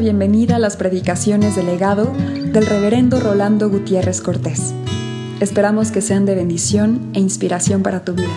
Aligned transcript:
bienvenida 0.00 0.56
a 0.56 0.58
las 0.58 0.78
predicaciones 0.78 1.56
del 1.56 1.66
legado 1.66 2.14
del 2.14 2.64
reverendo 2.64 3.20
Rolando 3.20 3.68
Gutiérrez 3.68 4.22
Cortés. 4.22 4.74
Esperamos 5.40 5.92
que 5.92 6.00
sean 6.00 6.24
de 6.24 6.34
bendición 6.34 7.10
e 7.12 7.20
inspiración 7.20 7.82
para 7.82 8.02
tu 8.02 8.14
vida. 8.14 8.34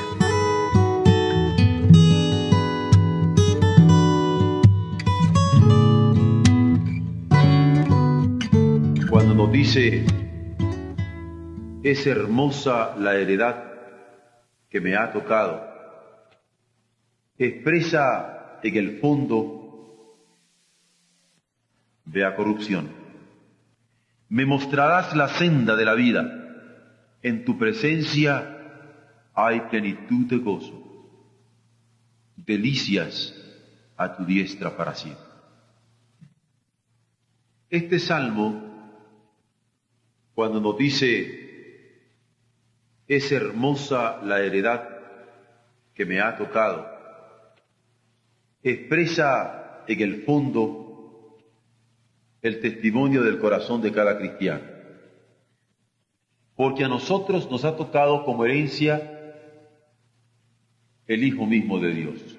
Cuando 9.10 9.34
nos 9.34 9.52
dice, 9.54 10.06
es 11.82 12.06
hermosa 12.06 12.94
la 12.98 13.16
heredad 13.16 13.64
que 14.70 14.82
me 14.82 14.98
ha 14.98 15.14
tocado, 15.14 15.66
expresa 17.38 18.60
en 18.62 18.76
el 18.76 19.00
fondo 19.00 19.63
vea 22.06 22.36
corrupción. 22.36 22.90
Me 24.30 24.46
mostrarás 24.46 25.16
la 25.16 25.30
senda 25.30 25.76
de 25.76 25.86
la 25.86 25.94
vida. 25.94 26.40
En 27.22 27.46
tu 27.46 27.58
presencia 27.58 28.54
hay 29.34 29.62
plenitud 29.62 30.26
de 30.28 30.38
gozo, 30.38 30.84
delicias 32.36 33.34
a 33.96 34.16
tu 34.16 34.26
diestra 34.26 34.76
para 34.76 34.94
siempre. 34.94 35.24
Este 37.70 38.00
salmo, 38.00 38.62
cuando 40.36 40.60
nos 40.60 40.78
dice, 40.78 41.44
es 43.08 43.32
hermosa 43.32 44.22
la 44.24 44.42
heredad 44.42 44.90
que 45.94 46.06
me 46.06 46.22
ha 46.22 46.36
tocado, 46.36 46.88
expresa 48.62 49.84
en 49.88 50.02
el 50.02 50.24
fondo 50.24 50.83
el 52.44 52.60
testimonio 52.60 53.24
del 53.24 53.40
corazón 53.40 53.82
de 53.82 53.92
cada 53.92 54.18
cristiano. 54.18 54.64
Porque 56.56 56.84
a 56.84 56.90
nosotros 56.90 57.50
nos 57.50 57.64
ha 57.64 57.76
tocado 57.76 58.26
como 58.26 58.46
herencia 58.46 59.10
el 61.08 61.24
Hijo 61.24 61.46
mismo 61.46 61.80
de 61.80 61.94
Dios. 61.94 62.38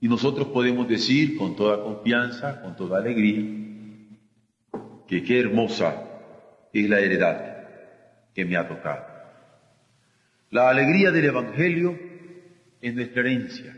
Y 0.00 0.08
nosotros 0.08 0.48
podemos 0.48 0.88
decir 0.88 1.38
con 1.38 1.56
toda 1.56 1.82
confianza, 1.82 2.60
con 2.60 2.76
toda 2.76 2.98
alegría, 2.98 3.42
que 5.06 5.22
qué 5.22 5.40
hermosa 5.40 6.02
es 6.72 6.90
la 6.90 7.00
heredad 7.00 7.68
que 8.34 8.44
me 8.44 8.56
ha 8.56 8.68
tocado. 8.68 9.06
La 10.50 10.68
alegría 10.68 11.12
del 11.12 11.24
Evangelio 11.24 11.98
es 12.80 12.94
nuestra 12.94 13.20
herencia, 13.20 13.76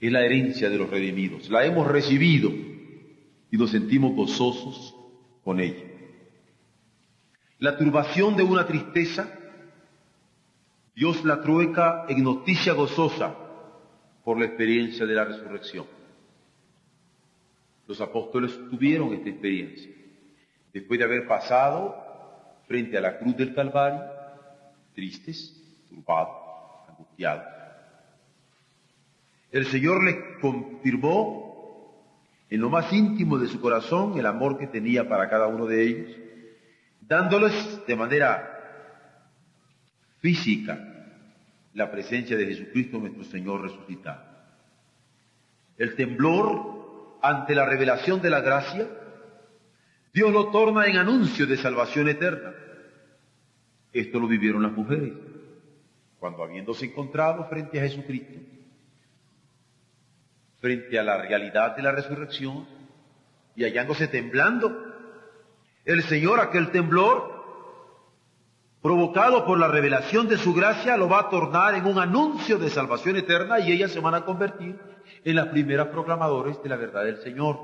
es 0.00 0.12
la 0.12 0.24
herencia 0.24 0.68
de 0.70 0.78
los 0.78 0.90
redimidos. 0.90 1.48
La 1.50 1.64
hemos 1.64 1.86
recibido 1.86 2.71
y 3.52 3.58
nos 3.58 3.70
sentimos 3.70 4.14
gozosos 4.14 4.96
con 5.44 5.60
ella. 5.60 5.84
La 7.58 7.76
turbación 7.76 8.34
de 8.34 8.42
una 8.42 8.66
tristeza, 8.66 9.28
Dios 10.96 11.22
la 11.22 11.42
trueca 11.42 12.06
en 12.08 12.24
noticia 12.24 12.72
gozosa 12.72 13.36
por 14.24 14.38
la 14.38 14.46
experiencia 14.46 15.04
de 15.04 15.14
la 15.14 15.26
resurrección. 15.26 15.84
Los 17.86 18.00
apóstoles 18.00 18.58
tuvieron 18.70 19.12
esta 19.12 19.28
experiencia. 19.28 19.92
Después 20.72 20.98
de 20.98 21.04
haber 21.04 21.28
pasado 21.28 21.94
frente 22.66 22.96
a 22.96 23.02
la 23.02 23.18
cruz 23.18 23.36
del 23.36 23.54
Calvario, 23.54 24.02
tristes, 24.94 25.62
turbados, 25.90 26.88
angustiados. 26.88 27.44
El 29.50 29.66
Señor 29.66 30.02
les 30.02 30.16
confirmó 30.40 31.51
en 32.52 32.60
lo 32.60 32.68
más 32.68 32.92
íntimo 32.92 33.38
de 33.38 33.48
su 33.48 33.62
corazón 33.62 34.18
el 34.18 34.26
amor 34.26 34.58
que 34.58 34.66
tenía 34.66 35.08
para 35.08 35.26
cada 35.30 35.46
uno 35.46 35.64
de 35.64 35.84
ellos, 35.84 36.10
dándoles 37.00 37.80
de 37.86 37.96
manera 37.96 38.46
física 40.18 40.78
la 41.72 41.90
presencia 41.90 42.36
de 42.36 42.44
Jesucristo 42.44 42.98
nuestro 42.98 43.24
Señor 43.24 43.62
resucitado. 43.62 44.22
El 45.78 45.96
temblor 45.96 47.16
ante 47.22 47.54
la 47.54 47.64
revelación 47.64 48.20
de 48.20 48.28
la 48.28 48.42
gracia, 48.42 48.86
Dios 50.12 50.30
lo 50.30 50.50
torna 50.50 50.84
en 50.84 50.98
anuncio 50.98 51.46
de 51.46 51.56
salvación 51.56 52.10
eterna. 52.10 52.52
Esto 53.94 54.20
lo 54.20 54.28
vivieron 54.28 54.62
las 54.62 54.72
mujeres, 54.72 55.14
cuando 56.20 56.44
habiéndose 56.44 56.84
encontrado 56.84 57.48
frente 57.48 57.80
a 57.80 57.84
Jesucristo, 57.84 58.40
frente 60.62 60.96
a 60.96 61.02
la 61.02 61.20
realidad 61.20 61.74
de 61.76 61.82
la 61.82 61.90
resurrección 61.90 62.66
y 63.56 63.64
hallándose 63.64 64.06
temblando. 64.06 64.72
El 65.84 66.04
Señor, 66.04 66.38
aquel 66.38 66.70
temblor, 66.70 67.42
provocado 68.80 69.44
por 69.44 69.58
la 69.58 69.66
revelación 69.66 70.28
de 70.28 70.38
su 70.38 70.54
gracia, 70.54 70.96
lo 70.96 71.08
va 71.08 71.22
a 71.22 71.30
tornar 71.30 71.74
en 71.74 71.84
un 71.84 71.98
anuncio 71.98 72.58
de 72.58 72.70
salvación 72.70 73.16
eterna 73.16 73.58
y 73.58 73.72
ellas 73.72 73.90
se 73.90 73.98
van 73.98 74.14
a 74.14 74.24
convertir 74.24 74.78
en 75.24 75.34
las 75.34 75.48
primeras 75.48 75.88
proclamadores 75.88 76.62
de 76.62 76.68
la 76.68 76.76
verdad 76.76 77.04
del 77.04 77.20
Señor, 77.22 77.58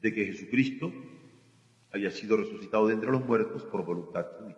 de 0.00 0.14
que 0.14 0.24
Jesucristo 0.24 0.90
haya 1.92 2.10
sido 2.10 2.38
resucitado 2.38 2.86
de 2.86 2.94
entre 2.94 3.10
los 3.10 3.26
muertos 3.26 3.62
por 3.64 3.84
voluntad 3.84 4.24
suya. 4.38 4.56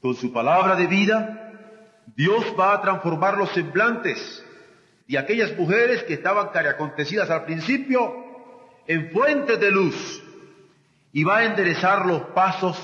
Con 0.00 0.14
su 0.14 0.32
palabra 0.32 0.76
de 0.76 0.86
vida, 0.86 1.47
Dios 2.18 2.52
va 2.58 2.74
a 2.74 2.82
transformar 2.82 3.38
los 3.38 3.48
semblantes 3.50 4.44
de 5.06 5.16
aquellas 5.16 5.56
mujeres 5.56 6.02
que 6.02 6.14
estaban 6.14 6.48
cariacontecidas 6.48 7.30
al 7.30 7.44
principio 7.44 8.12
en 8.88 9.12
fuentes 9.12 9.60
de 9.60 9.70
luz 9.70 10.24
y 11.12 11.22
va 11.22 11.38
a 11.38 11.44
enderezar 11.44 12.06
los 12.06 12.22
pasos 12.30 12.76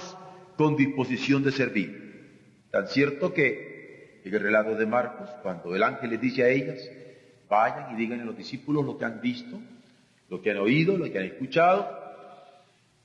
con 0.56 0.76
disposición 0.76 1.42
de 1.42 1.50
servir. 1.50 2.68
Tan 2.70 2.86
cierto 2.86 3.34
que 3.34 4.20
en 4.24 4.32
el 4.32 4.40
relato 4.40 4.76
de 4.76 4.86
Marcos, 4.86 5.28
cuando 5.42 5.74
el 5.74 5.82
ángel 5.82 6.10
les 6.10 6.20
dice 6.20 6.44
a 6.44 6.48
ellas, 6.48 6.78
vayan 7.48 7.92
y 7.92 7.96
digan 7.96 8.20
a 8.20 8.24
los 8.24 8.36
discípulos 8.36 8.84
lo 8.84 8.96
que 8.96 9.04
han 9.04 9.20
visto, 9.20 9.58
lo 10.28 10.40
que 10.40 10.52
han 10.52 10.58
oído, 10.58 10.96
lo 10.96 11.10
que 11.10 11.18
han 11.18 11.24
escuchado, 11.24 11.90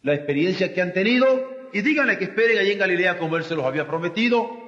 la 0.03 0.13
experiencia 0.13 0.75
que 0.75 0.81
han 0.83 0.93
tenido, 0.93 1.69
y 1.73 1.81
díganle 1.81 2.19
que 2.19 2.25
esperen 2.25 2.59
allí 2.59 2.73
en 2.73 2.79
Galilea 2.79 3.17
como 3.17 3.35
Él 3.35 3.45
se 3.45 3.55
los 3.55 3.65
había 3.65 3.87
prometido, 3.87 4.58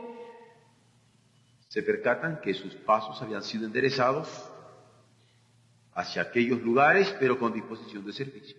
se 1.71 1.81
percatan 1.81 2.41
que 2.41 2.53
sus 2.53 2.75
pasos 2.75 3.21
habían 3.21 3.43
sido 3.43 3.65
enderezados 3.65 4.27
hacia 5.93 6.23
aquellos 6.23 6.61
lugares, 6.61 7.15
pero 7.17 7.39
con 7.39 7.53
disposición 7.53 8.05
de 8.05 8.11
servicio. 8.11 8.57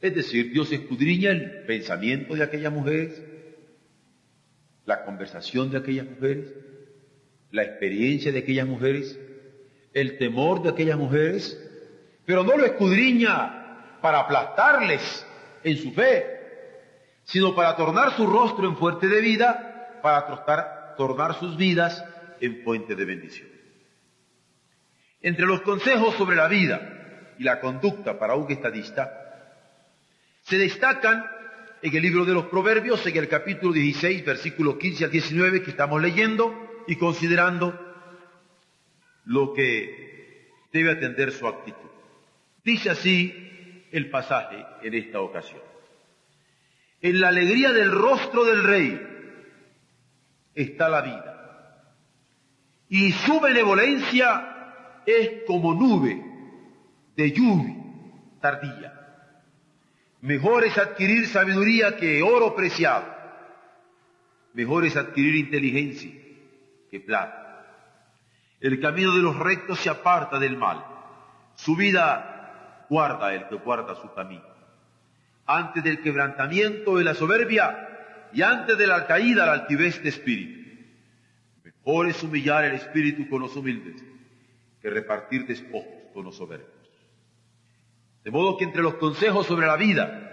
Es 0.00 0.14
decir, 0.14 0.50
Dios 0.50 0.72
escudriña 0.72 1.32
el 1.32 1.66
pensamiento 1.66 2.34
de 2.34 2.44
aquellas 2.44 2.72
mujeres, 2.72 3.22
la 4.86 5.04
conversación 5.04 5.70
de 5.70 5.76
aquellas 5.76 6.06
mujeres, 6.06 6.50
la 7.50 7.62
experiencia 7.62 8.32
de 8.32 8.38
aquellas 8.38 8.66
mujeres, 8.66 9.20
el 9.92 10.16
temor 10.16 10.62
de 10.62 10.70
aquellas 10.70 10.96
mujeres, 10.96 11.60
pero 12.24 12.42
no 12.42 12.56
lo 12.56 12.64
escudriña 12.64 13.98
para 14.00 14.20
aplastarles 14.20 15.26
en 15.62 15.76
su 15.76 15.92
fe, 15.92 16.24
sino 17.24 17.54
para 17.54 17.76
tornar 17.76 18.16
su 18.16 18.26
rostro 18.26 18.66
en 18.66 18.78
fuerte 18.78 19.08
de 19.08 19.20
vida, 19.20 20.00
para 20.00 20.24
trostar 20.24 20.73
tornar 20.96 21.38
sus 21.38 21.56
vidas 21.56 22.04
en 22.40 22.62
fuente 22.62 22.94
de 22.94 23.04
bendición. 23.04 23.48
Entre 25.20 25.46
los 25.46 25.62
consejos 25.62 26.14
sobre 26.16 26.36
la 26.36 26.48
vida 26.48 27.34
y 27.38 27.44
la 27.44 27.60
conducta 27.60 28.18
para 28.18 28.34
un 28.34 28.50
estadista, 28.50 29.10
se 30.42 30.58
destacan 30.58 31.24
en 31.82 31.96
el 31.96 32.02
libro 32.02 32.24
de 32.24 32.34
los 32.34 32.46
Proverbios, 32.46 33.06
en 33.06 33.16
el 33.16 33.28
capítulo 33.28 33.72
16, 33.72 34.24
versículos 34.24 34.76
15 34.76 35.04
al 35.04 35.10
19, 35.10 35.62
que 35.62 35.70
estamos 35.70 36.00
leyendo 36.00 36.82
y 36.86 36.96
considerando 36.96 37.78
lo 39.24 39.52
que 39.54 40.50
debe 40.72 40.92
atender 40.92 41.32
su 41.32 41.46
actitud. 41.46 41.90
Dice 42.62 42.90
así 42.90 43.86
el 43.90 44.10
pasaje 44.10 44.64
en 44.82 44.94
esta 44.94 45.20
ocasión. 45.20 45.60
En 47.00 47.20
la 47.20 47.28
alegría 47.28 47.72
del 47.72 47.92
rostro 47.92 48.44
del 48.44 48.64
rey 48.64 49.13
está 50.54 50.88
la 50.88 51.00
vida. 51.02 51.34
Y 52.88 53.12
su 53.12 53.40
benevolencia 53.40 55.02
es 55.06 55.44
como 55.46 55.74
nube 55.74 56.22
de 57.16 57.32
lluvia 57.32 57.84
tardía. 58.44 58.92
Mejor 60.20 60.64
es 60.64 60.76
adquirir 60.76 61.26
sabiduría 61.28 61.96
que 61.96 62.22
oro 62.22 62.54
preciado. 62.54 63.06
Mejor 64.52 64.84
es 64.84 64.96
adquirir 64.96 65.36
inteligencia 65.36 66.12
que 66.90 67.00
plata. 67.00 67.64
El 68.60 68.80
camino 68.80 69.14
de 69.14 69.22
los 69.22 69.38
rectos 69.38 69.80
se 69.80 69.88
aparta 69.88 70.38
del 70.38 70.58
mal. 70.58 70.84
Su 71.54 71.74
vida 71.74 72.86
guarda 72.90 73.32
el 73.32 73.48
que 73.48 73.56
guarda 73.56 73.94
su 73.94 74.12
camino. 74.12 74.44
Antes 75.46 75.82
del 75.82 76.02
quebrantamiento 76.02 76.96
de 76.96 77.04
la 77.04 77.14
soberbia, 77.14 77.93
y 78.34 78.42
antes 78.42 78.76
de 78.76 78.86
la 78.86 79.06
caída 79.06 79.46
la 79.46 79.52
altivez 79.52 80.02
de 80.02 80.08
espíritu. 80.08 80.64
Mejor 81.62 82.08
es 82.08 82.22
humillar 82.22 82.64
el 82.64 82.74
espíritu 82.74 83.28
con 83.28 83.40
los 83.42 83.54
humildes 83.56 84.02
que 84.80 84.90
repartir 84.90 85.46
despojos 85.46 86.12
con 86.12 86.24
los 86.24 86.36
soberbios. 86.36 86.70
De 88.24 88.30
modo 88.30 88.56
que 88.56 88.64
entre 88.64 88.82
los 88.82 88.94
consejos 88.94 89.46
sobre 89.46 89.66
la 89.66 89.76
vida 89.76 90.30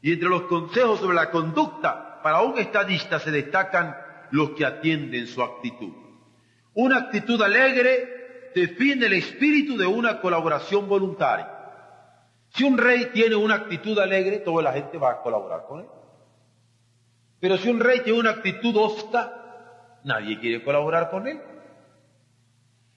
y 0.00 0.12
entre 0.12 0.28
los 0.28 0.42
consejos 0.42 1.00
sobre 1.00 1.16
la 1.16 1.30
conducta, 1.30 2.20
para 2.22 2.42
un 2.42 2.58
estadista 2.58 3.18
se 3.18 3.30
destacan 3.30 3.96
los 4.30 4.50
que 4.50 4.64
atienden 4.64 5.26
su 5.26 5.42
actitud. 5.42 5.92
Una 6.74 6.98
actitud 6.98 7.40
alegre 7.42 8.50
define 8.54 9.06
el 9.06 9.14
espíritu 9.14 9.76
de 9.76 9.86
una 9.86 10.20
colaboración 10.20 10.88
voluntaria. 10.88 11.50
Si 12.50 12.64
un 12.64 12.78
rey 12.78 13.10
tiene 13.12 13.34
una 13.34 13.54
actitud 13.54 13.98
alegre, 13.98 14.38
toda 14.38 14.62
la 14.62 14.72
gente 14.72 14.98
va 14.98 15.12
a 15.12 15.22
colaborar 15.22 15.64
con 15.66 15.80
él. 15.80 15.86
Pero 17.46 17.58
si 17.58 17.68
un 17.68 17.78
rey 17.78 18.00
tiene 18.00 18.18
una 18.18 18.30
actitud 18.30 18.74
hosta, 18.76 20.00
nadie 20.02 20.36
quiere 20.40 20.64
colaborar 20.64 21.10
con 21.10 21.28
él. 21.28 21.40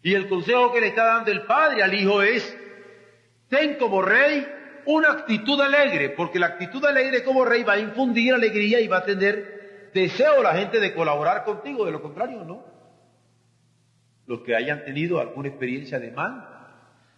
Y 0.01 0.15
el 0.15 0.27
consejo 0.27 0.73
que 0.73 0.81
le 0.81 0.87
está 0.87 1.05
dando 1.05 1.29
el 1.29 1.43
padre 1.43 1.83
al 1.83 1.93
hijo 1.93 2.23
es, 2.23 2.57
ten 3.47 3.75
como 3.75 4.01
rey 4.01 4.47
una 4.87 5.11
actitud 5.11 5.61
alegre, 5.61 6.09
porque 6.09 6.39
la 6.39 6.47
actitud 6.47 6.83
alegre 6.83 7.23
como 7.23 7.45
rey 7.45 7.61
va 7.61 7.73
a 7.73 7.79
infundir 7.79 8.33
alegría 8.33 8.79
y 8.79 8.87
va 8.87 8.97
a 8.97 9.05
tener 9.05 9.91
deseo 9.93 10.41
la 10.41 10.55
gente 10.55 10.79
de 10.79 10.95
colaborar 10.95 11.43
contigo, 11.43 11.85
de 11.85 11.91
lo 11.91 12.01
contrario 12.01 12.43
no. 12.43 12.65
Los 14.25 14.41
que 14.41 14.55
hayan 14.55 14.83
tenido 14.83 15.19
alguna 15.19 15.49
experiencia 15.49 15.99
de 15.99 16.09
mal, 16.09 16.43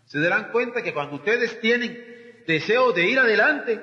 se 0.04 0.20
darán 0.20 0.52
cuenta 0.52 0.84
que 0.84 0.94
cuando 0.94 1.16
ustedes 1.16 1.62
tienen 1.62 2.44
deseo 2.46 2.92
de 2.92 3.10
ir 3.10 3.20
adelante 3.20 3.82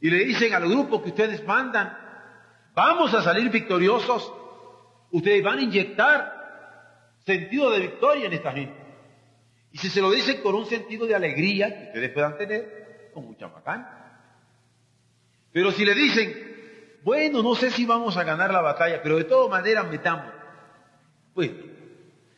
y 0.00 0.08
le 0.08 0.24
dicen 0.24 0.54
al 0.54 0.66
grupo 0.66 1.02
que 1.02 1.10
ustedes 1.10 1.46
mandan, 1.46 1.98
vamos 2.74 3.12
a 3.14 3.22
salir 3.22 3.50
victoriosos, 3.50 4.32
ustedes 5.10 5.42
van 5.42 5.58
a 5.58 5.62
inyectar 5.62 6.42
sentido 7.24 7.70
de 7.70 7.80
victoria 7.80 8.26
en 8.26 8.32
esta 8.32 8.52
gente. 8.52 8.82
Y 9.70 9.78
si 9.78 9.88
se 9.88 10.00
lo 10.00 10.10
dicen 10.10 10.42
con 10.42 10.54
un 10.54 10.66
sentido 10.66 11.06
de 11.06 11.14
alegría 11.14 11.68
que 11.74 11.84
ustedes 11.86 12.10
puedan 12.10 12.36
tener, 12.36 13.10
con 13.14 13.24
mucha 13.24 13.46
bacán. 13.46 13.88
Pero 15.52 15.70
si 15.72 15.84
le 15.84 15.94
dicen, 15.94 16.52
bueno, 17.02 17.42
no 17.42 17.54
sé 17.54 17.70
si 17.70 17.84
vamos 17.84 18.16
a 18.16 18.24
ganar 18.24 18.52
la 18.52 18.60
batalla, 18.60 19.02
pero 19.02 19.16
de 19.16 19.24
todas 19.24 19.50
maneras 19.50 19.88
metamos. 19.88 20.32
Pues, 21.34 21.50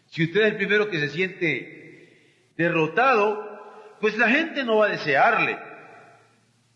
si 0.07 0.25
usted 0.25 0.41
es 0.41 0.47
el 0.53 0.57
primero 0.57 0.89
que 0.89 1.01
se 1.01 1.09
siente 1.09 2.53
derrotado, 2.57 3.55
pues 4.01 4.17
la 4.17 4.29
gente 4.29 4.65
no 4.65 4.79
va 4.79 4.87
a 4.87 4.91
desearle 4.91 5.59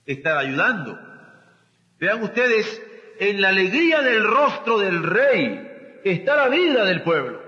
estar 0.06 0.36
ayudando. 0.36 0.98
Vean 1.98 2.22
ustedes, 2.22 2.82
en 3.18 3.40
la 3.40 3.48
alegría 3.48 4.00
del 4.00 4.24
rostro 4.24 4.78
del 4.78 5.02
rey 5.02 6.00
está 6.04 6.36
la 6.36 6.48
vida 6.48 6.84
del 6.84 7.02
pueblo. 7.02 7.42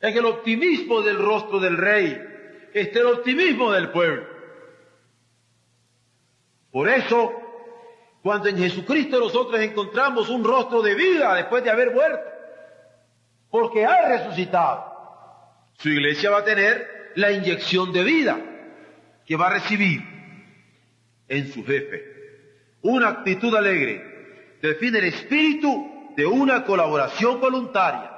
En 0.00 0.16
el 0.16 0.24
optimismo 0.24 1.02
del 1.02 1.18
rostro 1.18 1.60
del 1.60 1.76
rey 1.76 2.20
está 2.72 3.00
el 3.00 3.06
optimismo 3.06 3.70
del 3.72 3.90
pueblo. 3.90 4.26
Por 6.70 6.88
eso, 6.88 7.32
cuando 8.22 8.48
en 8.48 8.56
Jesucristo 8.56 9.20
nosotros 9.20 9.60
encontramos 9.60 10.30
un 10.30 10.42
rostro 10.42 10.80
de 10.80 10.94
vida 10.94 11.34
después 11.34 11.62
de 11.62 11.70
haber 11.70 11.92
muerto, 11.92 12.24
porque 13.50 13.84
ha 13.84 14.08
resucitado, 14.08 14.92
su 15.74 15.90
iglesia 15.90 16.30
va 16.30 16.38
a 16.38 16.44
tener 16.44 17.12
la 17.16 17.30
inyección 17.30 17.92
de 17.92 18.02
vida 18.02 18.40
que 19.26 19.36
va 19.36 19.48
a 19.48 19.54
recibir 19.54 20.00
en 21.28 21.52
su 21.52 21.64
jefe. 21.64 22.02
Una 22.80 23.08
actitud 23.08 23.54
alegre 23.54 24.11
define 24.62 24.98
el 24.98 25.06
espíritu 25.06 26.12
de 26.16 26.24
una 26.24 26.64
colaboración 26.64 27.40
voluntaria 27.40 28.10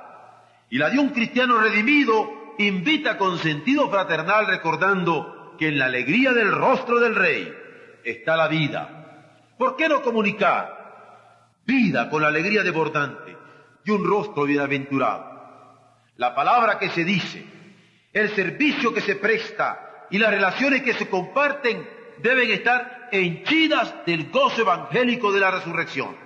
y 0.69 0.77
la 0.77 0.91
de 0.91 0.99
un 0.99 1.09
cristiano 1.09 1.59
redimido 1.59 2.55
invita 2.59 3.17
con 3.17 3.39
sentido 3.39 3.89
fraternal 3.89 4.47
recordando 4.47 5.55
que 5.59 5.69
en 5.69 5.79
la 5.79 5.87
alegría 5.87 6.33
del 6.33 6.53
rostro 6.53 7.01
del 7.01 7.15
rey 7.15 7.53
está 8.05 8.37
la 8.37 8.49
vida. 8.49 9.55
¿Por 9.57 9.75
qué 9.77 9.89
no 9.89 10.03
comunicar 10.03 11.63
vida 11.65 12.11
con 12.11 12.21
la 12.21 12.29
alegría 12.29 12.63
desbordante 12.63 13.37
de 13.85 13.93
un 13.93 14.07
rostro 14.07 14.45
bienaventurado? 14.45 15.33
La 16.17 16.35
palabra 16.35 16.79
que 16.79 16.91
se 16.91 17.05
dice, 17.05 17.45
el 18.13 18.29
servicio 18.35 18.93
que 18.93 19.01
se 19.01 19.17
presta 19.17 20.07
y 20.11 20.19
las 20.19 20.31
relaciones 20.31 20.83
que 20.83 20.93
se 20.93 21.09
comparten 21.09 21.89
deben 22.19 22.51
estar 22.51 23.09
henchidas 23.11 24.05
del 24.05 24.31
gozo 24.31 24.61
evangélico 24.61 25.33
de 25.33 25.41
la 25.41 25.51
resurrección. 25.51 26.24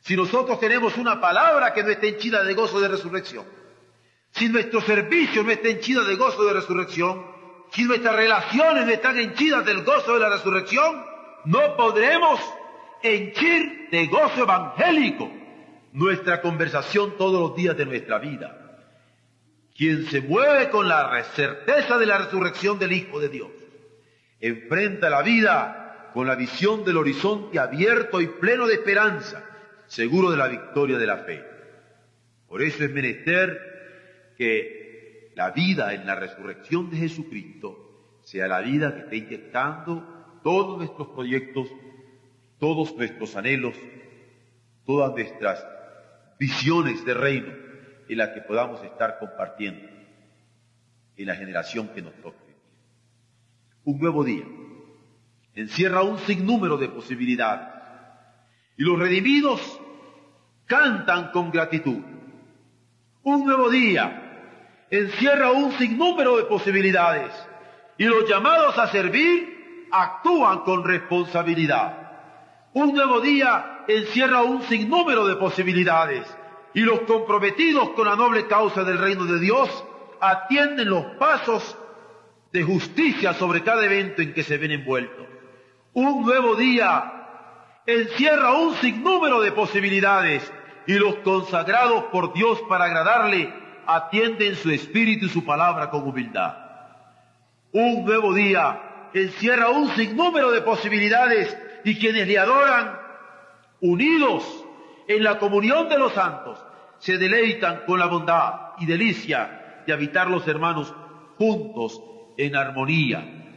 Si 0.00 0.16
nosotros 0.16 0.58
tenemos 0.58 0.96
una 0.96 1.20
palabra 1.20 1.72
que 1.72 1.82
no 1.82 1.90
esté 1.90 2.08
henchida 2.08 2.42
de 2.42 2.54
gozo 2.54 2.80
de 2.80 2.88
resurrección, 2.88 3.44
si 4.32 4.48
nuestro 4.48 4.80
servicio 4.80 5.42
no 5.42 5.50
está 5.50 5.68
henchido 5.68 6.04
de 6.04 6.16
gozo 6.16 6.44
de 6.44 6.52
resurrección, 6.54 7.24
si 7.72 7.84
nuestras 7.84 8.16
relaciones 8.16 8.86
no 8.86 8.92
están 8.92 9.18
henchidas 9.18 9.64
del 9.64 9.84
gozo 9.84 10.14
de 10.14 10.20
la 10.20 10.30
resurrección, 10.30 11.04
no 11.44 11.76
podremos 11.76 12.40
henchir 13.02 13.88
de 13.90 14.06
gozo 14.06 14.42
evangélico 14.42 15.30
nuestra 15.92 16.40
conversación 16.40 17.16
todos 17.16 17.40
los 17.40 17.56
días 17.56 17.76
de 17.76 17.86
nuestra 17.86 18.18
vida. 18.18 18.56
Quien 19.76 20.06
se 20.06 20.20
mueve 20.20 20.70
con 20.70 20.88
la 20.88 21.22
certeza 21.34 21.98
de 21.98 22.06
la 22.06 22.18
resurrección 22.18 22.78
del 22.78 22.92
Hijo 22.92 23.20
de 23.20 23.28
Dios, 23.28 23.50
enfrenta 24.40 25.10
la 25.10 25.22
vida 25.22 26.10
con 26.12 26.26
la 26.26 26.34
visión 26.34 26.84
del 26.84 26.96
horizonte 26.96 27.58
abierto 27.58 28.20
y 28.20 28.26
pleno 28.26 28.66
de 28.66 28.74
esperanza, 28.74 29.44
seguro 29.90 30.30
de 30.30 30.36
la 30.36 30.46
victoria 30.46 30.98
de 30.98 31.06
la 31.06 31.18
fe. 31.18 31.44
Por 32.46 32.62
eso 32.62 32.84
es 32.84 32.92
menester 32.92 34.32
que 34.38 35.32
la 35.34 35.50
vida 35.50 35.92
en 35.92 36.06
la 36.06 36.14
resurrección 36.14 36.90
de 36.90 36.98
Jesucristo 36.98 38.20
sea 38.22 38.46
la 38.46 38.60
vida 38.60 38.94
que 38.94 39.00
esté 39.00 39.16
inyectando 39.16 40.38
todos 40.44 40.78
nuestros 40.78 41.08
proyectos, 41.08 41.68
todos 42.60 42.96
nuestros 42.96 43.34
anhelos, 43.34 43.74
todas 44.86 45.10
nuestras 45.10 45.66
visiones 46.38 47.04
de 47.04 47.14
reino 47.14 47.52
en 48.08 48.18
las 48.18 48.28
que 48.28 48.42
podamos 48.42 48.82
estar 48.84 49.18
compartiendo 49.18 49.88
en 51.16 51.26
la 51.26 51.34
generación 51.34 51.88
que 51.88 52.02
nos 52.02 52.14
toque. 52.22 52.54
Un 53.84 53.98
nuevo 53.98 54.22
día 54.22 54.44
encierra 55.54 56.02
un 56.02 56.18
sinnúmero 56.18 56.76
de 56.76 56.88
posibilidades 56.88 57.80
y 58.76 58.82
los 58.82 58.98
redimidos 58.98 59.79
cantan 60.70 61.32
con 61.32 61.50
gratitud. 61.50 61.98
Un 63.24 63.44
nuevo 63.44 63.68
día 63.68 64.86
encierra 64.88 65.50
un 65.50 65.72
sinnúmero 65.72 66.36
de 66.36 66.44
posibilidades 66.44 67.32
y 67.98 68.04
los 68.04 68.26
llamados 68.28 68.78
a 68.78 68.86
servir 68.86 69.88
actúan 69.90 70.60
con 70.60 70.84
responsabilidad. 70.84 72.12
Un 72.72 72.94
nuevo 72.94 73.20
día 73.20 73.84
encierra 73.88 74.42
un 74.42 74.62
sinnúmero 74.62 75.26
de 75.26 75.34
posibilidades 75.34 76.24
y 76.72 76.82
los 76.82 77.00
comprometidos 77.00 77.90
con 77.90 78.06
la 78.06 78.14
noble 78.14 78.46
causa 78.46 78.84
del 78.84 78.98
reino 78.98 79.24
de 79.24 79.40
Dios 79.40 79.68
atienden 80.20 80.88
los 80.88 81.04
pasos 81.18 81.76
de 82.52 82.62
justicia 82.62 83.34
sobre 83.34 83.64
cada 83.64 83.84
evento 83.84 84.22
en 84.22 84.32
que 84.32 84.44
se 84.44 84.56
ven 84.56 84.70
envueltos. 84.70 85.26
Un 85.94 86.24
nuevo 86.24 86.54
día 86.54 87.16
encierra 87.86 88.52
un 88.52 88.76
sinnúmero 88.76 89.40
de 89.40 89.50
posibilidades 89.50 90.52
y 90.90 90.98
los 90.98 91.14
consagrados 91.18 92.06
por 92.06 92.32
Dios 92.32 92.60
para 92.68 92.86
agradarle 92.86 93.48
atienden 93.86 94.56
su 94.56 94.70
espíritu 94.70 95.26
y 95.26 95.28
su 95.28 95.44
palabra 95.44 95.88
con 95.88 96.02
humildad. 96.02 96.52
Un 97.70 98.04
nuevo 98.04 98.34
día 98.34 99.08
encierra 99.14 99.68
un 99.68 99.88
sinnúmero 99.90 100.50
de 100.50 100.62
posibilidades 100.62 101.56
y 101.84 101.94
quienes 101.94 102.26
le 102.26 102.36
adoran, 102.40 102.98
unidos 103.80 104.42
en 105.06 105.22
la 105.22 105.38
comunión 105.38 105.88
de 105.88 105.96
los 105.96 106.12
santos, 106.12 106.58
se 106.98 107.18
deleitan 107.18 107.82
con 107.86 108.00
la 108.00 108.06
bondad 108.06 108.72
y 108.80 108.86
delicia 108.86 109.82
de 109.86 109.92
habitar 109.92 110.28
los 110.28 110.48
hermanos 110.48 110.92
juntos 111.38 112.02
en 112.36 112.56
armonía. 112.56 113.54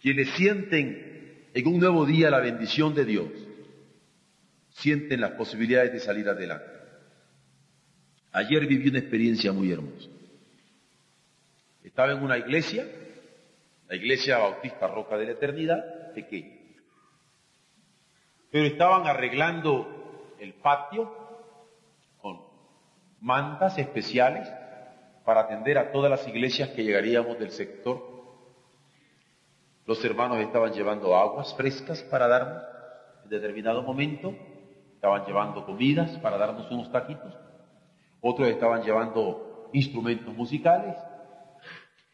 Quienes 0.00 0.30
sienten 0.30 1.48
en 1.52 1.66
un 1.66 1.80
nuevo 1.80 2.06
día 2.06 2.30
la 2.30 2.38
bendición 2.38 2.94
de 2.94 3.04
Dios, 3.04 3.41
sienten 4.72 5.20
las 5.20 5.32
posibilidades 5.32 5.92
de 5.92 6.00
salir 6.00 6.28
adelante. 6.28 6.66
Ayer 8.32 8.66
viví 8.66 8.88
una 8.88 8.98
experiencia 8.98 9.52
muy 9.52 9.70
hermosa. 9.70 10.08
Estaba 11.82 12.12
en 12.12 12.22
una 12.22 12.38
iglesia, 12.38 12.86
la 13.88 13.96
iglesia 13.96 14.38
bautista 14.38 14.88
Roca 14.88 15.16
de 15.18 15.26
la 15.26 15.32
Eternidad, 15.32 16.12
pequeña. 16.14 16.56
Pero 18.50 18.66
estaban 18.66 19.06
arreglando 19.06 20.34
el 20.38 20.54
patio 20.54 21.12
con 22.20 22.40
mantas 23.20 23.76
especiales 23.78 24.48
para 25.24 25.42
atender 25.42 25.78
a 25.78 25.92
todas 25.92 26.10
las 26.10 26.26
iglesias 26.26 26.70
que 26.70 26.84
llegaríamos 26.84 27.38
del 27.38 27.50
sector. 27.50 28.02
Los 29.86 30.04
hermanos 30.04 30.38
estaban 30.38 30.72
llevando 30.72 31.16
aguas 31.16 31.54
frescas 31.56 32.02
para 32.04 32.28
darnos 32.28 32.62
en 33.24 33.30
determinado 33.30 33.82
momento, 33.82 34.34
estaban 35.02 35.26
llevando 35.26 35.66
comidas 35.66 36.12
para 36.18 36.38
darnos 36.38 36.70
unos 36.70 36.92
taquitos, 36.92 37.36
otros 38.20 38.46
estaban 38.46 38.84
llevando 38.84 39.68
instrumentos 39.72 40.32
musicales, 40.32 40.94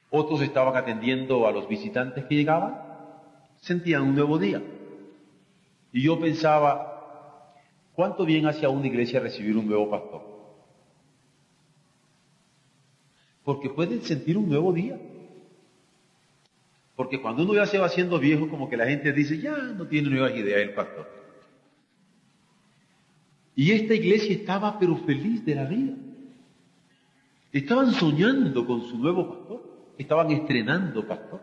otros 0.08 0.40
estaban 0.40 0.74
atendiendo 0.74 1.46
a 1.46 1.52
los 1.52 1.68
visitantes 1.68 2.24
que 2.24 2.36
llegaban, 2.36 2.80
sentían 3.56 4.04
un 4.04 4.14
nuevo 4.14 4.38
día. 4.38 4.62
Y 5.92 6.00
yo 6.00 6.18
pensaba, 6.18 7.52
¿cuánto 7.94 8.24
bien 8.24 8.46
hace 8.46 8.66
una 8.66 8.86
iglesia 8.86 9.20
recibir 9.20 9.58
un 9.58 9.66
nuevo 9.66 9.90
pastor? 9.90 10.22
Porque 13.44 13.68
pueden 13.68 14.00
sentir 14.00 14.38
un 14.38 14.48
nuevo 14.48 14.72
día. 14.72 14.98
Porque 16.96 17.20
cuando 17.20 17.42
uno 17.42 17.52
ya 17.52 17.66
se 17.66 17.76
va 17.76 17.84
haciendo 17.84 18.18
viejo, 18.18 18.48
como 18.48 18.70
que 18.70 18.78
la 18.78 18.86
gente 18.86 19.12
dice, 19.12 19.38
ya 19.38 19.54
no 19.58 19.86
tiene 19.86 20.08
nuevas 20.08 20.32
ideas 20.34 20.62
el 20.62 20.72
pastor. 20.72 21.17
Y 23.58 23.72
esta 23.72 23.92
iglesia 23.92 24.36
estaba 24.36 24.78
pero 24.78 24.94
feliz 24.98 25.44
de 25.44 25.56
la 25.56 25.64
vida. 25.64 25.92
Estaban 27.50 27.90
soñando 27.90 28.64
con 28.64 28.82
su 28.82 28.96
nuevo 28.96 29.28
pastor. 29.28 29.62
Estaban 29.98 30.30
estrenando 30.30 31.04
pastor. 31.04 31.40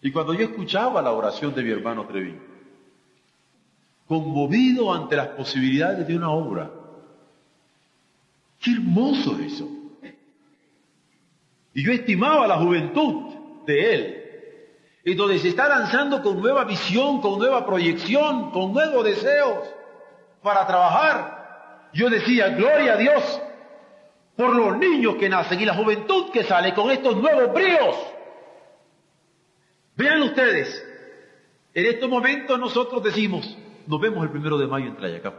Y 0.00 0.12
cuando 0.12 0.34
yo 0.34 0.44
escuchaba 0.44 1.02
la 1.02 1.10
oración 1.10 1.52
de 1.52 1.64
mi 1.64 1.70
hermano 1.70 2.06
Trevín, 2.06 2.38
conmovido 4.06 4.94
ante 4.94 5.16
las 5.16 5.26
posibilidades 5.30 6.06
de 6.06 6.14
una 6.14 6.30
obra, 6.30 6.70
qué 8.60 8.70
hermoso 8.70 9.36
eso. 9.40 9.68
Y 11.74 11.82
yo 11.82 11.90
estimaba 11.90 12.46
la 12.46 12.56
juventud 12.56 13.34
de 13.66 13.94
él, 13.94 14.24
y 15.04 15.14
donde 15.14 15.40
se 15.40 15.48
está 15.48 15.68
lanzando 15.68 16.22
con 16.22 16.38
nueva 16.38 16.62
visión, 16.62 17.20
con 17.20 17.36
nueva 17.40 17.66
proyección, 17.66 18.52
con 18.52 18.72
nuevos 18.72 19.04
deseos 19.04 19.74
para 20.42 20.66
trabajar. 20.66 21.88
Yo 21.92 22.08
decía, 22.10 22.50
gloria 22.50 22.94
a 22.94 22.96
Dios 22.96 23.42
por 24.36 24.54
los 24.54 24.78
niños 24.78 25.16
que 25.16 25.28
nacen 25.28 25.60
y 25.60 25.64
la 25.64 25.74
juventud 25.74 26.30
que 26.30 26.44
sale 26.44 26.72
con 26.72 26.90
estos 26.90 27.16
nuevos 27.16 27.52
bríos. 27.52 27.96
Vean 29.96 30.22
ustedes, 30.22 30.84
en 31.74 31.86
estos 31.86 32.08
momentos 32.08 32.56
nosotros 32.58 33.02
decimos, 33.02 33.58
nos 33.86 34.00
vemos 34.00 34.22
el 34.22 34.30
primero 34.30 34.56
de 34.56 34.68
mayo 34.68 34.86
en 34.86 34.96
Trayacap. 34.96 35.34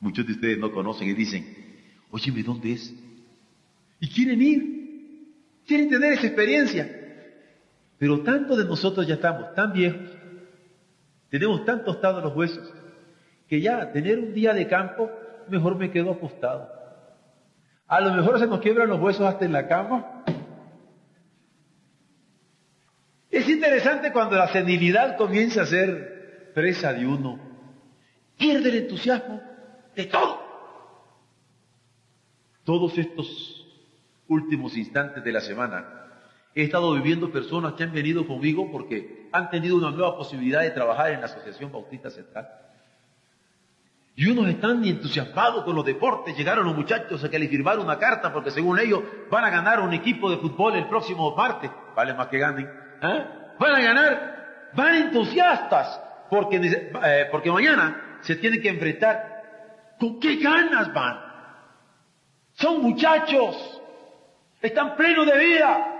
Muchos 0.00 0.26
de 0.26 0.32
ustedes 0.32 0.58
no 0.58 0.70
conocen 0.70 1.08
y 1.08 1.14
dicen, 1.14 1.46
óyeme, 2.10 2.42
¿dónde 2.42 2.72
es? 2.72 2.92
Y 4.00 4.08
quieren 4.08 4.42
ir, 4.42 5.30
quieren 5.66 5.88
tener 5.88 6.12
esa 6.12 6.26
experiencia. 6.26 6.90
Pero 7.96 8.20
tanto 8.20 8.54
de 8.54 8.66
nosotros 8.66 9.06
ya 9.06 9.14
estamos 9.14 9.54
tan 9.54 9.72
viejos, 9.72 10.10
tenemos 11.30 11.64
tan 11.64 11.84
tostados 11.86 12.22
los 12.22 12.36
huesos, 12.36 12.70
que 13.54 13.60
ya 13.60 13.92
tener 13.92 14.18
un 14.18 14.34
día 14.34 14.52
de 14.52 14.66
campo, 14.66 15.08
mejor 15.48 15.76
me 15.76 15.92
quedo 15.92 16.10
acostado. 16.10 16.68
A 17.86 18.00
lo 18.00 18.12
mejor 18.12 18.40
se 18.40 18.48
nos 18.48 18.60
quiebran 18.60 18.88
los 18.88 19.00
huesos 19.00 19.24
hasta 19.24 19.44
en 19.44 19.52
la 19.52 19.68
cama. 19.68 20.24
Es 23.30 23.48
interesante 23.48 24.10
cuando 24.10 24.34
la 24.34 24.48
senilidad 24.48 25.16
comienza 25.16 25.62
a 25.62 25.66
ser 25.66 26.50
presa 26.52 26.92
de 26.92 27.06
uno. 27.06 27.38
Pierde 28.36 28.70
el 28.70 28.76
entusiasmo 28.78 29.40
de 29.94 30.06
todo. 30.06 30.40
Todos 32.64 32.98
estos 32.98 33.68
últimos 34.26 34.76
instantes 34.76 35.22
de 35.22 35.30
la 35.30 35.40
semana 35.40 36.08
he 36.56 36.64
estado 36.64 36.92
viviendo 36.94 37.30
personas 37.30 37.74
que 37.74 37.84
han 37.84 37.92
venido 37.92 38.26
conmigo 38.26 38.68
porque 38.72 39.28
han 39.30 39.48
tenido 39.48 39.76
una 39.76 39.92
nueva 39.92 40.16
posibilidad 40.16 40.62
de 40.62 40.72
trabajar 40.72 41.12
en 41.12 41.20
la 41.20 41.26
Asociación 41.26 41.70
Bautista 41.70 42.10
Central. 42.10 42.63
Y 44.16 44.30
unos 44.30 44.48
están 44.48 44.84
entusiasmados 44.84 45.64
con 45.64 45.74
los 45.74 45.84
deportes. 45.84 46.36
Llegaron 46.36 46.64
los 46.64 46.76
muchachos 46.76 47.22
a 47.24 47.28
que 47.28 47.38
les 47.38 47.50
firmaron 47.50 47.84
una 47.84 47.98
carta 47.98 48.32
porque 48.32 48.52
según 48.52 48.78
ellos 48.78 49.02
van 49.28 49.44
a 49.44 49.50
ganar 49.50 49.80
un 49.80 49.92
equipo 49.92 50.30
de 50.30 50.36
fútbol 50.36 50.76
el 50.76 50.86
próximo 50.86 51.34
martes. 51.34 51.70
Vale 51.96 52.14
más 52.14 52.28
que 52.28 52.38
ganen. 52.38 52.64
¿eh? 53.02 53.26
Van 53.58 53.74
a 53.74 53.80
ganar. 53.80 54.70
Van 54.74 54.94
entusiastas 54.94 56.00
porque, 56.30 56.60
eh, 56.62 57.28
porque 57.30 57.50
mañana 57.50 58.18
se 58.20 58.36
tienen 58.36 58.62
que 58.62 58.68
enfrentar. 58.68 59.94
¿Con 59.98 60.20
qué 60.20 60.36
ganas 60.36 60.92
van? 60.92 61.18
Son 62.52 62.82
muchachos. 62.82 63.80
Están 64.60 64.94
plenos 64.94 65.26
de 65.26 65.38
vida. 65.38 65.90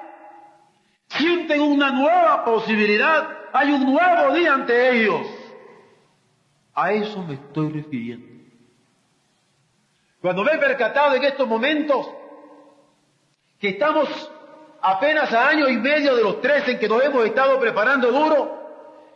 Sienten 1.09 1.61
una 1.61 1.91
nueva 1.91 2.45
posibilidad. 2.45 3.29
Hay 3.53 3.73
un 3.73 3.93
nuevo 3.93 4.35
día 4.35 4.55
ante 4.55 5.01
ellos. 5.01 5.21
A 6.75 6.93
eso 6.93 7.23
me 7.23 7.35
estoy 7.35 7.71
refiriendo. 7.71 8.27
Cuando 10.21 10.43
me 10.43 10.53
he 10.53 10.59
percatado 10.59 11.15
en 11.15 11.25
estos 11.25 11.47
momentos 11.47 12.09
que 13.61 13.69
estamos 13.69 14.09
apenas 14.81 15.33
a 15.33 15.49
año 15.49 15.69
y 15.69 15.77
medio 15.77 16.17
de 16.17 16.23
los 16.23 16.41
tres 16.41 16.67
en 16.69 16.79
que 16.79 16.89
nos 16.89 17.03
hemos 17.03 17.25
estado 17.27 17.59
preparando 17.61 18.11
duro, 18.11 18.65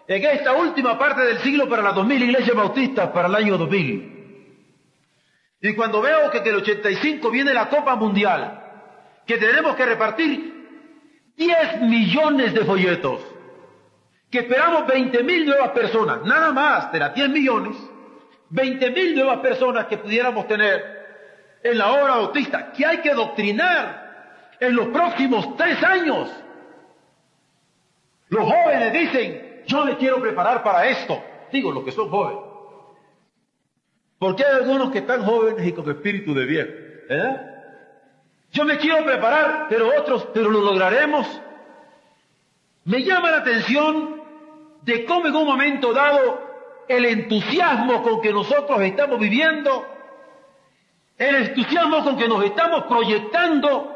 en 0.07 0.25
esta 0.25 0.53
última 0.53 0.99
parte 0.99 1.23
del 1.23 1.39
siglo 1.39 1.69
para 1.69 1.83
las 1.83 1.95
2000 1.95 2.23
iglesias 2.23 2.57
bautistas 2.57 3.11
para 3.11 3.29
el 3.29 3.35
año 3.35 3.59
2000. 3.59 4.19
Y 5.61 5.75
cuando 5.75 6.01
veo 6.01 6.31
que 6.31 6.39
en 6.39 6.47
el 6.47 6.57
85 6.57 7.31
viene 7.31 7.53
la 7.53 7.69
Copa 7.69 7.97
Mundial, 7.97 8.65
que 9.27 9.37
tenemos 9.37 9.77
que 9.77 9.85
repartir 9.85 11.33
10 11.37 11.83
millones 11.83 12.55
de 12.55 12.65
folletos, 12.65 13.21
que 14.31 14.41
esperamos 14.41 14.87
20 14.87 15.23
mil 15.23 15.47
nuevas 15.47 15.71
personas, 15.71 16.23
nada 16.25 16.53
más 16.53 16.93
de 16.93 16.99
las 16.99 17.15
10 17.15 17.29
millones, 17.31 17.77
20 18.51 18.91
mil 18.91 19.15
nuevas 19.15 19.39
personas 19.39 19.87
que 19.87 19.99
pudiéramos 19.99 20.47
tener 20.47 20.99
en 21.63 21.79
la 21.79 21.93
obra 21.93 22.15
autista, 22.15 22.73
que 22.73 22.85
hay 22.85 22.99
que 22.99 23.15
doctrinar 23.15 24.57
en 24.61 24.77
los 24.77 24.89
próximos 24.89 25.57
tres 25.57 25.83
años. 25.83 26.31
Los 28.29 28.45
jóvenes 28.45 28.93
dicen, 28.93 29.63
yo 29.67 29.85
me 29.85 29.97
quiero 29.97 30.21
preparar 30.21 30.63
para 30.63 30.87
esto. 30.89 31.23
Digo, 31.51 31.73
los 31.73 31.85
que 31.85 31.93
son 31.93 32.11
jóvenes. 32.11 32.43
Porque 34.19 34.45
hay 34.45 34.57
algunos 34.57 34.91
que 34.91 34.99
están 34.99 35.25
jóvenes 35.25 35.67
y 35.67 35.73
con 35.73 35.89
espíritu 35.89 36.35
de 36.35 36.45
viejo. 36.45 36.69
¿eh? 37.09 37.41
Yo 38.51 38.65
me 38.65 38.77
quiero 38.79 39.05
preparar, 39.05 39.67
pero 39.69 39.89
otros, 39.99 40.29
pero 40.35 40.51
lo 40.51 40.61
lograremos. 40.61 41.27
Me 42.85 43.03
llama 43.05 43.31
la 43.31 43.39
atención 43.39 44.18
de 44.83 45.05
cómo 45.05 45.27
en 45.27 45.37
un 45.37 45.47
momento 45.47 45.93
dado 45.93 46.49
el 46.89 47.05
entusiasmo 47.05 48.03
con 48.03 48.21
que 48.21 48.33
nosotros 48.33 48.81
estamos 48.81 49.19
viviendo, 49.19 49.87
el 51.17 51.35
entusiasmo 51.35 52.03
con 52.03 52.17
que 52.17 52.29
nos 52.29 52.45
estamos 52.45 52.85
proyectando, 52.85 53.95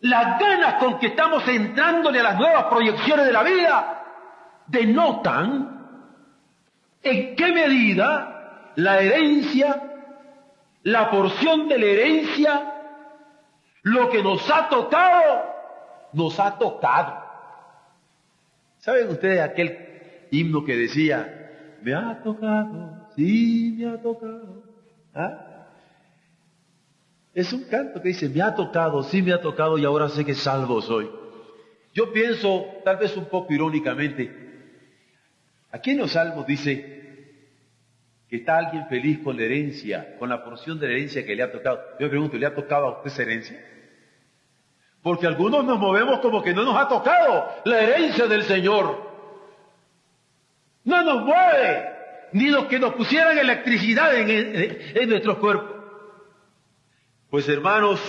las 0.00 0.38
ganas 0.38 0.74
con 0.74 0.98
que 0.98 1.08
estamos 1.08 1.46
entrándole 1.48 2.20
a 2.20 2.24
las 2.24 2.38
nuevas 2.38 2.64
proyecciones 2.64 3.26
de 3.26 3.32
la 3.32 3.42
vida, 3.42 4.04
denotan 4.66 5.74
en 7.02 7.36
qué 7.36 7.52
medida 7.52 8.72
la 8.76 9.00
herencia, 9.00 9.82
la 10.82 11.10
porción 11.10 11.68
de 11.68 11.78
la 11.78 11.86
herencia, 11.86 12.74
lo 13.82 14.08
que 14.08 14.22
nos 14.22 14.48
ha 14.50 14.68
tocado, 14.68 15.44
nos 16.12 16.38
ha 16.40 16.58
tocado. 16.58 17.23
¿Saben 18.84 19.08
ustedes 19.08 19.40
aquel 19.40 19.78
himno 20.30 20.62
que 20.62 20.76
decía, 20.76 21.78
me 21.80 21.94
ha 21.94 22.20
tocado, 22.22 23.08
sí 23.16 23.76
me 23.78 23.86
ha 23.88 23.96
tocado? 23.96 24.62
¿Ah? 25.14 25.70
Es 27.32 27.50
un 27.54 27.64
canto 27.64 28.02
que 28.02 28.08
dice, 28.08 28.28
me 28.28 28.42
ha 28.42 28.54
tocado, 28.54 29.02
sí 29.04 29.22
me 29.22 29.32
ha 29.32 29.40
tocado 29.40 29.78
y 29.78 29.86
ahora 29.86 30.10
sé 30.10 30.22
que 30.22 30.34
salvo 30.34 30.82
soy. 30.82 31.08
Yo 31.94 32.12
pienso, 32.12 32.66
tal 32.84 32.98
vez 32.98 33.16
un 33.16 33.24
poco 33.24 33.54
irónicamente, 33.54 34.30
aquí 35.70 35.92
en 35.92 36.00
los 36.00 36.12
salmos 36.12 36.46
dice 36.46 37.48
que 38.28 38.36
está 38.36 38.58
alguien 38.58 38.86
feliz 38.88 39.20
con 39.20 39.38
la 39.38 39.44
herencia, 39.44 40.14
con 40.18 40.28
la 40.28 40.44
porción 40.44 40.78
de 40.78 40.88
la 40.88 40.92
herencia 40.92 41.24
que 41.24 41.34
le 41.34 41.42
ha 41.42 41.50
tocado. 41.50 41.80
Yo 41.98 42.04
me 42.04 42.10
pregunto, 42.10 42.36
¿le 42.36 42.44
ha 42.44 42.54
tocado 42.54 42.84
a 42.84 42.98
usted 42.98 43.12
esa 43.12 43.22
herencia? 43.22 43.73
Porque 45.04 45.26
algunos 45.26 45.66
nos 45.66 45.78
movemos 45.78 46.20
como 46.20 46.42
que 46.42 46.54
no 46.54 46.64
nos 46.64 46.74
ha 46.78 46.88
tocado 46.88 47.46
la 47.66 47.78
herencia 47.78 48.26
del 48.26 48.42
Señor. 48.44 49.02
No 50.84 51.02
nos 51.02 51.22
mueve, 51.24 51.90
ni 52.32 52.46
los 52.46 52.64
que 52.64 52.78
nos 52.78 52.94
pusieran 52.94 53.36
electricidad 53.36 54.14
en, 54.14 55.10
nuestros 55.10 55.36
cuerpos. 55.36 55.76
Pues 57.28 57.46
hermanos, 57.50 58.00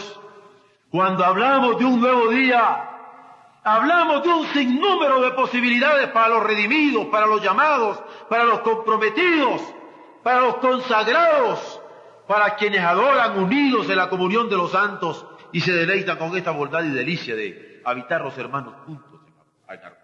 cuando 0.90 1.26
hablamos 1.26 1.78
de 1.80 1.84
un 1.84 2.00
nuevo 2.00 2.30
día, 2.30 2.90
hablamos 3.62 4.24
de 4.24 4.30
un 4.30 4.48
sinnúmero 4.54 5.20
de 5.20 5.32
posibilidades 5.32 6.08
para 6.12 6.30
los 6.30 6.44
redimidos, 6.44 7.08
para 7.08 7.26
los 7.26 7.44
llamados, 7.44 8.02
para 8.30 8.46
los 8.46 8.62
comprometidos, 8.62 9.62
para 10.24 10.40
los 10.40 10.56
consagrados, 10.60 11.82
para 12.26 12.56
quienes 12.56 12.80
adoran 12.80 13.38
unidos 13.38 13.90
en 13.90 13.98
la 13.98 14.08
comunión 14.08 14.48
de 14.48 14.56
los 14.56 14.72
santos 14.72 15.26
y 15.56 15.62
se 15.62 15.72
deleita 15.72 16.18
con 16.18 16.36
esta 16.36 16.52
bondad 16.52 16.84
y 16.84 16.90
delicia 16.90 17.34
de 17.34 17.82
habitar 17.86 18.20
los 18.20 18.38
hermanos 18.38 18.74
juntos 18.86 19.22
en 19.70 19.80
armonía. 19.80 20.02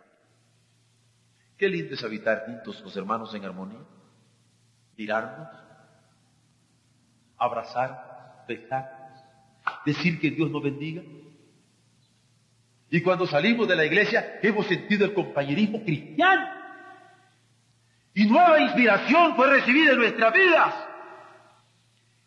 Qué 1.57 1.67
lindo 1.67 1.93
es 1.93 2.01
habitar 2.05 2.45
juntos 2.45 2.79
los 2.79 2.95
hermanos 2.95 3.35
en 3.35 3.43
armonía. 3.43 3.79
Mirarnos, 4.95 5.49
abrazar, 7.37 8.45
besarnos, 8.47 9.19
decir 9.85 10.21
que 10.21 10.31
Dios 10.31 10.49
nos 10.49 10.63
bendiga? 10.63 11.01
Y 12.89 13.01
cuando 13.01 13.27
salimos 13.27 13.67
de 13.67 13.75
la 13.75 13.83
iglesia 13.83 14.39
hemos 14.41 14.65
sentido 14.67 15.03
el 15.03 15.13
compañerismo 15.13 15.83
cristiano. 15.83 16.47
Y 18.13 18.25
nueva 18.25 18.57
inspiración 18.57 19.35
fue 19.35 19.49
recibida 19.49 19.91
en 19.91 19.97
nuestras 19.97 20.33
vidas. 20.33 20.75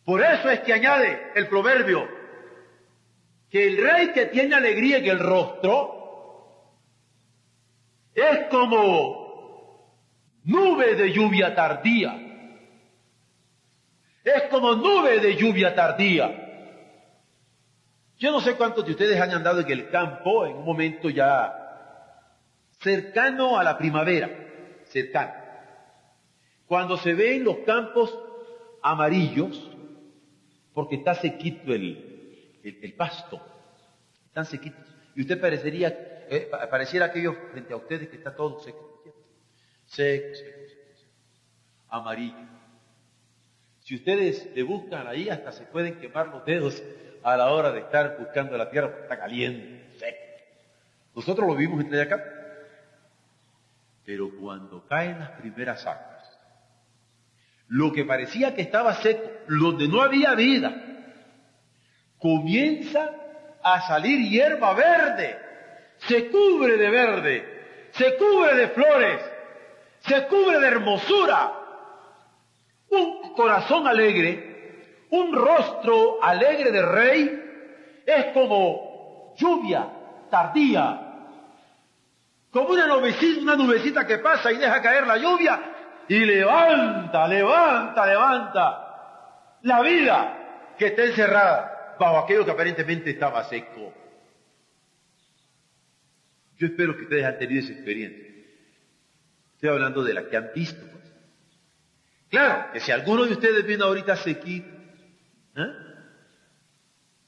Por 0.04 0.21
eso 0.21 0.50
es 0.50 0.61
que 0.61 0.75
añade 0.75 1.33
el 1.37 1.49
proverbio 1.49 2.23
que 3.54 3.68
el 3.68 3.76
rey 3.76 4.08
que 4.08 4.26
tiene 4.26 4.56
alegría 4.56 4.96
en 4.99 5.06
el 5.06 5.20
rostro 5.20 6.73
es 8.12 8.49
como 8.50 10.02
nube 10.42 10.96
de 10.96 11.12
lluvia 11.12 11.54
tardía. 11.54 12.18
Es 14.25 14.42
como 14.50 14.75
nube 14.75 15.20
de 15.20 15.37
lluvia 15.37 15.73
tardía. 15.73 16.34
Yo 18.18 18.32
no 18.32 18.40
sé 18.40 18.56
cuántos 18.56 18.87
de 18.87 18.90
ustedes 18.90 19.20
han 19.20 19.30
andado 19.30 19.61
en 19.61 19.70
el 19.70 19.88
campo 19.88 20.46
en 20.46 20.56
un 20.56 20.64
momento 20.64 21.08
ya 21.08 21.54
cercano 22.80 23.56
a 23.56 23.62
la 23.62 23.78
primavera, 23.78 24.30
cercano. 24.87 25.32
Cuando 26.66 26.96
se 26.96 27.14
ven 27.14 27.44
los 27.44 27.58
campos 27.58 28.18
amarillos, 28.82 29.70
porque 30.73 30.96
está 30.96 31.14
sequito 31.14 31.73
el, 31.73 32.13
el, 32.64 32.94
pasto, 32.94 33.40
están 34.26 34.47
sequitos. 34.47 34.85
Y 35.14 35.21
usted 35.21 35.40
parecería, 35.40 35.88
eh, 36.28 36.50
pareciera 36.71 37.06
aquello 37.06 37.35
frente 37.52 37.73
a 37.73 37.76
ustedes 37.76 38.09
que 38.09 38.16
está 38.16 38.35
todo 38.35 38.61
seco, 38.61 39.02
seco, 39.87 40.35
seco, 40.35 40.35
seco, 40.35 41.04
amarillo. 41.88 42.49
Si 43.80 43.94
ustedes 43.94 44.50
le 44.54 44.62
buscan 44.62 45.06
ahí, 45.06 45.28
hasta 45.28 45.52
se 45.52 45.66
pueden 45.66 45.99
quemar 45.99 46.28
los 46.28 46.44
dedos 46.44 46.83
a 47.23 47.37
la 47.37 47.50
hora 47.50 47.71
de 47.71 47.80
estar 47.80 48.18
buscando 48.18 48.56
la 48.56 48.71
tierra, 48.71 48.88
porque 48.88 49.02
está 49.02 49.18
caliente, 49.18 49.99
seco. 49.99 50.25
Nosotros 51.14 51.47
lo 51.47 51.54
vimos 51.54 51.80
entre 51.80 52.02
acá. 52.02 52.23
Pero 54.04 54.30
cuando 54.38 54.87
caen 54.87 55.18
las 55.18 55.30
primeras 55.33 55.87
aguas, 55.87 56.14
lo 57.68 57.92
que 57.92 58.04
parecía 58.04 58.54
que 58.54 58.62
estaba 58.62 58.94
seco, 58.94 59.30
donde 59.49 59.88
no 59.88 60.02
había 60.02 60.35
vida, 60.35 60.94
comienza 62.25 63.11
a 63.62 63.83
salir 63.83 64.31
hierba 64.31 64.73
verde, 64.73 65.38
se 65.99 66.31
cubre 66.31 66.78
de 66.78 66.88
verde, 66.88 67.90
se 67.90 68.16
cubre 68.16 68.54
de 68.57 68.69
flores, 68.69 69.21
se 70.00 70.26
cubre 70.28 70.59
de 70.59 70.66
hermosura, 70.66 71.52
un 72.88 73.35
corazón 73.35 73.87
alegre, 73.87 75.07
un 75.11 75.35
rostro 75.35 76.16
alegre 76.23 76.71
de 76.73 76.83
rey, 76.83 78.02
es 78.07 78.25
como 78.33 79.35
lluvia 79.37 79.87
tardía, 80.31 81.00
como 82.50 82.71
una 82.71 82.87
nubecita, 82.87 83.43
una 83.43 83.57
nubecita 83.57 84.07
que 84.07 84.16
pasa 84.16 84.50
y 84.50 84.57
deja 84.57 84.81
caer 84.81 85.07
la 85.07 85.19
lluvia 85.19 85.61
y 86.09 86.21
levanta, 86.21 87.28
levanta, 87.28 88.07
levanta 88.07 89.59
la 89.61 89.83
vida 89.83 90.73
que 90.78 90.87
está 90.87 91.04
encerrada 91.04 91.74
bajo 91.99 92.19
aquello 92.19 92.45
que 92.45 92.51
aparentemente 92.51 93.11
estaba 93.11 93.45
seco. 93.45 93.93
Yo 96.57 96.67
espero 96.67 96.97
que 96.97 97.03
ustedes 97.03 97.25
han 97.25 97.39
tenido 97.39 97.61
esa 97.61 97.73
experiencia. 97.73 98.25
Estoy 99.55 99.69
hablando 99.69 100.02
de 100.02 100.15
la 100.15 100.28
que 100.28 100.37
han 100.37 100.50
visto. 100.54 100.85
Claro, 102.28 102.73
que 102.73 102.80
si 102.80 102.93
alguno 102.93 103.25
de 103.25 103.33
ustedes 103.33 103.67
viene 103.67 103.85
ahorita 103.85 104.17
sequito, 104.17 104.69
¿eh? 105.57 105.73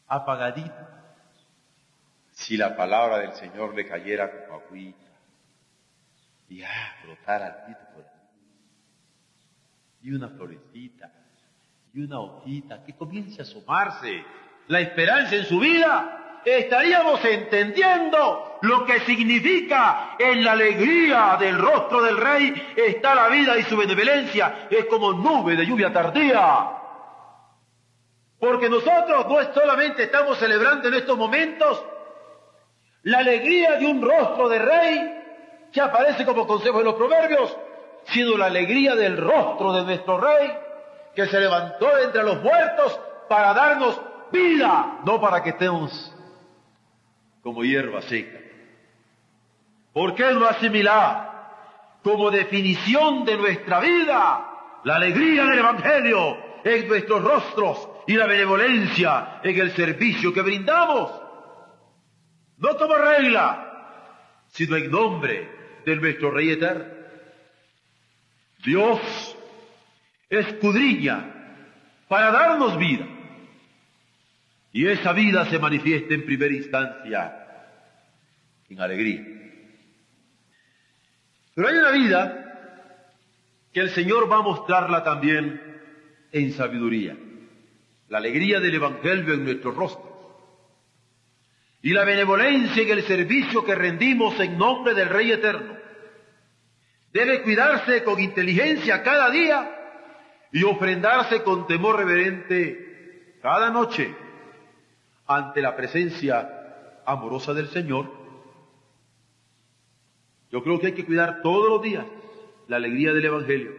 apagadito, 0.09 0.74
si 2.33 2.57
la 2.57 2.76
palabra 2.76 3.18
del 3.18 3.33
Señor 3.33 3.74
le 3.74 3.87
cayera 3.87 4.31
como 4.31 4.61
agüita 4.61 5.12
y 6.48 6.62
ah, 6.62 6.96
brotara 7.02 7.46
al 7.46 7.66
pito 7.66 7.81
por 7.94 8.05
y 10.02 10.12
una 10.12 10.29
florecita 10.29 11.12
y 11.92 12.00
una 12.00 12.20
hojita 12.20 12.85
que 12.85 12.94
comience 12.94 13.40
a 13.40 13.44
asomarse 13.44 14.22
la 14.68 14.81
esperanza 14.81 15.37
en 15.37 15.44
su 15.44 15.59
vida, 15.59 16.40
estaríamos 16.44 17.24
entendiendo 17.24 18.59
lo 18.62 18.85
que 18.85 19.00
significa 19.00 20.16
en 20.18 20.44
la 20.44 20.52
alegría 20.52 21.37
del 21.38 21.59
rostro 21.59 22.02
del 22.02 22.16
rey 22.16 22.72
está 22.76 23.14
la 23.14 23.29
vida 23.29 23.59
y 23.59 23.64
su 23.64 23.76
benevolencia 23.76 24.68
es 24.70 24.85
como 24.87 25.12
nube 25.12 25.57
de 25.57 25.66
lluvia 25.66 25.92
tardía. 25.92 26.70
Porque 28.38 28.68
nosotros 28.68 29.26
no 29.29 29.55
solamente 29.55 30.05
estamos 30.05 30.38
celebrando 30.38 30.88
en 30.88 30.94
estos 30.94 31.16
momentos 31.16 31.85
la 33.02 33.18
alegría 33.18 33.76
de 33.76 33.87
un 33.87 34.02
rostro 34.02 34.48
de 34.48 34.59
rey 34.59 35.22
que 35.72 35.81
aparece 35.81 36.24
como 36.24 36.46
consejo 36.46 36.79
en 36.79 36.87
los 36.87 36.94
proverbios, 36.94 37.57
sino 38.05 38.37
la 38.37 38.46
alegría 38.46 38.94
del 38.94 39.16
rostro 39.16 39.72
de 39.72 39.83
nuestro 39.83 40.18
rey 40.18 40.52
que 41.14 41.26
se 41.26 41.40
levantó 41.40 41.98
entre 41.98 42.22
los 42.22 42.42
muertos 42.42 43.00
para 43.29 43.55
darnos 43.55 44.00
vida, 44.32 45.00
no 45.04 45.20
para 45.20 45.42
que 45.42 45.50
estemos 45.50 46.12
como 47.42 47.62
hierba 47.64 48.02
seca. 48.02 48.40
¿Por 49.92 50.14
qué 50.14 50.32
no 50.32 50.46
asimilar 50.46 52.00
como 52.02 52.30
definición 52.30 53.24
de 53.24 53.36
nuestra 53.36 53.80
vida 53.80 54.80
la 54.84 54.96
alegría 54.96 55.44
del 55.44 55.60
Evangelio 55.60 56.36
en 56.64 56.88
nuestros 56.88 57.22
rostros 57.22 57.88
y 58.06 58.14
la 58.14 58.26
benevolencia 58.26 59.40
en 59.42 59.58
el 59.58 59.70
servicio 59.72 60.34
que 60.34 60.42
brindamos? 60.42 61.10
No 62.58 62.76
como 62.76 62.96
regla, 62.96 64.44
sino 64.48 64.76
en 64.76 64.90
nombre 64.90 65.80
de 65.84 65.96
nuestro 65.96 66.30
Rey 66.30 66.50
Eterno. 66.50 66.94
Dios 68.64 69.36
escudriña 70.28 71.32
para 72.08 72.32
darnos 72.32 72.76
vida 72.76 73.15
y 74.76 74.86
esa 74.86 75.14
vida 75.14 75.46
se 75.46 75.58
manifiesta 75.58 76.12
en 76.12 76.26
primera 76.26 76.52
instancia 76.52 77.46
en 78.68 78.78
alegría. 78.78 79.24
Pero 81.54 81.68
hay 81.68 81.76
una 81.76 81.90
vida 81.92 82.92
que 83.72 83.80
el 83.80 83.88
Señor 83.92 84.30
va 84.30 84.36
a 84.36 84.42
mostrarla 84.42 85.02
también 85.02 85.80
en 86.30 86.52
sabiduría. 86.52 87.16
La 88.08 88.18
alegría 88.18 88.60
del 88.60 88.74
Evangelio 88.74 89.32
en 89.32 89.44
nuestros 89.44 89.74
rostros. 89.74 90.12
Y 91.80 91.94
la 91.94 92.04
benevolencia 92.04 92.82
en 92.82 92.90
el 92.90 93.02
servicio 93.04 93.64
que 93.64 93.74
rendimos 93.74 94.38
en 94.40 94.58
nombre 94.58 94.92
del 94.92 95.08
Rey 95.08 95.32
Eterno. 95.32 95.74
Debe 97.14 97.40
cuidarse 97.40 98.04
con 98.04 98.20
inteligencia 98.20 99.02
cada 99.02 99.30
día 99.30 99.70
y 100.52 100.62
ofrendarse 100.64 101.42
con 101.42 101.66
temor 101.66 101.96
reverente 101.96 103.38
cada 103.40 103.70
noche 103.70 104.25
ante 105.26 105.60
la 105.60 105.76
presencia 105.76 107.02
amorosa 107.04 107.54
del 107.54 107.68
Señor, 107.68 108.10
yo 110.50 110.62
creo 110.62 110.78
que 110.78 110.86
hay 110.86 110.94
que 110.94 111.04
cuidar 111.04 111.42
todos 111.42 111.68
los 111.68 111.82
días 111.82 112.06
la 112.68 112.76
alegría 112.76 113.12
del 113.12 113.24
Evangelio, 113.24 113.72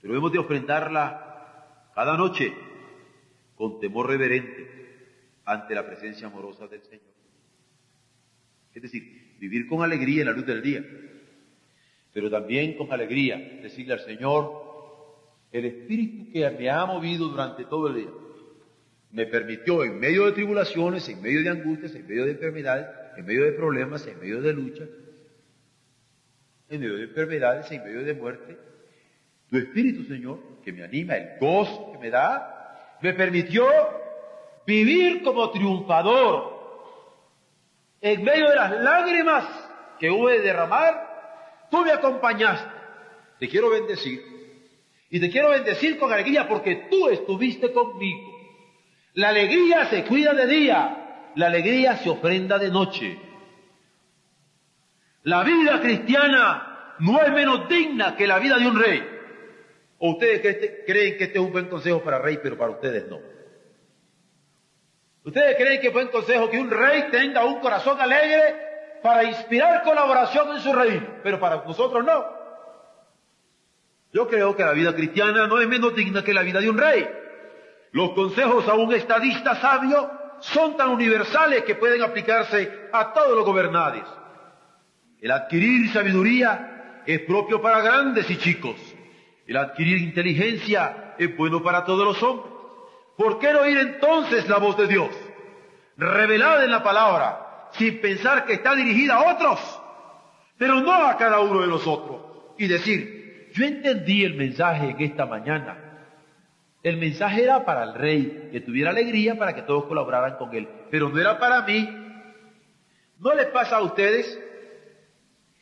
pero 0.00 0.16
hemos 0.16 0.32
de 0.32 0.38
ofrendarla 0.38 1.90
cada 1.94 2.16
noche 2.16 2.52
con 3.56 3.80
temor 3.80 4.08
reverente 4.08 4.80
ante 5.44 5.74
la 5.74 5.86
presencia 5.86 6.28
amorosa 6.28 6.66
del 6.66 6.82
Señor. 6.82 7.10
Es 8.72 8.82
decir, 8.82 9.36
vivir 9.38 9.66
con 9.66 9.82
alegría 9.82 10.20
en 10.22 10.28
la 10.28 10.34
luz 10.34 10.46
del 10.46 10.62
día, 10.62 10.84
pero 12.12 12.30
también 12.30 12.76
con 12.76 12.92
alegría 12.92 13.36
decirle 13.62 13.94
al 13.94 14.00
Señor, 14.00 14.70
el 15.52 15.64
Espíritu 15.64 16.32
que 16.32 16.48
me 16.50 16.70
ha 16.70 16.86
movido 16.86 17.28
durante 17.28 17.64
todo 17.64 17.88
el 17.88 17.94
día, 17.96 18.10
me 19.12 19.26
permitió 19.26 19.84
en 19.84 19.98
medio 19.98 20.26
de 20.26 20.32
tribulaciones, 20.32 21.08
en 21.08 21.20
medio 21.20 21.42
de 21.42 21.50
angustias, 21.50 21.94
en 21.94 22.06
medio 22.06 22.24
de 22.24 22.32
enfermedades, 22.32 22.86
en 23.16 23.26
medio 23.26 23.44
de 23.44 23.52
problemas, 23.52 24.06
en 24.06 24.18
medio 24.18 24.40
de 24.40 24.52
luchas, 24.52 24.88
en 26.68 26.80
medio 26.80 26.96
de 26.96 27.04
enfermedades, 27.04 27.70
en 27.72 27.84
medio 27.84 28.04
de 28.04 28.14
muerte, 28.14 28.56
tu 29.48 29.56
Espíritu, 29.56 30.04
Señor, 30.04 30.38
que 30.64 30.72
me 30.72 30.84
anima, 30.84 31.16
el 31.16 31.38
gozo 31.40 31.90
que 31.92 31.98
me 31.98 32.10
da, 32.10 32.96
me 33.02 33.12
permitió 33.14 33.66
vivir 34.64 35.22
como 35.22 35.50
triunfador. 35.50 36.60
En 38.00 38.22
medio 38.22 38.48
de 38.48 38.54
las 38.54 38.70
lágrimas 38.70 39.44
que 39.98 40.08
hube 40.08 40.38
de 40.38 40.42
derramar, 40.42 41.66
tú 41.68 41.84
me 41.84 41.90
acompañaste. 41.90 42.70
Te 43.40 43.48
quiero 43.48 43.70
bendecir. 43.70 44.22
Y 45.10 45.18
te 45.18 45.28
quiero 45.28 45.50
bendecir 45.50 45.98
con 45.98 46.12
alegría 46.12 46.46
porque 46.48 46.86
tú 46.88 47.08
estuviste 47.08 47.72
conmigo. 47.72 48.29
La 49.14 49.28
alegría 49.30 49.86
se 49.86 50.04
cuida 50.04 50.32
de 50.34 50.46
día, 50.46 51.32
la 51.34 51.46
alegría 51.46 51.96
se 51.96 52.10
ofrenda 52.10 52.58
de 52.58 52.70
noche. 52.70 53.18
La 55.24 55.42
vida 55.42 55.80
cristiana 55.80 56.94
no 57.00 57.20
es 57.20 57.32
menos 57.32 57.68
digna 57.68 58.16
que 58.16 58.26
la 58.26 58.38
vida 58.38 58.56
de 58.58 58.66
un 58.66 58.78
rey. 58.78 59.02
¿O 59.98 60.12
ustedes 60.12 60.40
creen 60.86 61.18
que 61.18 61.24
este 61.24 61.38
es 61.38 61.44
un 61.44 61.52
buen 61.52 61.66
consejo 61.66 62.02
para 62.02 62.18
rey, 62.18 62.38
pero 62.42 62.56
para 62.56 62.70
ustedes 62.70 63.06
no? 63.08 63.18
¿Ustedes 65.24 65.56
creen 65.56 65.80
que 65.80 65.88
es 65.88 65.92
buen 65.92 66.08
consejo 66.08 66.48
que 66.48 66.58
un 66.58 66.70
rey 66.70 67.08
tenga 67.10 67.44
un 67.44 67.60
corazón 67.60 68.00
alegre 68.00 68.98
para 69.02 69.24
inspirar 69.24 69.82
colaboración 69.82 70.56
en 70.56 70.60
su 70.60 70.72
reino? 70.72 71.18
Pero 71.22 71.38
para 71.38 71.56
nosotros 71.56 72.04
no. 72.04 72.40
Yo 74.12 74.26
creo 74.26 74.56
que 74.56 74.64
la 74.64 74.72
vida 74.72 74.94
cristiana 74.94 75.46
no 75.46 75.60
es 75.60 75.68
menos 75.68 75.94
digna 75.94 76.24
que 76.24 76.32
la 76.32 76.42
vida 76.42 76.60
de 76.60 76.70
un 76.70 76.78
rey. 76.78 77.06
Los 77.92 78.10
consejos 78.12 78.68
a 78.68 78.74
un 78.74 78.92
estadista 78.94 79.56
sabio 79.56 80.10
son 80.40 80.76
tan 80.76 80.90
universales 80.90 81.64
que 81.64 81.74
pueden 81.74 82.02
aplicarse 82.02 82.88
a 82.92 83.12
todos 83.12 83.36
los 83.36 83.44
gobernantes. 83.44 84.04
El 85.20 85.30
adquirir 85.32 85.92
sabiduría 85.92 87.02
es 87.06 87.20
propio 87.20 87.60
para 87.60 87.80
grandes 87.80 88.30
y 88.30 88.38
chicos. 88.38 88.76
El 89.46 89.56
adquirir 89.56 89.98
inteligencia 89.98 91.14
es 91.18 91.36
bueno 91.36 91.62
para 91.62 91.84
todos 91.84 92.06
los 92.06 92.22
hombres. 92.22 92.52
¿Por 93.16 93.38
qué 93.38 93.52
no 93.52 93.60
oír 93.60 93.76
entonces 93.76 94.48
la 94.48 94.58
voz 94.58 94.78
de 94.78 94.86
Dios, 94.86 95.10
revelada 95.96 96.64
en 96.64 96.70
la 96.70 96.82
palabra, 96.82 97.68
sin 97.72 98.00
pensar 98.00 98.46
que 98.46 98.54
está 98.54 98.74
dirigida 98.74 99.16
a 99.16 99.34
otros, 99.34 99.60
pero 100.56 100.80
no 100.80 100.94
a 100.94 101.16
cada 101.18 101.40
uno 101.40 101.60
de 101.60 101.66
nosotros? 101.66 102.22
Y 102.56 102.66
decir, 102.66 103.50
yo 103.52 103.66
entendí 103.66 104.24
el 104.24 104.34
mensaje 104.34 104.90
en 104.90 105.00
esta 105.02 105.26
mañana. 105.26 105.89
El 106.82 106.96
mensaje 106.96 107.42
era 107.42 107.64
para 107.64 107.84
el 107.84 107.94
rey, 107.94 108.48
que 108.52 108.60
tuviera 108.60 108.90
alegría 108.90 109.38
para 109.38 109.54
que 109.54 109.62
todos 109.62 109.84
colaboraran 109.84 110.36
con 110.36 110.54
él, 110.54 110.68
pero 110.90 111.08
no 111.08 111.20
era 111.20 111.38
para 111.38 111.62
mí. 111.62 111.88
¿No 113.18 113.34
les 113.34 113.46
pasa 113.46 113.76
a 113.76 113.82
ustedes? 113.82 114.38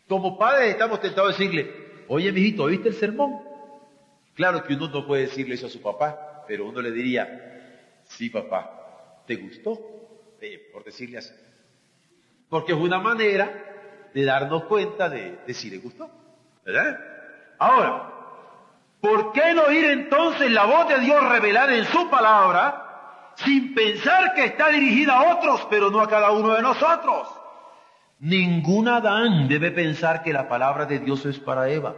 Como 0.07 0.39
padres 0.39 0.71
estamos 0.71 1.01
tentados 1.01 1.35
a 1.35 1.39
decirle, 1.39 1.71
oye, 2.07 2.31
mijito, 2.31 2.65
¿oíste 2.65 2.89
el 2.89 2.95
sermón? 2.95 3.41
Claro 4.35 4.63
que 4.63 4.75
uno 4.75 4.89
no 4.89 5.07
puede 5.07 5.23
decirle 5.23 5.57
eso 5.57 5.67
a 5.67 5.71
su 5.71 5.83
papá, 5.83 6.45
pero 6.47 6.67
uno 6.67 6.81
le 6.81 6.93
diría, 6.93 7.49
Sí, 8.09 8.31
papá. 8.31 9.23
¿Te 9.27 9.37
gustó? 9.37 9.79
Eh, 10.41 10.71
por 10.73 10.85
decirle 10.85 11.19
así. 11.19 11.33
Porque 12.49 12.73
es 12.73 12.79
una 12.79 12.99
manera 12.99 14.11
de 14.13 14.25
darnos 14.25 14.65
cuenta 14.65 15.09
de, 15.09 15.39
de 15.47 15.55
si 15.55 15.71
le 15.71 15.79
gustó. 15.79 16.11
¿Verdad? 16.65 16.99
Ahora, 17.59 18.18
¿por 19.01 19.33
qué 19.33 19.55
no 19.55 19.65
oír 19.65 19.85
entonces 19.85 20.51
la 20.51 20.65
voz 20.65 20.89
de 20.89 21.01
Dios 21.01 21.23
revelada 21.29 21.75
en 21.75 21.85
su 21.87 22.09
palabra 22.11 23.35
sin 23.37 23.75
pensar 23.75 24.35
que 24.35 24.45
está 24.45 24.69
dirigida 24.69 25.15
a 25.15 25.37
otros, 25.37 25.67
pero 25.71 25.91
no 25.91 26.01
a 26.01 26.09
cada 26.09 26.31
uno 26.33 26.55
de 26.55 26.63
nosotros? 26.63 27.29
Ningún 28.21 28.89
Adán 28.89 29.49
debe 29.49 29.71
pensar 29.71 30.23
que 30.23 30.33
la 30.33 30.49
palabra 30.49 30.87
de 30.87 30.99
Dios 30.99 31.25
es 31.25 31.39
para 31.39 31.69
Eva. 31.69 31.95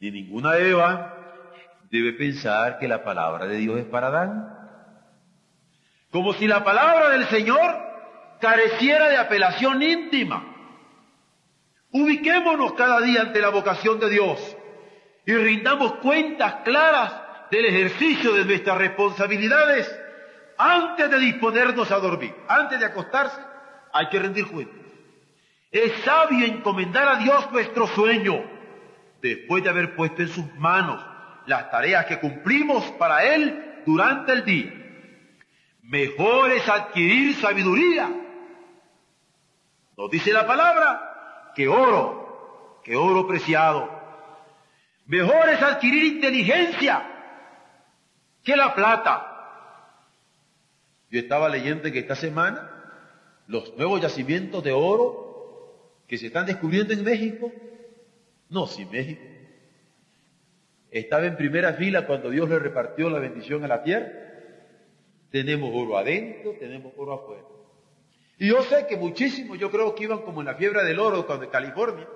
Ni 0.00 0.10
ninguna 0.10 0.56
Eva 0.56 1.14
debe 1.90 2.12
pensar 2.12 2.78
que 2.78 2.88
la 2.88 3.04
palabra 3.04 3.46
de 3.46 3.56
Dios 3.56 3.78
es 3.78 3.86
para 3.86 4.08
Adán. 4.08 4.58
Como 6.10 6.34
si 6.34 6.46
la 6.46 6.62
palabra 6.62 7.08
del 7.10 7.26
Señor 7.26 7.92
careciera 8.40 9.08
de 9.08 9.16
apelación 9.16 9.82
íntima. 9.82 10.51
Ubiquémonos 11.92 12.72
cada 12.72 13.00
día 13.02 13.20
ante 13.20 13.40
la 13.40 13.50
vocación 13.50 14.00
de 14.00 14.08
Dios 14.08 14.56
y 15.26 15.34
rindamos 15.34 15.94
cuentas 15.96 16.56
claras 16.64 17.12
del 17.50 17.66
ejercicio 17.66 18.32
de 18.32 18.46
nuestras 18.46 18.78
responsabilidades 18.78 19.94
antes 20.56 21.10
de 21.10 21.18
disponernos 21.18 21.90
a 21.90 21.98
dormir. 21.98 22.34
Antes 22.48 22.80
de 22.80 22.86
acostarse 22.86 23.38
hay 23.92 24.08
que 24.08 24.18
rendir 24.18 24.46
cuentas. 24.46 24.76
Es 25.70 25.92
sabio 26.02 26.46
encomendar 26.46 27.08
a 27.08 27.16
Dios 27.16 27.52
nuestro 27.52 27.86
sueño 27.88 28.42
después 29.20 29.62
de 29.62 29.68
haber 29.68 29.94
puesto 29.94 30.22
en 30.22 30.28
sus 30.28 30.54
manos 30.54 31.04
las 31.46 31.70
tareas 31.70 32.06
que 32.06 32.20
cumplimos 32.20 32.84
para 32.92 33.22
Él 33.34 33.82
durante 33.84 34.32
el 34.32 34.44
día. 34.46 34.72
Mejor 35.82 36.52
es 36.52 36.66
adquirir 36.66 37.34
sabiduría. 37.36 38.08
Nos 39.98 40.10
dice 40.10 40.32
la 40.32 40.46
palabra 40.46 41.11
que 41.54 41.68
oro, 41.68 42.80
que 42.84 42.96
oro 42.96 43.26
preciado. 43.26 43.88
Mejor 45.06 45.48
es 45.48 45.62
adquirir 45.62 46.04
inteligencia 46.04 47.02
que 48.42 48.56
la 48.56 48.74
plata. 48.74 49.28
Yo 51.10 51.20
estaba 51.20 51.48
leyendo 51.48 51.90
que 51.90 51.98
esta 51.98 52.14
semana 52.14 52.70
los 53.46 53.76
nuevos 53.76 54.00
yacimientos 54.00 54.62
de 54.64 54.72
oro 54.72 55.92
que 56.06 56.18
se 56.18 56.26
están 56.26 56.46
descubriendo 56.46 56.92
en 56.92 57.04
México, 57.04 57.52
no, 58.48 58.66
si 58.66 58.84
México, 58.86 59.22
estaba 60.90 61.24
en 61.24 61.36
primera 61.36 61.72
fila 61.74 62.06
cuando 62.06 62.30
Dios 62.30 62.48
le 62.48 62.58
repartió 62.58 63.08
la 63.08 63.18
bendición 63.18 63.64
a 63.64 63.68
la 63.68 63.82
tierra. 63.82 64.10
Tenemos 65.30 65.70
oro 65.72 65.96
adentro, 65.96 66.54
tenemos 66.58 66.92
oro 66.96 67.14
afuera. 67.14 67.44
Y 68.42 68.48
yo 68.48 68.60
sé 68.64 68.88
que 68.88 68.96
muchísimos, 68.96 69.56
yo 69.56 69.70
creo 69.70 69.94
que 69.94 70.02
iban 70.02 70.22
como 70.22 70.40
en 70.40 70.48
la 70.48 70.56
fiebre 70.56 70.82
del 70.82 70.98
oro 70.98 71.24
cuando 71.24 71.44
en 71.44 71.50
California, 71.52 72.08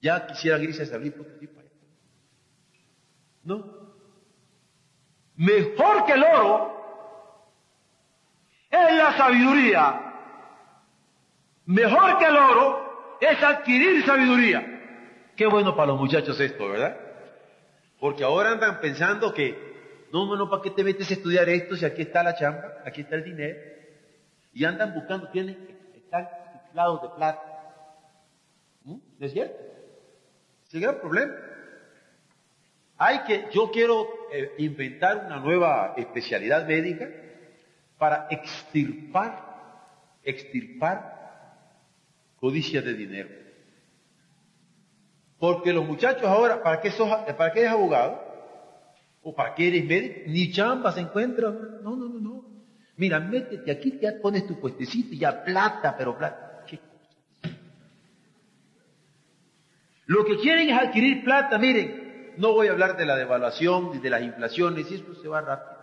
ya 0.00 0.26
quisieran 0.26 0.62
irse 0.62 0.84
a 0.84 0.86
salir 0.86 1.14
por 1.14 1.26
aquí 1.36 1.46
para 1.48 1.68
No. 3.44 3.92
Mejor 5.36 6.06
que 6.06 6.12
el 6.14 6.24
oro 6.24 6.72
es 8.70 8.96
la 8.96 9.14
sabiduría. 9.18 10.14
Mejor 11.66 12.18
que 12.18 12.24
el 12.24 12.36
oro 12.38 13.18
es 13.20 13.42
adquirir 13.42 14.06
sabiduría. 14.06 15.28
Qué 15.36 15.44
bueno 15.44 15.76
para 15.76 15.88
los 15.88 16.00
muchachos 16.00 16.40
esto, 16.40 16.70
¿verdad? 16.70 16.96
Porque 18.00 18.24
ahora 18.24 18.52
andan 18.52 18.80
pensando 18.80 19.34
que, 19.34 20.08
no, 20.10 20.24
no, 20.24 20.36
no, 20.36 20.48
¿para 20.48 20.62
qué 20.62 20.70
te 20.70 20.82
metes 20.82 21.10
a 21.10 21.12
estudiar 21.12 21.50
esto 21.50 21.76
si 21.76 21.84
aquí 21.84 22.00
está 22.00 22.22
la 22.22 22.34
chamba, 22.34 22.76
aquí 22.86 23.02
está 23.02 23.16
el 23.16 23.24
dinero? 23.24 23.81
Y 24.52 24.64
andan 24.64 24.94
buscando, 24.94 25.28
tienen, 25.28 25.56
están 25.94 26.28
ciclados 26.66 27.02
de 27.02 27.08
plata. 27.10 27.42
¿Mm? 28.84 28.98
¿No 29.18 29.26
es 29.26 29.32
cierto? 29.32 29.56
Es 30.66 30.74
el 30.74 30.80
gran 30.80 31.00
problema. 31.00 31.34
Hay 32.98 33.20
que, 33.24 33.48
yo 33.52 33.70
quiero 33.70 34.06
eh, 34.32 34.54
inventar 34.58 35.26
una 35.26 35.40
nueva 35.40 35.94
especialidad 35.96 36.66
médica 36.66 37.08
para 37.98 38.28
extirpar, 38.30 39.80
extirpar 40.22 41.12
codicia 42.36 42.82
de 42.82 42.94
dinero. 42.94 43.30
Porque 45.38 45.72
los 45.72 45.84
muchachos 45.84 46.24
ahora, 46.24 46.62
¿para 46.62 46.80
qué, 46.80 46.90
sos, 46.90 47.08
¿para 47.08 47.52
qué 47.52 47.60
eres 47.60 47.72
abogado? 47.72 48.22
¿O 49.22 49.34
para 49.34 49.54
qué 49.54 49.68
eres 49.68 49.84
médico? 49.84 50.20
Ni 50.26 50.52
chamba 50.52 50.92
se 50.92 51.00
encuentra. 51.00 51.50
No, 51.50 51.96
no, 51.96 52.08
no, 52.08 52.20
no. 52.20 52.41
Mira, 52.96 53.20
métete 53.20 53.70
aquí, 53.70 53.98
ya 54.00 54.12
pones 54.20 54.46
tu 54.46 54.60
puestecito 54.60 55.14
y 55.14 55.18
ya 55.18 55.42
plata, 55.44 55.94
pero 55.96 56.16
plata. 56.16 56.64
¿Qué? 56.66 56.78
Lo 60.06 60.24
que 60.24 60.36
quieren 60.36 60.68
es 60.68 60.78
adquirir 60.78 61.24
plata. 61.24 61.58
Miren, 61.58 62.34
no 62.36 62.52
voy 62.52 62.68
a 62.68 62.72
hablar 62.72 62.96
de 62.96 63.06
la 63.06 63.16
devaluación 63.16 64.00
de 64.00 64.10
las 64.10 64.22
inflaciones, 64.22 64.90
y 64.90 64.96
eso 64.96 65.14
se 65.14 65.28
va 65.28 65.40
rápido. 65.40 65.82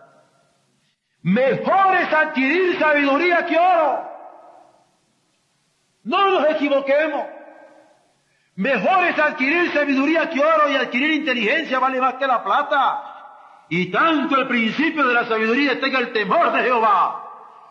Mejor 1.22 1.96
es 1.96 2.12
adquirir 2.12 2.78
sabiduría 2.78 3.44
que 3.44 3.58
oro. 3.58 4.08
No 6.04 6.30
nos 6.30 6.50
equivoquemos. 6.50 7.26
Mejor 8.56 9.06
es 9.06 9.18
adquirir 9.18 9.72
sabiduría 9.72 10.28
que 10.30 10.40
oro 10.40 10.70
y 10.70 10.76
adquirir 10.76 11.10
inteligencia 11.12 11.78
vale 11.78 12.00
más 12.00 12.14
que 12.14 12.26
la 12.26 12.42
plata. 12.42 13.09
Y 13.70 13.86
tanto 13.86 14.36
el 14.36 14.48
principio 14.48 15.06
de 15.06 15.14
la 15.14 15.24
sabiduría 15.24 15.80
tenga 15.80 16.00
el 16.00 16.12
temor 16.12 16.52
de 16.52 16.62
Jehová 16.64 17.26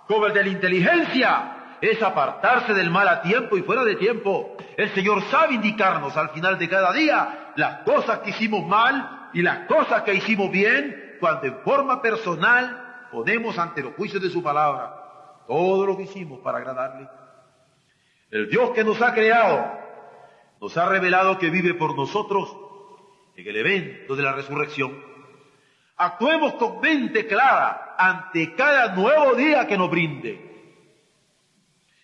como 0.07 0.25
el 0.25 0.33
de 0.33 0.43
la 0.43 0.49
inteligencia 0.49 1.55
es 1.81 2.01
apartarse 2.01 2.73
del 2.73 2.89
mal 2.89 3.07
a 3.07 3.21
tiempo 3.21 3.57
y 3.57 3.62
fuera 3.62 3.83
de 3.83 3.95
tiempo. 3.95 4.55
El 4.75 4.89
Señor 4.93 5.21
sabe 5.29 5.55
indicarnos 5.55 6.15
al 6.17 6.29
final 6.29 6.57
de 6.57 6.67
cada 6.67 6.91
día 6.93 7.51
las 7.55 7.83
cosas 7.83 8.19
que 8.19 8.31
hicimos 8.31 8.65
mal 8.65 9.29
y 9.33 9.41
las 9.41 9.67
cosas 9.67 10.03
que 10.03 10.13
hicimos 10.13 10.49
bien 10.51 11.17
cuando 11.19 11.47
en 11.47 11.59
forma 11.59 12.01
personal 12.01 13.07
ponemos 13.12 13.57
ante 13.57 13.83
los 13.83 13.93
juicios 13.95 14.21
de 14.21 14.29
su 14.29 14.41
palabra 14.41 14.95
todo 15.47 15.85
lo 15.85 15.97
que 15.97 16.03
hicimos 16.03 16.39
para 16.39 16.59
agradarle. 16.59 17.09
El 18.31 18.49
Dios 18.49 18.69
que 18.71 18.83
nos 18.83 19.01
ha 19.01 19.13
creado 19.13 19.79
nos 20.62 20.77
ha 20.77 20.88
revelado 20.88 21.38
que 21.38 21.49
vive 21.49 21.73
por 21.73 21.95
nosotros 21.95 22.55
en 23.35 23.47
el 23.47 23.55
evento 23.55 24.15
de 24.15 24.23
la 24.23 24.33
resurrección. 24.33 25.09
Actuemos 26.01 26.53
con 26.53 26.79
mente 26.79 27.27
clara 27.27 27.95
ante 27.97 28.55
cada 28.55 28.95
nuevo 28.95 29.35
día 29.35 29.67
que 29.67 29.77
nos 29.77 29.91
brinde. 29.91 30.39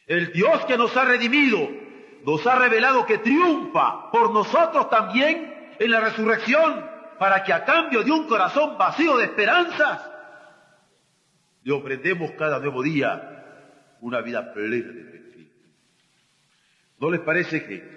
El 0.05 0.33
Dios 0.33 0.65
que 0.65 0.77
nos 0.77 0.95
ha 0.97 1.05
redimido 1.05 1.69
nos 2.25 2.45
ha 2.45 2.59
revelado 2.59 3.05
que 3.05 3.19
triunfa 3.19 4.11
por 4.11 4.33
nosotros 4.33 4.89
también 4.89 5.75
en 5.79 5.91
la 5.91 6.01
resurrección 6.01 6.85
para 7.17 7.41
que 7.45 7.53
a 7.53 7.63
cambio 7.63 8.03
de 8.03 8.11
un 8.11 8.27
corazón 8.27 8.77
vacío 8.77 9.15
de 9.15 9.25
esperanzas 9.25 10.11
le 11.63 11.71
ofrendemos 11.71 12.31
cada 12.31 12.59
nuevo 12.59 12.83
día 12.83 13.95
una 14.01 14.19
vida 14.19 14.51
plena 14.51 14.91
de 14.91 15.03
fe. 15.05 15.51
¿No 16.99 17.09
les 17.09 17.21
parece 17.21 17.65
que 17.65 17.95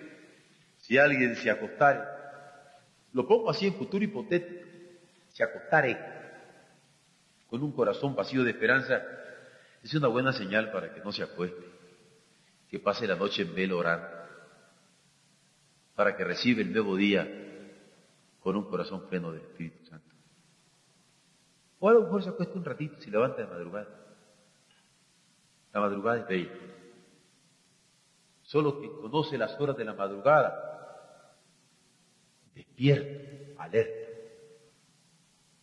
si 0.76 0.96
alguien 0.96 1.34
se 1.34 1.50
acostare, 1.50 2.02
lo 3.12 3.26
pongo 3.26 3.50
así 3.50 3.66
en 3.66 3.74
futuro 3.74 4.04
hipotético, 4.04 4.67
se 5.38 5.44
acostare 5.44 5.96
con 7.46 7.62
un 7.62 7.70
corazón 7.70 8.16
vacío 8.16 8.42
de 8.42 8.51
esperanza, 8.51 9.01
es 9.85 9.94
una 9.94 10.09
buena 10.09 10.33
señal 10.33 10.72
para 10.72 10.92
que 10.92 11.01
no 11.01 11.12
se 11.12 11.22
acueste, 11.22 11.64
que 12.68 12.81
pase 12.81 13.07
la 13.07 13.14
noche 13.14 13.42
en 13.42 13.55
velo 13.55 13.79
orando, 13.79 14.09
para 15.94 16.16
que 16.16 16.24
reciba 16.24 16.61
el 16.61 16.72
nuevo 16.72 16.96
día 16.96 17.24
con 18.40 18.57
un 18.57 18.64
corazón 18.64 19.09
pleno 19.09 19.31
del 19.31 19.42
Espíritu 19.42 19.87
Santo. 19.87 20.12
O 21.79 21.88
a 21.88 21.92
lo 21.92 22.03
mejor 22.03 22.24
se 22.24 22.31
acuesta 22.31 22.59
un 22.59 22.64
ratito, 22.64 23.01
se 23.01 23.09
levanta 23.09 23.40
de 23.40 23.46
madrugada. 23.46 23.88
La 25.72 25.81
madrugada 25.81 26.18
es 26.18 26.27
bella. 26.27 26.51
Solo 28.42 28.81
que 28.81 28.90
conoce 28.90 29.38
las 29.38 29.59
horas 29.61 29.77
de 29.77 29.85
la 29.85 29.94
madrugada, 29.94 31.37
despierta, 32.57 33.62
alerta, 33.62 33.97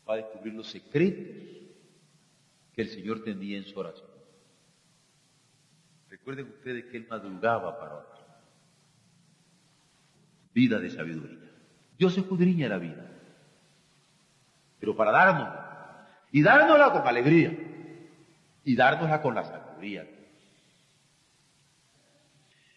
va 0.07 0.13
a 0.13 0.17
descubrir 0.17 0.53
los 0.53 0.67
secretos 0.67 1.45
que 2.73 2.81
el 2.81 2.89
Señor 2.89 3.23
tenía 3.23 3.57
en 3.57 3.65
su 3.65 3.79
oración. 3.79 4.09
Recuerden 6.09 6.47
ustedes 6.47 6.85
que 6.85 6.97
Él 6.97 7.07
madrugaba 7.09 7.79
para 7.79 7.95
orar. 7.95 8.25
Vida 10.53 10.79
de 10.79 10.89
sabiduría. 10.89 11.51
Dios 11.97 12.17
escudriña 12.17 12.67
la 12.67 12.77
vida, 12.77 13.09
pero 14.79 14.95
para 14.95 15.11
dárnosla, 15.11 16.07
y 16.31 16.41
dárnosla 16.41 16.91
con 16.91 17.07
alegría, 17.07 17.57
y 18.63 18.75
dárnosla 18.75 19.21
con 19.21 19.35
la 19.35 19.43
sabiduría. 19.45 20.07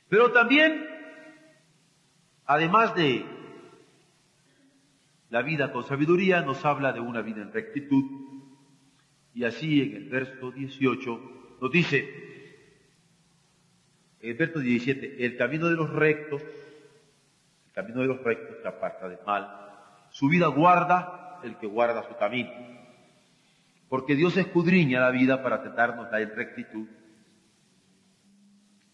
Pero 0.08 0.32
también, 0.32 0.86
además 2.46 2.94
de 2.94 3.24
la 5.30 5.42
vida 5.42 5.72
con 5.72 5.84
sabiduría, 5.84 6.42
nos 6.42 6.64
habla 6.64 6.92
de 6.92 7.00
una 7.00 7.22
vida 7.22 7.42
en 7.42 7.52
rectitud. 7.52 8.04
Y 9.34 9.44
así 9.44 9.82
en 9.82 9.96
el 9.96 10.08
verso 10.08 10.50
18 10.50 11.56
nos 11.60 11.70
dice, 11.70 12.08
en 14.20 14.30
el 14.30 14.36
verso 14.36 14.60
17, 14.60 15.24
el 15.24 15.36
camino 15.36 15.68
de 15.68 15.76
los 15.76 15.90
rectos, 15.90 16.42
el 17.66 17.72
camino 17.72 18.00
de 18.00 18.06
los 18.06 18.22
rectos 18.22 18.56
se 18.62 18.68
aparta 18.68 19.08
de 19.08 19.18
mal. 19.26 19.48
Su 20.10 20.28
vida 20.28 20.46
guarda 20.48 21.40
el 21.44 21.56
que 21.58 21.66
guarda 21.66 22.08
su 22.08 22.16
camino. 22.16 22.50
Porque 23.88 24.16
Dios 24.16 24.36
escudriña 24.36 25.00
la 25.00 25.10
vida 25.10 25.42
para 25.42 25.62
tratarnos 25.62 26.10
la 26.10 26.18
rectitud 26.18 26.88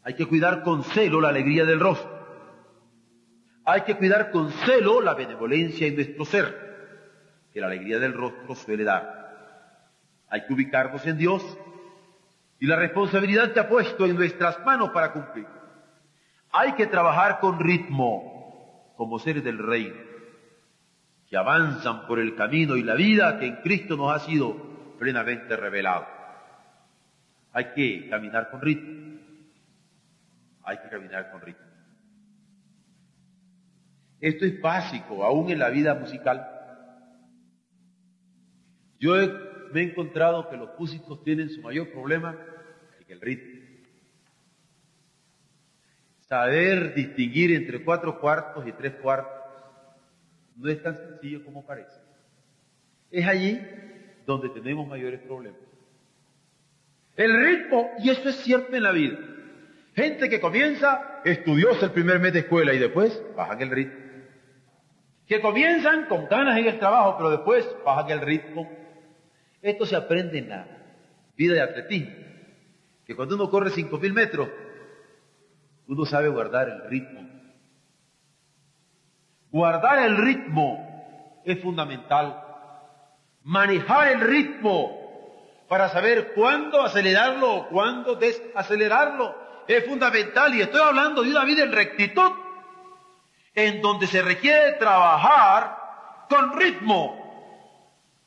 hay 0.04 0.14
que 0.14 0.26
cuidar 0.26 0.62
con 0.62 0.84
celo 0.84 1.20
la 1.20 1.30
alegría 1.30 1.64
del 1.64 1.80
rostro. 1.80 2.13
Hay 3.64 3.82
que 3.82 3.96
cuidar 3.96 4.30
con 4.30 4.50
celo 4.50 5.00
la 5.00 5.14
benevolencia 5.14 5.86
en 5.86 5.94
nuestro 5.94 6.24
ser, 6.24 7.48
que 7.52 7.60
la 7.60 7.66
alegría 7.66 7.98
del 7.98 8.12
rostro 8.12 8.54
suele 8.54 8.84
dar. 8.84 9.24
Hay 10.28 10.46
que 10.46 10.52
ubicarnos 10.52 11.06
en 11.06 11.16
Dios 11.16 11.42
y 12.60 12.66
la 12.66 12.76
responsabilidad 12.76 13.52
que 13.52 13.60
ha 13.60 13.68
puesto 13.68 14.04
en 14.04 14.16
nuestras 14.16 14.64
manos 14.64 14.90
para 14.90 15.12
cumplir. 15.12 15.46
Hay 16.52 16.72
que 16.74 16.86
trabajar 16.86 17.40
con 17.40 17.58
ritmo, 17.58 18.92
como 18.96 19.18
seres 19.18 19.42
del 19.42 19.58
reino, 19.58 19.96
que 21.28 21.36
avanzan 21.36 22.06
por 22.06 22.18
el 22.18 22.34
camino 22.36 22.76
y 22.76 22.82
la 22.82 22.94
vida 22.94 23.38
que 23.38 23.46
en 23.46 23.56
Cristo 23.56 23.96
nos 23.96 24.12
ha 24.12 24.24
sido 24.24 24.96
plenamente 24.98 25.56
revelado. 25.56 26.06
Hay 27.52 27.72
que 27.74 28.08
caminar 28.08 28.50
con 28.50 28.60
ritmo 28.60 29.04
hay 30.64 30.78
que 30.78 30.88
caminar 30.88 31.30
con 31.30 31.40
ritmo. 31.42 31.73
Esto 34.24 34.46
es 34.46 34.58
básico, 34.58 35.22
aún 35.22 35.50
en 35.50 35.58
la 35.58 35.68
vida 35.68 35.94
musical. 35.94 36.48
Yo 38.98 39.12
me 39.70 39.82
he 39.82 39.84
encontrado 39.84 40.48
que 40.48 40.56
los 40.56 40.70
músicos 40.78 41.22
tienen 41.22 41.50
su 41.50 41.60
mayor 41.60 41.90
problema 41.90 42.34
en 43.00 43.12
el 43.12 43.20
ritmo. 43.20 43.60
Saber 46.20 46.94
distinguir 46.94 47.52
entre 47.52 47.84
cuatro 47.84 48.18
cuartos 48.18 48.66
y 48.66 48.72
tres 48.72 48.94
cuartos 48.94 49.30
no 50.56 50.70
es 50.70 50.82
tan 50.82 50.96
sencillo 50.96 51.44
como 51.44 51.66
parece. 51.66 52.00
Es 53.10 53.26
allí 53.26 53.60
donde 54.24 54.48
tenemos 54.48 54.88
mayores 54.88 55.20
problemas. 55.20 55.60
El 57.14 57.44
ritmo, 57.44 57.90
y 57.98 58.08
esto 58.08 58.30
es 58.30 58.36
cierto 58.36 58.74
en 58.74 58.84
la 58.84 58.92
vida, 58.92 59.18
Gente 59.94 60.28
que 60.28 60.40
comienza 60.40 61.20
estudiosa 61.24 61.86
el 61.86 61.92
primer 61.92 62.18
mes 62.18 62.32
de 62.32 62.40
escuela 62.40 62.74
y 62.74 62.78
después 62.78 63.22
bajan 63.36 63.60
el 63.60 63.70
ritmo. 63.70 64.03
Que 65.26 65.40
comienzan 65.40 66.06
con 66.06 66.26
ganas 66.28 66.58
en 66.58 66.66
el 66.66 66.78
trabajo, 66.78 67.16
pero 67.16 67.30
después 67.30 67.66
bajan 67.84 68.10
el 68.10 68.20
ritmo. 68.20 68.68
Esto 69.62 69.86
se 69.86 69.96
aprende 69.96 70.38
en 70.38 70.48
la 70.50 70.66
vida 71.36 71.54
de 71.54 71.62
atletismo. 71.62 72.14
Que 73.06 73.16
cuando 73.16 73.34
uno 73.34 73.50
corre 73.50 73.70
cinco 73.70 73.98
mil 73.98 74.12
metros, 74.12 74.48
uno 75.86 76.04
sabe 76.04 76.28
guardar 76.28 76.68
el 76.68 76.90
ritmo. 76.90 77.28
Guardar 79.50 80.06
el 80.06 80.16
ritmo 80.16 81.40
es 81.44 81.60
fundamental. 81.60 82.42
Manejar 83.42 84.08
el 84.12 84.20
ritmo 84.20 85.04
para 85.68 85.88
saber 85.88 86.32
cuándo 86.34 86.82
acelerarlo 86.82 87.54
o 87.54 87.68
cuándo 87.68 88.16
desacelerarlo 88.16 89.34
es 89.66 89.84
fundamental 89.84 90.54
y 90.54 90.60
estoy 90.60 90.80
hablando 90.80 91.22
de 91.22 91.30
una 91.30 91.44
vida 91.44 91.64
en 91.64 91.72
rectitud, 91.72 92.30
en 93.54 93.80
donde 93.80 94.06
se 94.06 94.22
requiere 94.22 94.72
trabajar 94.72 96.26
con 96.28 96.58
ritmo, 96.58 97.22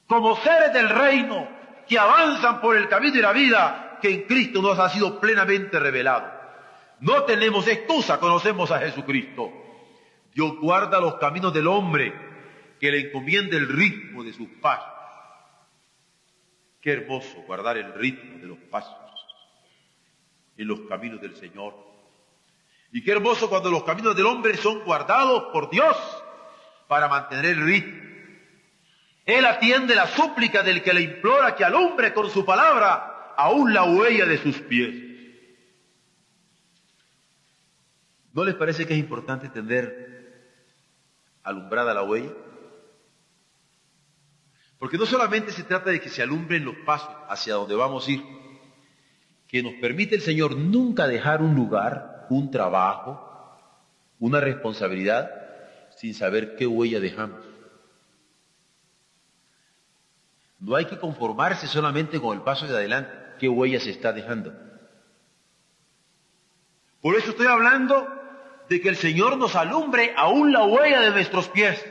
como 0.07 0.37
seres 0.37 0.73
del 0.73 0.89
reino 0.89 1.47
que 1.87 1.99
avanzan 1.99 2.61
por 2.61 2.77
el 2.77 2.87
camino 2.87 3.13
de 3.13 3.21
la 3.21 3.33
vida 3.33 3.97
que 4.01 4.09
en 4.09 4.21
Cristo 4.23 4.61
nos 4.61 4.79
ha 4.79 4.89
sido 4.89 5.19
plenamente 5.19 5.79
revelado. 5.79 6.31
No 6.99 7.23
tenemos 7.23 7.67
excusa, 7.67 8.19
conocemos 8.19 8.71
a 8.71 8.79
Jesucristo. 8.79 9.51
Dios 10.33 10.57
guarda 10.59 10.99
los 10.99 11.15
caminos 11.15 11.53
del 11.53 11.67
hombre 11.67 12.13
que 12.79 12.91
le 12.91 13.07
encomienda 13.07 13.57
el 13.57 13.67
ritmo 13.67 14.23
de 14.23 14.33
sus 14.33 14.47
pasos. 14.61 14.93
Qué 16.81 16.93
hermoso 16.93 17.41
guardar 17.45 17.77
el 17.77 17.93
ritmo 17.93 18.39
de 18.39 18.47
los 18.47 18.57
pasos 18.69 18.95
en 20.57 20.67
los 20.67 20.81
caminos 20.81 21.21
del 21.21 21.35
Señor. 21.35 21.86
Y 22.91 23.03
qué 23.03 23.11
hermoso 23.11 23.49
cuando 23.49 23.69
los 23.69 23.83
caminos 23.83 24.15
del 24.15 24.25
hombre 24.25 24.57
son 24.57 24.83
guardados 24.83 25.45
por 25.51 25.69
Dios 25.69 25.97
para 26.87 27.07
mantener 27.07 27.45
el 27.45 27.65
ritmo. 27.65 28.07
Él 29.25 29.45
atiende 29.45 29.93
la 29.93 30.07
súplica 30.07 30.63
del 30.63 30.81
que 30.81 30.93
le 30.93 31.01
implora 31.01 31.55
que 31.55 31.65
alumbre 31.65 32.13
con 32.13 32.29
su 32.29 32.45
palabra 32.45 33.33
aún 33.35 33.73
la 33.73 33.83
huella 33.83 34.25
de 34.25 34.37
sus 34.37 34.57
pies. 34.61 35.03
¿No 38.31 38.45
les 38.45 38.55
parece 38.55 38.87
que 38.87 38.93
es 38.93 38.99
importante 38.99 39.49
tener 39.49 40.53
alumbrada 41.43 41.93
la 41.93 42.03
huella? 42.03 42.31
Porque 44.79 44.97
no 44.97 45.05
solamente 45.05 45.51
se 45.51 45.63
trata 45.63 45.89
de 45.89 45.99
que 45.99 46.09
se 46.09 46.21
alumbren 46.21 46.63
los 46.63 46.75
pasos 46.85 47.09
hacia 47.27 47.55
donde 47.55 47.75
vamos 47.75 48.07
a 48.07 48.11
ir, 48.11 48.23
que 49.47 49.63
nos 49.63 49.73
permite 49.81 50.15
el 50.15 50.21
Señor 50.21 50.55
nunca 50.55 51.07
dejar 51.07 51.41
un 51.41 51.55
lugar, 51.55 52.16
un 52.29 52.51
trabajo, 52.51 53.23
una 54.19 54.39
responsabilidad, 54.39 55.29
sin 55.95 56.13
saber 56.13 56.55
qué 56.55 56.67
huella 56.67 56.99
dejamos. 56.99 57.43
No 60.59 60.75
hay 60.75 60.85
que 60.85 60.97
conformarse 60.97 61.67
solamente 61.67 62.19
con 62.19 62.35
el 62.35 62.43
paso 62.43 62.67
de 62.67 62.75
adelante, 62.75 63.11
qué 63.39 63.47
huella 63.47 63.79
se 63.79 63.91
está 63.91 64.11
dejando. 64.11 64.53
Por 67.01 67.15
eso 67.15 67.29
estoy 67.29 67.47
hablando 67.47 68.07
de 68.69 68.81
que 68.81 68.89
el 68.89 68.97
Señor 68.97 69.37
nos 69.37 69.55
alumbre 69.55 70.13
aún 70.17 70.51
la 70.51 70.65
huella 70.65 71.01
de 71.01 71.11
nuestros 71.11 71.47
pies. 71.49 71.85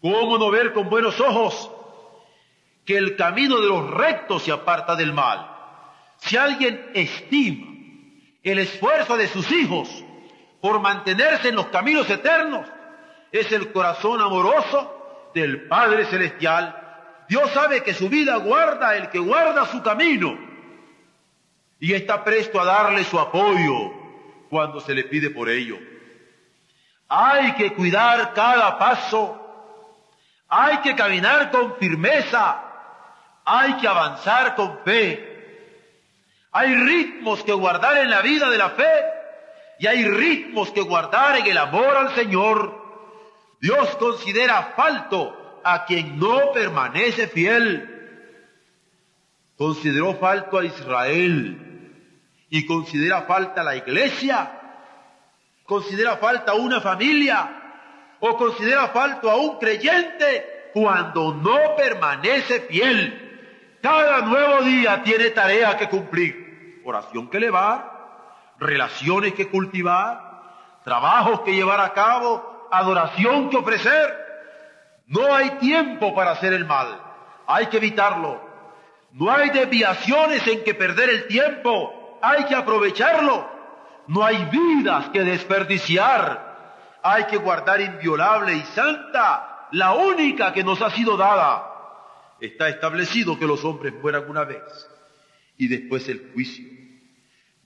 ¿Cómo 0.00 0.38
no 0.38 0.50
ver 0.50 0.72
con 0.72 0.88
buenos 0.88 1.20
ojos 1.20 1.70
que 2.84 2.96
el 2.96 3.16
camino 3.16 3.60
de 3.60 3.68
los 3.68 3.90
rectos 3.90 4.44
se 4.44 4.52
aparta 4.52 4.94
del 4.94 5.12
mal? 5.12 5.50
Si 6.18 6.36
alguien 6.36 6.90
estima 6.94 7.75
el 8.52 8.60
esfuerzo 8.60 9.16
de 9.16 9.26
sus 9.26 9.50
hijos 9.50 9.88
por 10.60 10.80
mantenerse 10.80 11.48
en 11.48 11.56
los 11.56 11.66
caminos 11.66 12.08
eternos, 12.08 12.66
es 13.32 13.50
el 13.50 13.72
corazón 13.72 14.20
amoroso 14.20 15.30
del 15.34 15.66
Padre 15.66 16.04
Celestial. 16.06 17.24
Dios 17.28 17.50
sabe 17.50 17.82
que 17.82 17.92
su 17.92 18.08
vida 18.08 18.36
guarda 18.36 18.96
el 18.96 19.10
que 19.10 19.18
guarda 19.18 19.66
su 19.66 19.82
camino 19.82 20.38
y 21.80 21.92
está 21.92 22.22
presto 22.22 22.60
a 22.60 22.64
darle 22.64 23.02
su 23.04 23.18
apoyo 23.18 23.92
cuando 24.48 24.80
se 24.80 24.94
le 24.94 25.04
pide 25.04 25.30
por 25.30 25.48
ello. 25.48 25.76
Hay 27.08 27.52
que 27.54 27.74
cuidar 27.74 28.32
cada 28.32 28.78
paso, 28.78 29.42
hay 30.48 30.78
que 30.78 30.94
caminar 30.94 31.50
con 31.50 31.76
firmeza, 31.78 32.62
hay 33.44 33.74
que 33.74 33.88
avanzar 33.88 34.54
con 34.54 34.78
fe, 34.84 35.35
hay 36.56 36.74
ritmos 36.74 37.44
que 37.44 37.52
guardar 37.52 37.98
en 37.98 38.08
la 38.08 38.22
vida 38.22 38.48
de 38.48 38.56
la 38.56 38.70
fe 38.70 38.88
y 39.78 39.86
hay 39.86 40.08
ritmos 40.08 40.70
que 40.70 40.80
guardar 40.80 41.36
en 41.36 41.46
el 41.46 41.58
amor 41.58 41.94
al 41.94 42.14
Señor. 42.14 42.82
Dios 43.60 43.94
considera 43.96 44.72
falto 44.74 45.60
a 45.62 45.84
quien 45.84 46.18
no 46.18 46.52
permanece 46.52 47.28
fiel. 47.28 47.92
consideró 49.58 50.14
falto 50.14 50.58
a 50.58 50.64
Israel 50.64 51.58
y 52.48 52.64
considera 52.64 53.22
falta 53.22 53.60
a 53.60 53.64
la 53.64 53.76
iglesia, 53.76 54.50
considera 55.64 56.16
falta 56.16 56.52
a 56.52 56.54
una 56.54 56.80
familia 56.80 57.50
o 58.20 58.34
considera 58.38 58.88
falto 58.88 59.30
a 59.30 59.36
un 59.36 59.58
creyente 59.58 60.70
cuando 60.72 61.34
no 61.34 61.76
permanece 61.76 62.60
fiel. 62.60 63.78
Cada 63.82 64.22
nuevo 64.22 64.62
día 64.62 65.02
tiene 65.02 65.30
tarea 65.30 65.76
que 65.76 65.88
cumplir, 65.88 66.45
oración 66.86 67.28
que 67.28 67.38
elevar, 67.38 68.54
relaciones 68.58 69.34
que 69.34 69.48
cultivar, 69.48 70.80
trabajos 70.84 71.40
que 71.40 71.54
llevar 71.54 71.80
a 71.80 71.92
cabo, 71.92 72.68
adoración 72.70 73.50
que 73.50 73.56
ofrecer. 73.56 74.24
No 75.06 75.34
hay 75.34 75.50
tiempo 75.58 76.14
para 76.14 76.32
hacer 76.32 76.52
el 76.52 76.64
mal, 76.64 77.00
hay 77.46 77.66
que 77.66 77.76
evitarlo. 77.78 78.46
No 79.12 79.30
hay 79.30 79.50
desviaciones 79.50 80.46
en 80.46 80.62
que 80.62 80.74
perder 80.74 81.08
el 81.08 81.26
tiempo, 81.26 82.18
hay 82.20 82.44
que 82.44 82.54
aprovecharlo. 82.54 83.48
No 84.08 84.24
hay 84.24 84.44
vidas 84.44 85.08
que 85.08 85.22
desperdiciar, 85.22 86.98
hay 87.02 87.24
que 87.24 87.38
guardar 87.38 87.80
inviolable 87.80 88.54
y 88.54 88.62
santa 88.62 89.68
la 89.72 89.94
única 89.94 90.52
que 90.52 90.62
nos 90.62 90.80
ha 90.82 90.90
sido 90.90 91.16
dada. 91.16 91.72
Está 92.40 92.68
establecido 92.68 93.38
que 93.38 93.46
los 93.46 93.64
hombres 93.64 93.94
mueran 94.00 94.28
una 94.28 94.44
vez 94.44 94.62
y 95.56 95.68
después 95.68 96.08
el 96.08 96.30
juicio. 96.32 96.75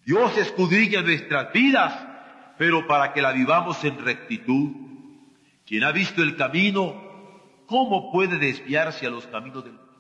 Dios 0.04 0.36
escudriña 0.36 1.02
nuestras 1.02 1.52
vidas, 1.52 2.06
pero 2.58 2.86
para 2.86 3.12
que 3.12 3.22
la 3.22 3.32
vivamos 3.32 3.82
en 3.84 3.98
rectitud. 4.04 4.70
Quien 5.66 5.84
ha 5.84 5.92
visto 5.92 6.22
el 6.22 6.36
camino 6.36 7.10
¿cómo 7.70 8.10
puede 8.10 8.36
desviarse 8.36 9.06
a 9.06 9.10
los 9.10 9.24
caminos 9.28 9.62
del 9.62 9.74
mundo? 9.74 9.94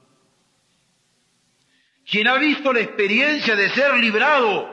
Quien 2.04 2.26
ha 2.26 2.36
visto 2.36 2.72
la 2.72 2.80
experiencia 2.80 3.54
de 3.54 3.70
ser 3.70 3.94
librado, 3.94 4.68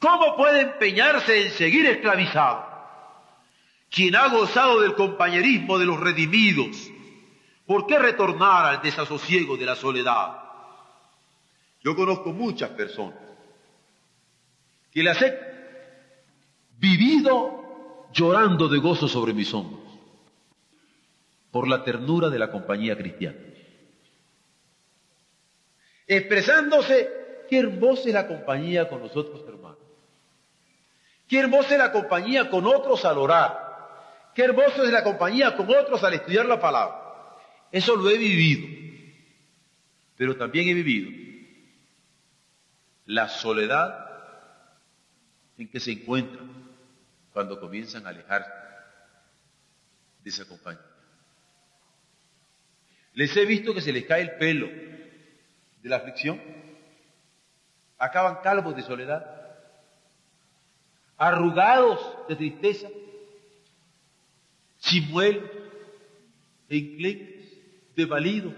¿cómo 0.00 0.36
puede 0.36 0.62
empeñarse 0.62 1.46
en 1.46 1.52
seguir 1.52 1.86
esclavizado? 1.86 2.66
Quien 3.88 4.16
ha 4.16 4.26
gozado 4.26 4.80
del 4.80 4.96
compañerismo 4.96 5.78
de 5.78 5.86
los 5.86 6.00
redimidos, 6.00 6.90
¿por 7.64 7.86
qué 7.86 7.96
retornar 7.96 8.66
al 8.66 8.82
desasosiego 8.82 9.56
de 9.56 9.66
la 9.66 9.76
soledad? 9.76 10.42
Yo 11.84 11.94
conozco 11.94 12.32
muchas 12.32 12.70
personas 12.70 13.31
que 14.92 15.02
las 15.02 15.20
he 15.22 15.38
vivido 16.78 18.08
llorando 18.12 18.68
de 18.68 18.78
gozo 18.78 19.08
sobre 19.08 19.32
mis 19.32 19.52
hombros 19.54 19.80
por 21.50 21.66
la 21.66 21.82
ternura 21.82 22.28
de 22.28 22.38
la 22.38 22.50
compañía 22.50 22.96
cristiana. 22.96 23.38
Expresándose, 26.06 27.10
qué 27.48 27.58
hermosa 27.58 28.08
es 28.08 28.14
la 28.14 28.26
compañía 28.26 28.88
con 28.88 29.00
nosotros, 29.00 29.42
hermanos. 29.48 29.78
Qué 31.28 31.38
hermosa 31.38 31.72
es 31.72 31.78
la 31.78 31.92
compañía 31.92 32.50
con 32.50 32.66
otros 32.66 33.04
al 33.04 33.18
orar. 33.18 34.30
Qué 34.34 34.44
hermosa 34.44 34.82
es 34.82 34.90
la 34.90 35.04
compañía 35.04 35.56
con 35.56 35.68
otros 35.70 36.02
al 36.04 36.14
estudiar 36.14 36.46
la 36.46 36.60
palabra. 36.60 37.38
Eso 37.70 37.96
lo 37.96 38.10
he 38.10 38.18
vivido. 38.18 38.68
Pero 40.16 40.36
también 40.36 40.68
he 40.68 40.74
vivido 40.74 41.10
la 43.06 43.28
soledad 43.28 44.01
en 45.58 45.68
que 45.68 45.80
se 45.80 45.92
encuentran 45.92 46.50
cuando 47.32 47.58
comienzan 47.58 48.06
a 48.06 48.10
alejarse 48.10 48.50
de 50.22 50.30
esa 50.30 50.44
compañía. 50.44 50.82
Les 53.14 53.36
he 53.36 53.44
visto 53.44 53.74
que 53.74 53.80
se 53.80 53.92
les 53.92 54.04
cae 54.04 54.22
el 54.22 54.32
pelo 54.36 54.68
de 54.68 55.88
la 55.88 55.96
aflicción. 55.96 56.40
Acaban 57.98 58.36
calvos 58.42 58.74
de 58.74 58.82
soledad, 58.82 59.24
arrugados 61.16 62.00
de 62.28 62.36
tristeza, 62.36 62.88
chimuelos, 64.80 65.50
enclenques, 66.68 67.58
desvalidos. 67.94 68.54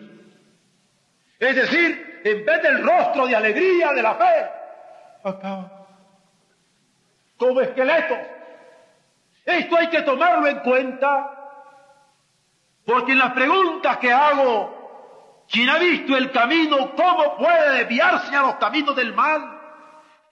Es 1.38 1.57
decir, 1.57 2.20
en 2.24 2.46
vez 2.46 2.62
del 2.62 2.83
rostro 2.83 3.26
de 3.26 3.37
alegría 3.37 3.92
de 3.92 4.02
la 4.02 4.14
fe, 4.14 4.50
acaban 5.24 5.73
como 7.36 7.60
esqueletos. 7.60 8.18
Esto 9.44 9.76
hay 9.76 9.88
que 9.88 10.02
tomarlo 10.02 10.46
en 10.46 10.60
cuenta 10.60 11.34
porque 12.86 13.12
en 13.12 13.18
las 13.18 13.32
preguntas 13.32 13.96
que 13.98 14.12
hago, 14.12 15.44
quien 15.50 15.70
ha 15.70 15.78
visto 15.78 16.16
el 16.16 16.30
camino, 16.30 16.94
¿cómo 16.94 17.36
puede 17.36 17.78
desviarse 17.78 18.34
a 18.36 18.42
los 18.42 18.54
caminos 18.56 18.94
del 18.94 19.14
mal? 19.14 19.60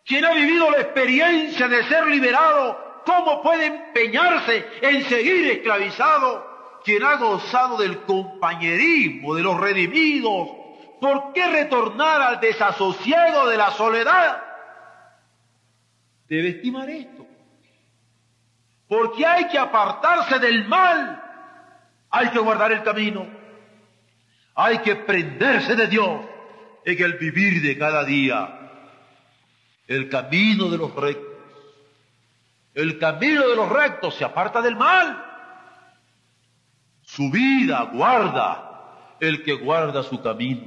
Quien 0.05 0.25
ha 0.25 0.33
vivido 0.33 0.71
la 0.71 0.79
experiencia 0.79 1.69
de 1.69 1.85
ser 1.85 2.07
liberado, 2.07 3.03
¿cómo 3.07 3.41
puede 3.43 3.67
empeñarse 3.67 4.67
en 4.83 5.05
seguir 5.05 5.51
esclavizado? 5.51 6.51
Quien 6.85 7.03
ha 7.05 7.17
gozado 7.17 7.79
del 7.79 8.03
compañerismo 8.03 9.35
de 9.35 9.43
los 9.43 9.59
redimidos, 9.59 10.49
¿por 11.01 11.33
qué 11.33 11.47
retornar 11.47 12.21
al 12.21 12.41
desasosiego 12.41 13.47
de 13.47 13.57
la 13.57 13.71
soledad? 13.71 14.43
Debe 16.33 16.49
estimar 16.49 16.89
esto. 16.89 17.27
Porque 18.89 19.27
hay 19.27 19.49
que 19.49 19.59
apartarse 19.59 20.39
del 20.39 20.67
mal 20.67 21.23
hay 22.09 22.31
que 22.31 22.39
guardar 22.39 22.73
el 22.73 22.83
camino. 22.83 23.27
Hay 24.55 24.79
que 24.79 24.97
prenderse 24.97 25.77
de 25.77 25.89
Dios 25.89 26.21
en 26.87 27.03
el 27.03 27.19
vivir 27.19 27.61
de 27.61 27.77
cada 27.77 28.03
día. 28.05 28.71
El 29.87 30.09
camino 30.09 30.71
de 30.71 30.79
los 30.79 30.95
rectos. 30.95 31.37
El 32.73 32.99
camino 32.99 33.47
de 33.49 33.57
los 33.57 33.69
rectos 33.69 34.15
se 34.15 34.25
aparta 34.25 34.63
del 34.63 34.77
mal. 34.77 35.23
Su 37.03 37.31
vida 37.31 37.91
guarda 37.93 39.17
el 39.21 39.43
que 39.43 39.53
guarda 39.53 40.03
su 40.03 40.23
camino. 40.23 40.67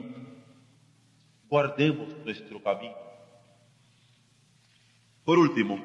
Guardemos 1.47 2.09
nuestro 2.23 2.61
camino. 2.61 3.04
Por 5.25 5.39
último, 5.39 5.83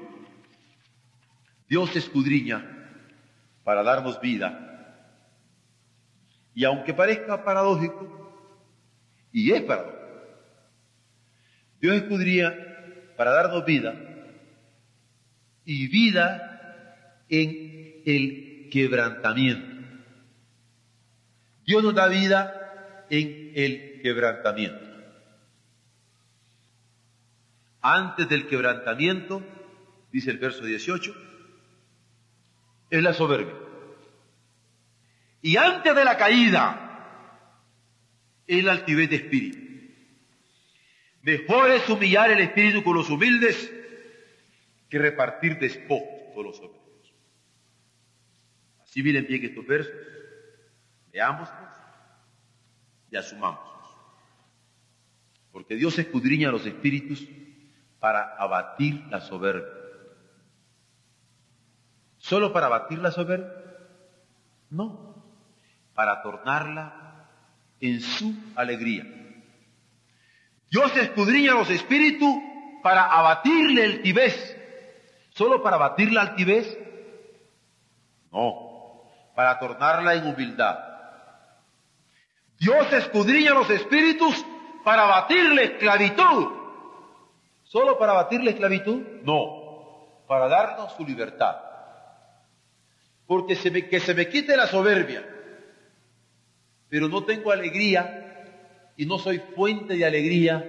Dios 1.66 1.96
escudriña 1.96 2.62
para 3.64 3.82
darnos 3.82 4.20
vida 4.20 4.70
y 6.54 6.64
aunque 6.64 6.92
parezca 6.92 7.42
paradójico, 7.42 8.18
y 9.32 9.52
es 9.52 9.62
paradójico, 9.62 10.00
Dios 11.80 11.96
escudría 11.96 12.54
para 13.16 13.30
darnos 13.30 13.64
vida 13.64 13.94
y 15.64 15.88
vida 15.88 17.24
en 17.28 18.02
el 18.04 18.68
quebrantamiento. 18.70 19.70
Dios 21.64 21.82
nos 21.82 21.94
da 21.94 22.08
vida 22.08 23.06
en 23.08 23.52
el 23.54 24.00
quebrantamiento. 24.02 24.89
Antes 27.82 28.28
del 28.28 28.46
quebrantamiento, 28.46 29.42
dice 30.12 30.30
el 30.30 30.38
verso 30.38 30.64
18, 30.64 31.14
es 32.90 33.02
la 33.02 33.14
soberbia. 33.14 33.54
Y 35.42 35.56
antes 35.56 35.94
de 35.94 36.04
la 36.04 36.18
caída, 36.18 36.90
el 38.46 38.68
altivez 38.68 39.08
de 39.08 39.16
espíritu. 39.16 39.58
Mejor 41.22 41.70
es 41.70 41.88
humillar 41.88 42.30
el 42.30 42.40
espíritu 42.40 42.82
con 42.82 42.96
los 42.96 43.08
humildes 43.08 43.72
que 44.88 44.98
repartir 44.98 45.58
despojos 45.58 46.34
con 46.34 46.44
los 46.44 46.56
soberbios. 46.56 47.14
Así 48.82 49.02
miren 49.02 49.26
bien 49.26 49.44
estos 49.44 49.66
versos. 49.66 49.94
Veámoslos 51.12 51.74
y 53.10 53.16
asumámoslos. 53.16 53.70
Porque 55.52 55.76
Dios 55.76 55.98
escudriña 55.98 56.48
a 56.48 56.52
los 56.52 56.66
espíritus 56.66 57.26
para 58.00 58.34
abatir 58.36 59.06
la 59.10 59.20
soberbia. 59.20 59.68
¿Solo 62.18 62.52
para 62.52 62.66
abatir 62.66 62.98
la 62.98 63.12
soberbia? 63.12 63.52
No 64.70 65.10
para 66.00 66.22
tornarla 66.22 67.26
en 67.78 68.00
su 68.00 68.34
alegría. 68.56 69.04
Dios 70.70 70.96
escudriña 70.96 71.52
los 71.52 71.68
espíritus 71.68 72.36
para 72.82 73.04
abatirle 73.04 73.84
el 73.84 74.00
tibés. 74.00 74.56
¿Solo 75.34 75.62
para 75.62 75.76
abatir 75.76 76.10
la 76.10 76.22
altivez? 76.22 76.78
No, 78.32 79.10
para 79.34 79.58
tornarla 79.58 80.14
en 80.14 80.26
humildad. 80.26 80.78
Dios 82.58 82.90
escudriña 82.94 83.52
los 83.52 83.68
espíritus 83.68 84.42
para 84.82 85.02
abatirle 85.02 85.64
esclavitud. 85.64 86.59
¿Solo 87.70 87.96
para 87.96 88.12
abatirle 88.12 88.50
esclavitud? 88.50 89.00
No, 89.22 90.24
para 90.26 90.48
darnos 90.48 90.92
su 90.94 91.06
libertad. 91.06 91.54
Porque 93.28 93.54
se 93.54 93.70
me, 93.70 93.88
que 93.88 94.00
se 94.00 94.12
me 94.12 94.28
quite 94.28 94.56
la 94.56 94.66
soberbia, 94.66 95.24
pero 96.88 97.06
no 97.06 97.24
tengo 97.24 97.52
alegría 97.52 98.44
y 98.96 99.06
no 99.06 99.20
soy 99.20 99.38
fuente 99.54 99.94
de 99.94 100.04
alegría, 100.04 100.64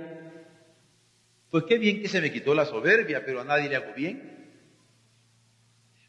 pues 1.49 1.64
qué 1.64 1.80
bien 1.80 2.04
que 2.04 2.08
se 2.08 2.22
me 2.22 2.32
quitó 2.32 2.54
la 2.54 2.66
soberbia, 2.66 3.24
pero 3.26 3.41
a 3.41 3.45
nadie 3.45 3.68
le 3.68 3.78
hago 3.78 3.93
bien. 3.95 4.62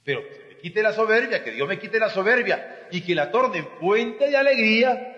Pero 0.04 0.28
que 0.28 0.34
se 0.34 0.44
me 0.44 0.58
quite 0.58 0.82
la 0.82 0.92
soberbia, 0.92 1.42
que 1.42 1.52
Dios 1.52 1.66
me 1.66 1.78
quite 1.78 1.98
la 1.98 2.10
soberbia 2.10 2.88
y 2.90 3.00
que 3.00 3.14
la 3.14 3.30
torne 3.30 3.60
en 3.60 3.68
fuente 3.80 4.28
de 4.28 4.36
alegría, 4.36 5.11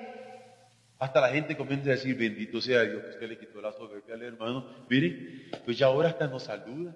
hasta 1.05 1.20
la 1.20 1.28
gente 1.28 1.55
comienza 1.55 1.90
a 1.90 1.92
decir, 1.92 2.16
bendito 2.16 2.62
sea 2.62 2.80
Dios 2.80 3.02
que 3.02 3.11
usted 3.11 3.28
le 3.28 3.38
quitó 3.38 3.61
la 3.61 3.72
soberbia 3.72 4.14
al 4.14 4.22
hermano. 4.22 4.86
Miren, 4.88 5.50
pues 5.62 5.76
ya 5.76 5.86
ahora 5.86 6.09
hasta 6.09 6.26
nos 6.26 6.44
saluda. 6.44 6.94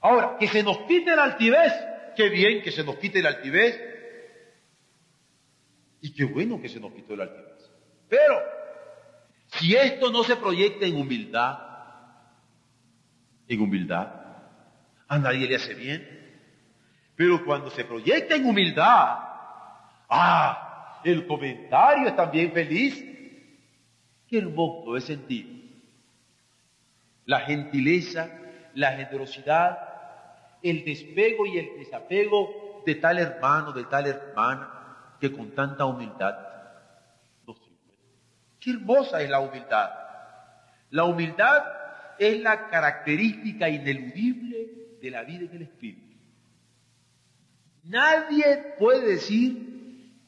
Ahora, 0.00 0.36
que 0.40 0.48
se 0.48 0.60
nos 0.64 0.78
quite 0.78 1.14
la 1.14 1.22
altivez, 1.22 1.72
qué 2.16 2.28
bien 2.30 2.60
que 2.62 2.72
se 2.72 2.82
nos 2.82 2.96
quite 2.96 3.22
la 3.22 3.28
altivez. 3.28 3.80
Y 6.00 6.12
qué 6.12 6.24
bueno 6.24 6.60
que 6.60 6.68
se 6.68 6.80
nos 6.80 6.92
quitó 6.92 7.14
la 7.14 7.24
altivez. 7.24 7.70
Pero, 8.08 8.42
si 9.52 9.76
esto 9.76 10.10
no 10.10 10.24
se 10.24 10.34
proyecta 10.34 10.84
en 10.84 10.96
humildad, 10.96 11.58
en 13.46 13.60
humildad, 13.60 14.08
a 15.06 15.18
nadie 15.20 15.46
le 15.46 15.54
hace 15.54 15.74
bien. 15.74 16.08
Pero 17.14 17.44
cuando 17.44 17.70
se 17.70 17.84
proyecta 17.84 18.34
en 18.34 18.46
humildad, 18.46 19.16
ah, 20.08 20.71
el 21.04 21.26
comentario 21.26 22.08
es 22.08 22.16
también 22.16 22.52
feliz. 22.52 23.04
Qué 24.26 24.38
hermoso 24.38 24.96
es 24.96 25.04
sentir 25.04 25.62
la 27.24 27.40
gentileza, 27.40 28.28
la 28.74 28.92
generosidad, 28.92 29.78
el 30.62 30.84
despego 30.84 31.46
y 31.46 31.58
el 31.58 31.78
desapego 31.78 32.82
de 32.84 32.96
tal 32.96 33.18
hermano, 33.18 33.72
de 33.72 33.84
tal 33.84 34.06
hermana, 34.06 35.16
que 35.20 35.30
con 35.30 35.50
tanta 35.54 35.84
humildad 35.84 36.52
Qué 38.62 38.70
hermosa 38.70 39.20
es 39.20 39.28
la 39.28 39.40
humildad. 39.40 39.90
La 40.90 41.04
humildad 41.04 41.64
es 42.16 42.40
la 42.40 42.68
característica 42.68 43.68
ineludible 43.68 44.98
de 45.00 45.10
la 45.10 45.24
vida 45.24 45.46
en 45.46 45.56
el 45.56 45.62
Espíritu. 45.62 46.16
Nadie 47.82 48.74
puede 48.78 49.14
decir 49.14 49.81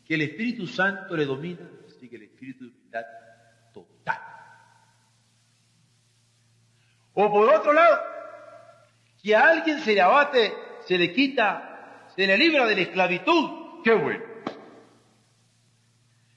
que 0.06 0.14
el 0.14 0.22
Espíritu 0.22 0.66
Santo 0.66 1.16
le 1.16 1.24
domina 1.24 1.68
sin 1.98 2.08
que 2.08 2.16
el 2.16 2.22
Espíritu 2.22 2.64
de 2.64 2.70
humildad 2.70 3.04
total. 3.72 4.20
O 7.14 7.30
por 7.30 7.48
otro 7.48 7.72
lado, 7.72 8.00
que 9.22 9.34
a 9.34 9.48
alguien 9.48 9.80
se 9.80 9.94
le 9.94 10.00
abate, 10.00 10.52
se 10.86 10.98
le 10.98 11.12
quita, 11.12 12.06
se 12.14 12.26
le 12.26 12.36
libra 12.36 12.66
de 12.66 12.74
la 12.74 12.82
esclavitud. 12.82 13.82
¡Qué 13.82 13.94
bueno! 13.94 14.24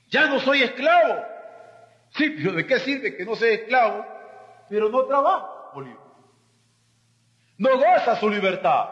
Ya 0.09 0.27
no 0.27 0.39
soy 0.39 0.61
esclavo, 0.61 1.25
Sí, 2.11 2.29
pero 2.31 2.53
¿de 2.53 2.65
qué 2.65 2.79
sirve 2.79 3.15
que 3.15 3.25
no 3.25 3.35
sea 3.35 3.53
esclavo, 3.53 4.05
pero 4.69 4.89
no 4.89 5.05
trabaja, 5.05 5.47
Bolívar? 5.73 5.97
No 7.57 7.77
goza 7.77 8.15
su 8.19 8.29
libertad. 8.29 8.89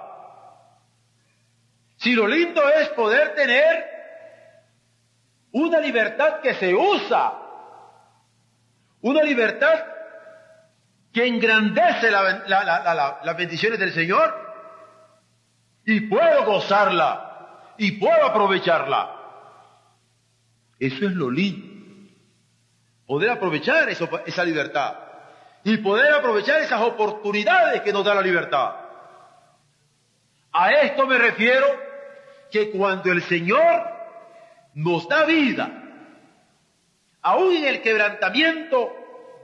Si 1.97 2.13
lo 2.13 2.27
lindo 2.27 2.61
es 2.69 2.89
poder 2.89 3.33
tener 3.35 3.94
una 5.55 5.79
libertad 5.79 6.41
que 6.41 6.53
se 6.55 6.75
usa, 6.75 7.33
una 8.99 9.23
libertad 9.23 9.85
que 11.13 11.25
engrandece 11.25 12.11
las 12.11 13.37
bendiciones 13.37 13.79
del 13.79 13.93
Señor, 13.93 14.35
y 15.85 16.01
puedo 16.01 16.43
gozarla, 16.43 17.73
y 17.77 17.93
puedo 17.93 18.25
aprovecharla. 18.25 19.15
Eso 20.77 21.05
es 21.05 21.13
lo 21.13 21.31
lindo. 21.31 22.11
Poder 23.07 23.29
aprovechar 23.29 23.87
esa 23.87 24.43
libertad. 24.43 24.93
Y 25.63 25.77
poder 25.77 26.15
aprovechar 26.15 26.59
esas 26.59 26.81
oportunidades 26.81 27.81
que 27.81 27.93
nos 27.93 28.03
da 28.03 28.13
la 28.13 28.21
libertad. 28.21 28.75
A 30.51 30.71
esto 30.81 31.07
me 31.07 31.17
refiero 31.17 31.65
que 32.51 32.71
cuando 32.71 33.09
el 33.13 33.23
Señor 33.23 33.94
nos 34.75 35.07
da 35.07 35.25
vida, 35.25 35.71
aún 37.21 37.55
en 37.55 37.65
el 37.65 37.81
quebrantamiento 37.81 38.93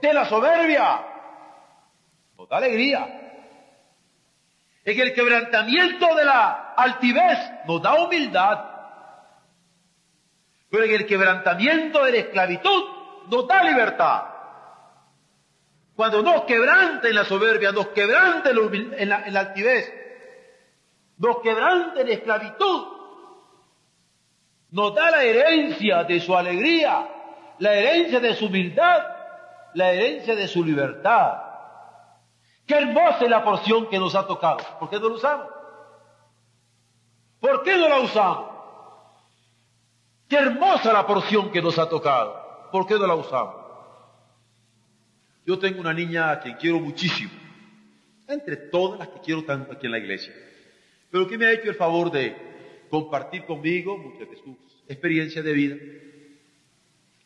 de 0.00 0.14
la 0.14 0.24
soberbia, 0.26 1.04
nos 2.38 2.48
da 2.48 2.56
alegría. 2.58 3.18
En 4.84 5.00
el 5.00 5.14
quebrantamiento 5.14 6.14
de 6.14 6.24
la 6.24 6.74
altivez 6.76 7.38
nos 7.66 7.80
da 7.82 7.94
humildad. 7.94 8.64
Pero 10.70 10.84
en 10.84 10.92
el 10.92 11.06
quebrantamiento 11.06 12.04
de 12.04 12.12
la 12.12 12.18
esclavitud 12.18 12.84
nos 13.28 13.46
da 13.46 13.62
libertad. 13.62 14.22
Cuando 15.94 16.22
nos 16.22 16.44
quebrante 16.44 17.08
en 17.08 17.14
la 17.14 17.24
soberbia, 17.24 17.70
nos 17.70 17.88
quebrante 17.88 18.50
en 18.50 19.08
la, 19.08 19.16
altivez, 19.40 19.92
nos 21.18 21.40
quebrante 21.40 22.00
en 22.00 22.08
la 22.08 22.14
esclavitud, 22.14 22.86
nos 24.72 24.94
da 24.94 25.10
la 25.10 25.22
herencia 25.22 26.04
de 26.04 26.18
su 26.18 26.36
alegría, 26.36 27.08
la 27.58 27.74
herencia 27.74 28.18
de 28.18 28.34
su 28.34 28.46
humildad, 28.46 29.02
la 29.74 29.92
herencia 29.92 30.34
de 30.34 30.48
su 30.48 30.64
libertad. 30.64 31.34
Qué 32.66 32.74
hermosa 32.74 33.18
es 33.20 33.30
la 33.30 33.44
porción 33.44 33.88
que 33.88 33.98
nos 33.98 34.14
ha 34.14 34.26
tocado. 34.26 34.58
¿Por 34.80 34.90
qué 34.90 34.98
no 34.98 35.08
la 35.08 35.14
usamos? 35.14 35.46
¿Por 37.38 37.62
qué 37.62 37.76
no 37.76 37.88
la 37.88 38.00
usamos? 38.00 38.50
Qué 40.28 40.36
hermosa 40.36 40.92
la 40.92 41.06
porción 41.06 41.50
que 41.50 41.62
nos 41.62 41.78
ha 41.78 41.88
tocado. 41.88 42.42
¿por 42.72 42.86
qué 42.86 42.94
no 42.94 43.06
la 43.06 43.14
usamos? 43.14 43.54
Yo 45.44 45.58
tengo 45.58 45.80
una 45.80 45.92
niña 45.92 46.30
a 46.30 46.40
quien 46.40 46.56
quiero 46.56 46.80
muchísimo, 46.80 47.30
entre 48.26 48.56
todas 48.56 48.98
las 48.98 49.08
que 49.08 49.20
quiero 49.20 49.44
tanto 49.44 49.72
aquí 49.72 49.86
en 49.86 49.92
la 49.92 49.98
iglesia, 49.98 50.32
pero 51.10 51.28
que 51.28 51.36
me 51.36 51.46
ha 51.46 51.52
hecho 51.52 51.68
el 51.68 51.76
favor 51.76 52.10
de 52.10 52.51
compartir 52.92 53.46
conmigo 53.46 53.96
muchas 53.96 54.28
de 54.28 54.36
sus 54.36 54.54
experiencias 54.86 55.42
de 55.42 55.52
vida. 55.54 55.76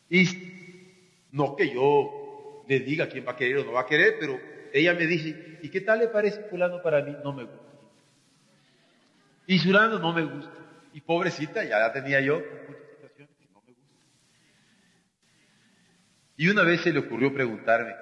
Y 0.08 0.24
no 1.32 1.56
que 1.56 1.74
yo 1.74 2.62
le 2.68 2.78
diga 2.78 3.08
quién 3.08 3.26
va 3.26 3.32
a 3.32 3.36
querer 3.36 3.58
o 3.58 3.64
no 3.64 3.72
va 3.72 3.80
a 3.80 3.86
querer, 3.86 4.14
pero 4.20 4.38
ella 4.72 4.94
me 4.94 5.08
dice, 5.08 5.58
¿y 5.60 5.68
qué 5.68 5.80
tal 5.80 5.98
le 5.98 6.06
parece 6.06 6.40
fulano 6.44 6.80
para 6.80 7.02
mí? 7.02 7.16
No 7.24 7.32
me 7.32 7.42
gusta. 7.42 7.66
Y 9.48 9.58
fulano 9.58 9.98
no 9.98 10.12
me 10.12 10.22
gusta. 10.22 10.52
Y 10.92 11.00
pobrecita, 11.00 11.64
ya 11.64 11.80
la 11.80 11.92
tenía 11.92 12.20
yo, 12.20 12.40
Y 16.38 16.48
una 16.48 16.62
vez 16.64 16.82
se 16.82 16.92
le 16.92 16.98
ocurrió 16.98 17.32
preguntarme, 17.32 17.94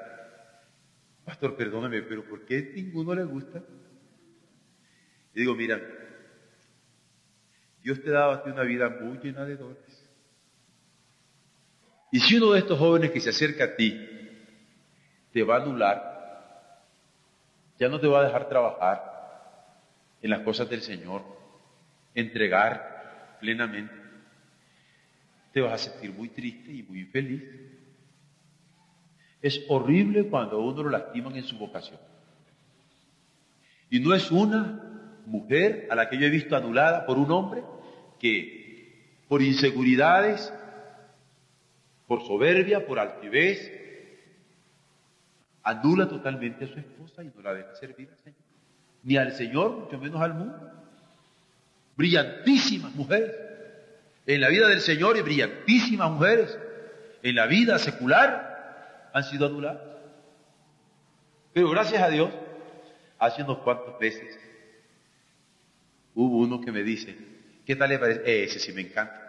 Pastor, 1.24 1.56
perdóname, 1.56 2.02
pero 2.02 2.24
¿por 2.24 2.44
qué 2.44 2.72
ninguno 2.74 3.14
le 3.14 3.22
gusta? 3.24 3.62
Y 5.32 5.40
digo, 5.40 5.54
mira, 5.54 5.80
Dios 7.84 8.00
te 8.02 8.10
daba 8.10 8.36
a 8.36 8.42
ti 8.42 8.48
una 8.48 8.62
vida 8.62 8.88
muy 8.88 9.18
llena 9.18 9.44
de 9.44 9.56
dones. 9.58 10.08
Y 12.10 12.18
si 12.20 12.38
uno 12.38 12.52
de 12.52 12.60
estos 12.60 12.78
jóvenes 12.78 13.10
que 13.10 13.20
se 13.20 13.28
acerca 13.28 13.64
a 13.64 13.76
ti 13.76 14.08
te 15.30 15.42
va 15.42 15.56
a 15.56 15.62
anular, 15.62 16.80
ya 17.78 17.90
no 17.90 18.00
te 18.00 18.06
va 18.06 18.20
a 18.20 18.24
dejar 18.24 18.48
trabajar 18.48 19.12
en 20.22 20.30
las 20.30 20.40
cosas 20.40 20.70
del 20.70 20.80
Señor, 20.80 21.24
entregar 22.14 23.36
plenamente, 23.38 23.92
te 25.52 25.60
vas 25.60 25.74
a 25.74 25.90
sentir 25.90 26.10
muy 26.10 26.30
triste 26.30 26.72
y 26.72 26.84
muy 26.84 27.00
infeliz. 27.00 27.42
Es 29.42 29.62
horrible 29.68 30.28
cuando 30.28 30.56
a 30.56 30.64
uno 30.64 30.84
lo 30.84 30.88
lastiman 30.88 31.36
en 31.36 31.44
su 31.44 31.58
vocación. 31.58 32.00
Y 33.90 34.00
no 34.00 34.14
es 34.14 34.30
una 34.30 35.20
mujer 35.26 35.86
a 35.90 35.94
la 35.94 36.08
que 36.08 36.16
yo 36.16 36.24
he 36.24 36.30
visto 36.30 36.56
anulada 36.56 37.04
por 37.04 37.18
un 37.18 37.30
hombre 37.30 37.73
que 38.24 39.20
por 39.28 39.42
inseguridades, 39.42 40.50
por 42.06 42.26
soberbia, 42.26 42.86
por 42.86 42.98
altivez, 42.98 43.70
anula 45.62 46.08
totalmente 46.08 46.64
a 46.64 46.68
su 46.68 46.78
esposa 46.78 47.22
y 47.22 47.30
no 47.36 47.42
la 47.42 47.52
deja 47.52 47.74
servir 47.74 48.08
al 48.10 48.16
Señor. 48.16 48.40
Ni 49.02 49.16
al 49.18 49.32
Señor, 49.32 49.72
mucho 49.72 49.98
menos 49.98 50.22
al 50.22 50.32
mundo. 50.32 50.72
Brillantísimas 51.98 52.94
mujeres 52.94 53.30
en 54.24 54.40
la 54.40 54.48
vida 54.48 54.68
del 54.68 54.80
Señor 54.80 55.18
y 55.18 55.20
brillantísimas 55.20 56.10
mujeres 56.10 56.58
en 57.22 57.34
la 57.34 57.44
vida 57.44 57.78
secular 57.78 59.10
han 59.12 59.24
sido 59.24 59.48
anulados. 59.48 59.82
Pero 61.52 61.68
gracias 61.68 62.02
a 62.02 62.08
Dios, 62.08 62.30
hace 63.18 63.42
unos 63.42 63.58
cuantos 63.58 64.00
meses 64.00 64.40
hubo 66.14 66.38
uno 66.38 66.62
que 66.62 66.72
me 66.72 66.82
dice, 66.82 67.33
¿qué 67.64 67.76
tal 67.76 67.90
le 67.90 67.98
parece? 67.98 68.44
Ese 68.44 68.58
sí 68.58 68.72
me 68.72 68.82
encanta. 68.82 69.20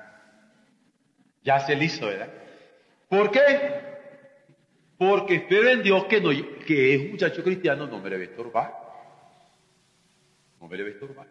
Ya 1.44 1.60
se 1.60 1.76
listo, 1.76 2.08
¿verdad? 2.08 2.30
¿Por 3.08 3.32
qué? 3.32 3.42
Porque 4.98 5.36
espero 5.36 5.70
en 5.70 5.84
Dios 5.84 6.06
que, 6.06 6.22
no, 6.22 6.30
que 6.66 6.96
es 6.96 7.12
muchacho 7.12 7.44
cristiano 7.44 7.86
no 7.86 8.00
me 8.00 8.10
debe 8.10 8.26
estorbar. 8.26 8.74
No 10.60 10.68
me 10.68 10.78
debe 10.78 10.92
estorbar. 10.92 11.28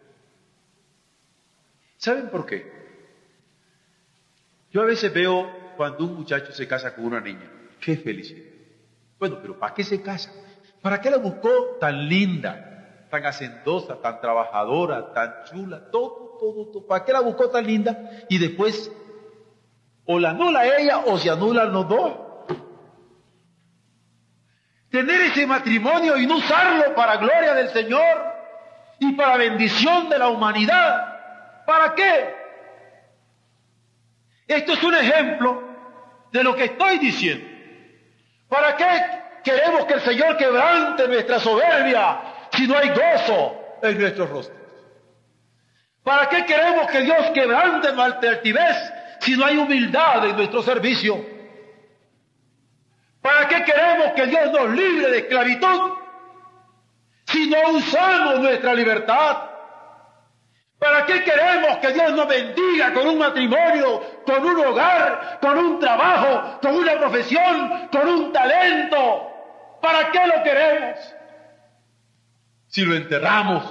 ¿Saben 1.97 2.29
por 2.29 2.45
qué? 2.45 2.71
Yo 4.71 4.81
a 4.81 4.85
veces 4.85 5.13
veo 5.13 5.73
cuando 5.77 6.05
un 6.05 6.15
muchacho 6.15 6.51
se 6.51 6.67
casa 6.67 6.93
con 6.95 7.05
una 7.05 7.19
niña. 7.19 7.49
Qué 7.79 7.97
felicidad. 7.97 8.45
Bueno, 9.17 9.39
pero 9.41 9.57
¿para 9.57 9.73
qué 9.73 9.83
se 9.83 10.01
casa? 10.01 10.31
¿Para 10.81 11.01
qué 11.01 11.09
la 11.09 11.17
buscó 11.17 11.77
tan 11.79 12.07
linda, 12.07 12.74
tan 13.09 13.25
hacendosa, 13.25 13.95
tan 14.01 14.19
trabajadora, 14.21 15.13
tan 15.13 15.43
chula? 15.45 15.89
Todo, 15.91 16.37
todo, 16.39 16.71
todo. 16.71 16.87
¿Para 16.87 17.05
qué 17.05 17.13
la 17.13 17.21
buscó 17.21 17.49
tan 17.49 17.65
linda? 17.65 17.97
Y 18.29 18.37
después, 18.37 18.91
o 20.05 20.19
la 20.19 20.31
anula 20.31 20.65
ella 20.77 20.99
o 21.05 21.17
se 21.17 21.29
anulan 21.29 21.71
los 21.71 21.87
dos. 21.87 22.13
Tener 24.89 25.21
ese 25.21 25.45
matrimonio 25.45 26.17
y 26.17 26.25
no 26.25 26.37
usarlo 26.37 26.95
para 26.95 27.17
gloria 27.17 27.53
del 27.53 27.69
Señor 27.69 28.33
y 28.99 29.13
para 29.13 29.37
bendición 29.37 30.09
de 30.09 30.17
la 30.17 30.29
humanidad. 30.29 31.65
¿Para 31.65 31.93
qué? 31.95 32.33
Esto 34.47 34.73
es 34.73 34.83
un 34.83 34.95
ejemplo 34.95 35.63
de 36.31 36.43
lo 36.43 36.55
que 36.55 36.65
estoy 36.65 36.99
diciendo. 36.99 37.45
¿Para 38.47 38.75
qué 38.77 38.85
queremos 39.43 39.85
que 39.85 39.93
el 39.95 40.01
Señor 40.01 40.37
quebrante 40.37 41.07
nuestra 41.07 41.39
soberbia 41.39 42.34
si 42.55 42.67
no 42.67 42.77
hay 42.77 42.89
gozo 42.89 43.61
en 43.81 43.99
nuestros 43.99 44.29
rostros? 44.29 44.57
¿Para 46.03 46.29
qué 46.29 46.45
queremos 46.45 46.87
que 46.91 47.01
Dios 47.01 47.31
quebrante 47.33 47.87
altivez 47.87 48.93
si 49.21 49.35
no 49.35 49.45
hay 49.45 49.57
humildad 49.57 50.25
en 50.25 50.35
nuestro 50.35 50.61
servicio? 50.61 51.25
¿Para 53.21 53.47
qué 53.47 53.63
queremos 53.63 54.13
que 54.13 54.27
Dios 54.27 54.51
nos 54.51 54.69
libre 54.69 55.09
de 55.09 55.17
esclavitud 55.17 55.93
si 57.25 57.49
no 57.49 57.69
usamos 57.71 58.39
nuestra 58.39 58.75
libertad? 58.75 59.49
¿Para 60.77 61.07
qué 61.07 61.23
queremos 61.23 61.77
que 61.77 61.91
Dios 61.93 62.11
nos 62.13 62.27
bendiga 62.27 62.93
con 62.93 63.07
un 63.07 63.17
matrimonio, 63.17 64.21
con 64.27 64.45
un 64.45 64.63
hogar, 64.63 65.39
con 65.41 65.57
un 65.57 65.79
trabajo, 65.79 66.59
con 66.61 66.75
una 66.75 66.99
profesión, 66.99 67.87
con 67.91 68.07
un 68.07 68.31
talento? 68.31 69.31
¿Para 69.81 70.11
qué 70.11 70.27
lo 70.27 70.43
queremos? 70.43 71.15
Si 72.75 72.83
lo 72.83 72.93
enterramos. 72.93 73.63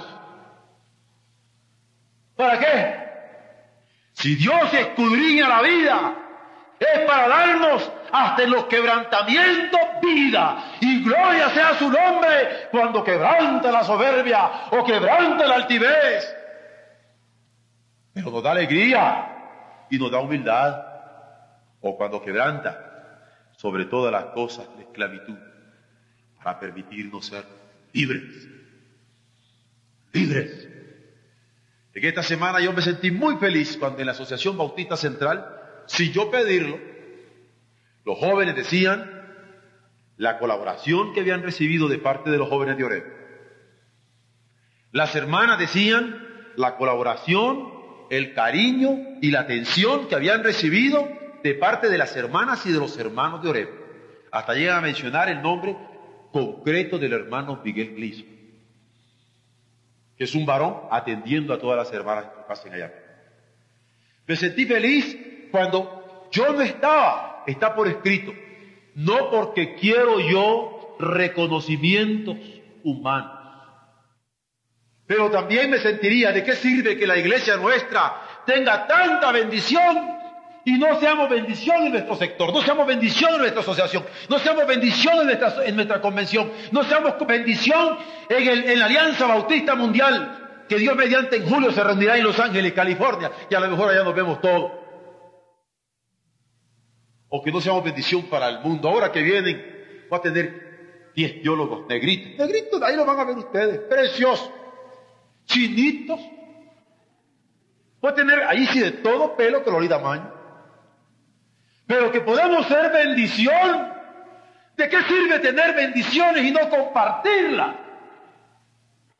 ¿Para 2.35 2.57
qué? 2.57 2.95
Si 4.13 4.33
Dios 4.33 4.73
escudriña 4.73 5.47
la 5.47 5.61
vida, 5.61 6.15
es 6.79 6.99
para 7.05 7.27
darnos 7.27 7.91
hasta 8.11 8.41
en 8.41 8.49
los 8.49 8.63
quebrantamientos 8.63 9.79
vida 10.01 10.77
y 10.81 11.03
gloria 11.03 11.49
sea 11.49 11.75
su 11.77 11.87
nombre 11.87 12.67
cuando 12.71 13.03
quebranta 13.03 13.71
la 13.71 13.83
soberbia 13.83 14.69
o 14.71 14.83
quebranta 14.83 15.45
la 15.45 15.53
altivez 15.53 16.35
pero 18.11 18.31
nos 18.31 18.41
da 18.41 18.53
alegría 18.53 19.85
y 19.87 19.99
nos 19.99 20.09
da 20.09 20.19
humildad, 20.19 20.83
o 21.79 21.95
cuando 21.95 22.23
quebranta 22.23 23.51
sobre 23.55 23.85
todas 23.85 24.11
las 24.11 24.25
cosas 24.33 24.67
la 24.77 24.81
esclavitud, 24.81 25.37
para 26.41 26.59
permitirnos 26.59 27.27
ser 27.27 27.43
libres. 27.93 28.54
Libres. 30.15 30.67
En 31.93 32.05
esta 32.05 32.23
semana 32.23 32.59
yo 32.61 32.73
me 32.73 32.81
sentí 32.81 33.11
muy 33.11 33.35
feliz 33.35 33.77
cuando 33.77 33.99
en 33.99 34.05
la 34.05 34.13
Asociación 34.13 34.57
Bautista 34.57 34.97
Central, 34.97 35.45
sin 35.87 36.11
yo 36.11 36.31
pedirlo, 36.31 36.79
los 38.05 38.17
jóvenes 38.17 38.55
decían 38.55 39.11
la 40.17 40.39
colaboración 40.39 41.13
que 41.13 41.19
habían 41.19 41.43
recibido 41.43 41.87
de 41.87 41.99
parte 41.99 42.29
de 42.29 42.37
los 42.37 42.49
jóvenes 42.49 42.77
de 42.77 42.83
Oreb. 42.83 43.03
Las 44.91 45.15
hermanas 45.15 45.59
decían 45.59 46.53
la 46.55 46.77
colaboración 46.77 47.75
el 48.09 48.33
cariño 48.33 49.17
y 49.21 49.31
la 49.31 49.41
atención 49.41 50.07
que 50.07 50.15
habían 50.15 50.43
recibido 50.43 51.07
de 51.43 51.53
parte 51.55 51.89
de 51.89 51.97
las 51.97 52.15
hermanas 52.15 52.65
y 52.65 52.71
de 52.71 52.79
los 52.79 52.97
hermanos 52.97 53.41
de 53.41 53.49
Oreb. 53.49 53.69
Hasta 54.31 54.53
llega 54.53 54.77
a 54.77 54.81
mencionar 54.81 55.29
el 55.29 55.41
nombre 55.41 55.75
concreto 56.31 56.97
del 56.97 57.13
hermano 57.13 57.61
Miguel 57.63 57.95
Gliso, 57.95 58.25
que 60.17 60.23
es 60.23 60.35
un 60.35 60.45
varón 60.45 60.81
atendiendo 60.91 61.53
a 61.53 61.59
todas 61.59 61.77
las 61.77 61.93
hermanas 61.93 62.25
que 62.25 62.43
pasen 62.47 62.73
allá. 62.73 62.93
Me 64.27 64.35
sentí 64.35 64.65
feliz 64.65 65.17
cuando 65.51 66.27
yo 66.31 66.51
no 66.53 66.61
estaba, 66.61 67.43
está 67.45 67.75
por 67.75 67.87
escrito, 67.87 68.33
no 68.95 69.29
porque 69.29 69.75
quiero 69.75 70.19
yo 70.19 70.95
reconocimientos 70.99 72.37
humanos 72.83 73.35
pero 75.07 75.29
también 75.29 75.69
me 75.69 75.77
sentiría, 75.77 76.31
¿de 76.31 76.43
qué 76.43 76.55
sirve 76.55 76.97
que 76.97 77.05
la 77.05 77.17
iglesia 77.17 77.57
nuestra 77.57 78.43
tenga 78.45 78.87
tanta 78.87 79.31
bendición 79.31 80.14
y 80.65 80.79
no 80.79 80.99
seamos 80.99 81.29
bendición 81.29 81.85
en 81.85 81.91
nuestro 81.91 82.15
sector, 82.15 82.51
no 82.51 82.61
seamos 82.61 82.87
bendición 82.87 83.35
en 83.35 83.41
nuestra 83.41 83.61
asociación, 83.61 84.03
no 84.27 84.39
seamos 84.39 84.65
bendición 84.65 85.19
en 85.19 85.25
nuestra, 85.27 85.63
en 85.63 85.75
nuestra 85.75 86.01
convención, 86.01 86.51
no 86.71 86.83
seamos 86.83 87.13
bendición 87.27 87.97
en, 88.27 88.47
el, 88.47 88.69
en 88.71 88.79
la 88.79 88.85
Alianza 88.87 89.27
Bautista 89.27 89.75
Mundial, 89.75 90.65
que 90.67 90.77
Dios 90.79 90.95
mediante 90.95 91.37
en 91.37 91.47
julio 91.47 91.71
se 91.71 91.83
rendirá 91.83 92.17
en 92.17 92.23
Los 92.23 92.39
Ángeles, 92.39 92.73
California, 92.73 93.31
y 93.47 93.53
a 93.53 93.59
lo 93.59 93.69
mejor 93.69 93.91
allá 93.91 94.03
nos 94.03 94.15
vemos 94.15 94.41
todos. 94.41 94.71
O 97.29 97.43
que 97.43 97.51
no 97.51 97.61
seamos 97.61 97.83
bendición 97.83 98.23
para 98.23 98.49
el 98.49 98.59
mundo. 98.61 98.89
Ahora 98.89 99.11
que 99.11 99.21
vienen, 99.21 100.07
va 100.11 100.17
a 100.17 100.21
tener 100.21 101.11
diez 101.15 101.43
teólogos 101.43 101.85
negritos. 101.87 102.39
Negritos, 102.39 102.81
ahí 102.81 102.95
lo 102.95 103.05
van 103.05 103.19
a 103.19 103.23
ver 103.23 103.37
ustedes, 103.37 103.79
preciosos 103.81 104.49
chinitos. 105.45 106.19
Puede 107.99 108.15
tener 108.15 108.43
ahí 108.43 108.65
sí 108.67 108.79
de 108.79 108.91
todo 108.91 109.35
pelo, 109.35 109.63
color 109.63 109.83
y 109.83 109.89
tamaño. 109.89 110.34
Pero 111.87 112.11
que 112.11 112.21
podemos 112.21 112.67
ser 112.67 112.91
bendición. 112.91 113.93
¿De 114.75 114.89
qué 114.89 115.01
sirve 115.03 115.39
tener 115.39 115.75
bendiciones 115.75 116.43
y 116.43 116.51
no 116.51 116.69
compartirlas? 116.69 117.75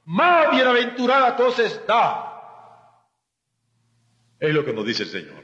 Más 0.05 0.51
bienaventurada 0.51 1.35
cosa 1.35 1.63
está. 1.63 2.31
Es 4.39 4.53
lo 4.53 4.65
que 4.65 4.73
nos 4.73 4.85
dice 4.85 5.03
el 5.03 5.09
Señor. 5.09 5.43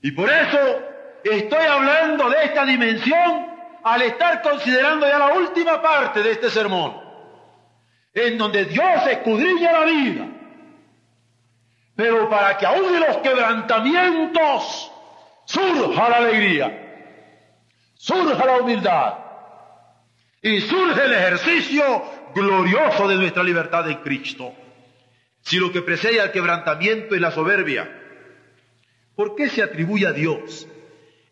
Y 0.00 0.10
por 0.12 0.30
eso 0.30 0.82
estoy 1.22 1.64
hablando 1.64 2.28
de 2.30 2.44
esta 2.44 2.64
dimensión 2.64 3.46
al 3.84 4.02
estar 4.02 4.42
considerando 4.42 5.06
ya 5.06 5.18
la 5.18 5.34
última 5.34 5.80
parte 5.82 6.22
de 6.22 6.32
este 6.32 6.50
sermón 6.50 7.02
en 8.14 8.38
donde 8.38 8.64
Dios 8.66 9.06
escudriña 9.10 9.72
la 9.72 9.84
vida. 9.84 10.28
Pero 11.94 12.28
para 12.28 12.56
que 12.56 12.66
aún 12.66 12.92
de 12.92 13.00
los 13.00 13.18
quebrantamientos 13.18 14.91
surja 15.44 16.08
la 16.08 16.16
alegría, 16.16 17.14
surja 17.94 18.44
la 18.44 18.58
humildad 18.58 19.14
y 20.40 20.60
surge 20.60 21.04
el 21.04 21.12
ejercicio 21.12 22.02
glorioso 22.34 23.08
de 23.08 23.16
nuestra 23.16 23.42
libertad 23.42 23.88
en 23.90 23.98
Cristo. 23.98 24.52
Si 25.42 25.58
lo 25.58 25.72
que 25.72 25.82
precede 25.82 26.20
al 26.20 26.32
quebrantamiento 26.32 27.14
es 27.14 27.20
la 27.20 27.30
soberbia, 27.30 27.90
¿por 29.14 29.34
qué 29.34 29.48
se 29.48 29.62
atribuye 29.62 30.06
a 30.06 30.12
Dios 30.12 30.66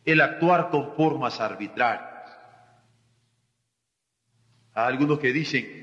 el 0.04 0.20
actuar 0.20 0.70
con 0.70 0.94
formas 0.94 1.40
arbitrarias? 1.40 2.10
Hay 4.74 4.86
algunos 4.86 5.18
que 5.18 5.32
dicen, 5.32 5.80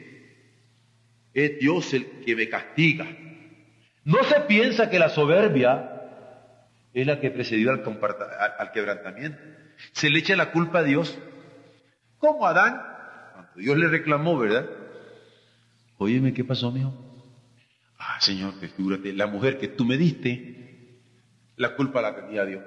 es 1.34 1.60
Dios 1.60 1.94
el 1.94 2.22
que 2.26 2.36
me 2.36 2.50
castiga. 2.50 3.06
No 4.04 4.24
se 4.24 4.42
piensa 4.42 4.90
que 4.90 5.00
la 5.00 5.10
soberbia 5.10 5.97
es 6.94 7.06
la 7.06 7.20
que 7.20 7.30
precedió 7.30 7.72
al, 7.72 8.72
quebrantamiento. 8.72 9.40
Se 9.92 10.10
le 10.10 10.20
echa 10.20 10.36
la 10.36 10.52
culpa 10.52 10.80
a 10.80 10.84
Dios. 10.84 11.18
Como 12.18 12.48
Adán, 12.48 12.82
cuando 13.34 13.54
Dios 13.56 13.78
le 13.78 13.88
reclamó, 13.88 14.38
¿verdad? 14.38 14.68
Óyeme, 15.98 16.34
¿qué 16.34 16.44
pasó, 16.44 16.72
mijo? 16.72 16.94
Ah, 18.00 18.18
Señor, 18.20 18.54
figúrate, 18.76 19.14
la 19.14 19.28
mujer 19.28 19.58
que 19.58 19.68
tú 19.68 19.86
me 19.86 19.98
diste, 19.98 21.02
la 21.56 21.76
culpa 21.76 22.02
la 22.02 22.16
tenía 22.16 22.46
Dios. 22.46 22.64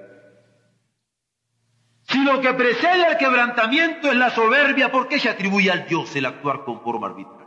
Si 2.09 2.25
lo 2.25 2.41
que 2.41 2.53
precede 2.55 3.05
al 3.05 3.19
quebrantamiento 3.19 4.09
es 4.09 4.17
la 4.17 4.31
soberbia, 4.31 4.91
¿por 4.91 5.09
qué 5.09 5.21
se 5.21 5.29
atribuye 5.29 5.71
al 5.71 5.87
Dios 5.87 6.15
el 6.17 6.27
actuar 6.27 6.65
con 6.65 6.83
forma 6.83 7.07
arbitral? 7.07 7.47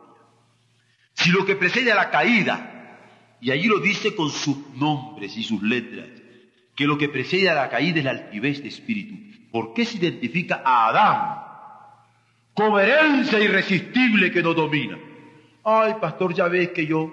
Si 1.13 1.32
lo 1.32 1.45
que 1.45 1.55
precede 1.55 1.91
a 1.91 1.95
la 1.95 2.09
caída, 2.09 3.38
y 3.41 3.51
allí 3.51 3.67
lo 3.67 3.80
dice 3.80 4.15
con 4.15 4.30
sus 4.30 4.69
nombres 4.76 5.36
y 5.36 5.43
sus 5.43 5.61
letras, 5.61 6.22
que 6.76 6.86
lo 6.86 6.97
que 6.97 7.09
precede 7.09 7.49
a 7.49 7.55
la 7.55 7.69
caída 7.69 7.99
es 7.99 8.05
la 8.05 8.11
altivez 8.11 8.61
de 8.61 8.69
espíritu. 8.69 9.15
¿Por 9.51 9.74
qué 9.74 9.86
se 9.86 9.97
identifica 9.97 10.61
a 10.65 10.89
Adán 10.89 11.43
como 12.53 12.80
herencia 12.80 13.39
irresistible 13.39 14.32
que 14.32 14.41
nos 14.41 14.55
domina? 14.55 14.97
Ay, 15.63 15.95
pastor, 16.01 16.34
ya 16.34 16.47
ves 16.47 16.69
que 16.69 16.86
yo, 16.86 17.11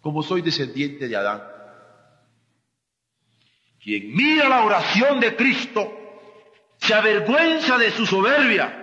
como 0.00 0.22
soy 0.22 0.42
descendiente 0.42 1.08
de 1.08 1.16
Adán, 1.16 1.42
quien 3.82 4.14
mira 4.14 4.48
la 4.48 4.64
oración 4.64 5.18
de 5.18 5.34
Cristo, 5.34 5.92
se 6.76 6.94
avergüenza 6.94 7.78
de 7.78 7.90
su 7.90 8.06
soberbia 8.06 8.82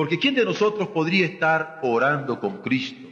porque 0.00 0.18
¿quién 0.18 0.34
de 0.34 0.46
nosotros 0.46 0.88
podría 0.88 1.26
estar 1.26 1.80
orando 1.82 2.40
con 2.40 2.62
Cristo? 2.62 3.06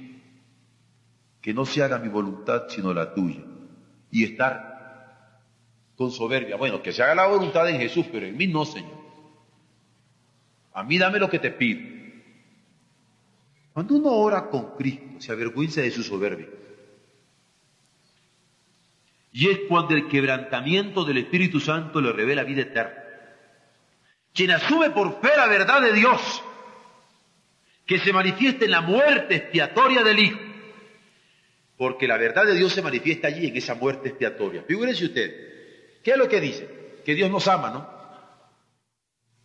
Que 1.38 1.52
no 1.52 1.66
se 1.66 1.82
haga 1.82 1.98
mi 1.98 2.08
voluntad 2.08 2.62
sino 2.70 2.94
la 2.94 3.12
tuya. 3.12 3.42
Y 4.10 4.24
estar 4.24 4.77
con 5.98 6.12
soberbia. 6.12 6.54
Bueno, 6.54 6.80
que 6.80 6.92
se 6.92 7.02
haga 7.02 7.16
la 7.16 7.26
voluntad 7.26 7.66
de 7.66 7.76
Jesús, 7.76 8.06
pero 8.10 8.24
en 8.24 8.36
mí 8.36 8.46
no, 8.46 8.64
Señor. 8.64 8.96
A 10.72 10.84
mí 10.84 10.96
dame 10.96 11.18
lo 11.18 11.28
que 11.28 11.40
te 11.40 11.50
pido. 11.50 11.80
Cuando 13.72 13.96
uno 13.96 14.12
ora 14.12 14.48
con 14.48 14.76
Cristo, 14.76 15.04
se 15.18 15.32
avergüenza 15.32 15.80
de 15.80 15.90
su 15.90 16.04
soberbia. 16.04 16.46
Y 19.32 19.48
es 19.48 19.58
cuando 19.68 19.94
el 19.94 20.06
quebrantamiento 20.08 21.04
del 21.04 21.18
Espíritu 21.18 21.58
Santo 21.58 22.00
le 22.00 22.12
revela 22.12 22.44
vida 22.44 22.62
eterna. 22.62 23.04
Quien 24.32 24.52
asume 24.52 24.90
por 24.90 25.20
fe 25.20 25.30
la 25.36 25.48
verdad 25.48 25.82
de 25.82 25.92
Dios, 25.92 26.42
que 27.84 27.98
se 27.98 28.12
manifiesta 28.12 28.64
en 28.64 28.70
la 28.70 28.82
muerte 28.82 29.34
expiatoria 29.34 30.04
del 30.04 30.18
Hijo, 30.20 30.38
porque 31.76 32.06
la 32.06 32.18
verdad 32.18 32.46
de 32.46 32.54
Dios 32.54 32.72
se 32.72 32.82
manifiesta 32.82 33.26
allí 33.26 33.48
en 33.48 33.56
esa 33.56 33.74
muerte 33.74 34.10
expiatoria. 34.10 34.62
Figúrense 34.62 35.06
usted, 35.06 35.57
¿qué 36.02 36.12
es 36.12 36.16
lo 36.16 36.28
que 36.28 36.40
dice? 36.40 37.00
Que 37.04 37.14
Dios 37.14 37.30
nos 37.30 37.46
ama, 37.48 37.70
¿no? 37.70 37.98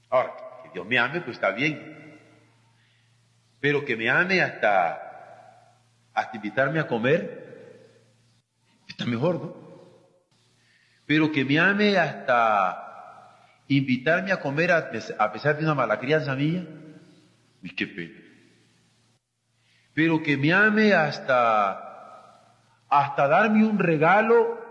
Ahora, 0.10 0.34
que 0.64 0.70
Dios 0.74 0.86
me 0.86 0.99
ame, 0.99 1.22
pues 1.22 1.38
está 1.38 1.51
bien. 1.51 2.20
Pero 3.60 3.86
que 3.86 3.95
me 3.95 4.10
ame 4.10 4.41
hasta, 4.41 5.80
hasta 6.14 6.36
invitarme 6.36 6.80
a 6.80 6.88
comer, 6.88 8.04
está 8.88 9.06
mejor, 9.06 9.36
¿no? 9.36 9.56
Pero 11.06 11.32
que 11.32 11.43
me 11.43 11.60
ame 11.60 11.97
hasta 11.97 12.84
invitarme 13.68 14.32
a 14.32 14.39
comer 14.39 14.72
a, 14.72 14.91
pesar 15.32 15.58
de 15.58 15.64
una 15.64 15.74
mala 15.74 15.99
crianza 15.99 16.36
mía, 16.36 16.66
y 17.62 17.76
qué 17.76 17.88
pena. 17.88 18.20
Pero 19.93 20.22
que 20.22 20.38
me 20.38 20.54
ame 20.54 20.93
hasta, 20.93 22.49
hasta 22.89 23.28
darme 23.28 23.66
un 23.66 23.80
regalo 23.80 24.62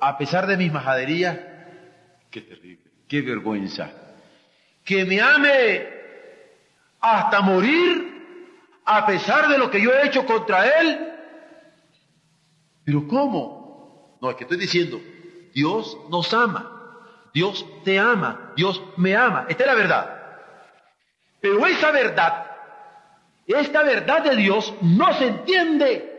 a 0.00 0.18
pesar 0.18 0.46
de 0.46 0.56
mis 0.56 0.72
majaderías, 0.72 1.38
qué 2.30 2.40
terrible, 2.40 2.90
qué 3.08 3.22
vergüenza. 3.22 3.90
Que 4.84 5.04
me 5.04 5.20
ame 5.20 5.88
hasta 7.00 7.40
morir 7.40 8.16
a 8.84 9.06
pesar 9.06 9.48
de 9.48 9.58
lo 9.58 9.70
que 9.70 9.82
yo 9.82 9.92
he 9.92 10.06
hecho 10.06 10.24
contra 10.26 10.80
él. 10.80 11.12
Pero 12.84 13.08
¿cómo? 13.08 14.18
No, 14.20 14.30
es 14.30 14.36
que 14.36 14.44
estoy 14.44 14.58
diciendo, 14.58 15.00
Dios 15.52 15.96
nos 16.08 16.32
ama. 16.32 16.72
Dios 17.34 17.66
te 17.84 17.98
ama, 17.98 18.52
Dios 18.56 18.82
me 18.96 19.14
ama. 19.14 19.46
Esta 19.48 19.64
es 19.64 19.66
la 19.66 19.74
verdad. 19.74 20.22
Pero 21.40 21.66
esa 21.66 21.90
verdad, 21.90 22.46
esta 23.46 23.82
verdad 23.82 24.22
de 24.22 24.36
Dios 24.36 24.72
no 24.80 25.12
se 25.14 25.26
entiende. 25.26 26.12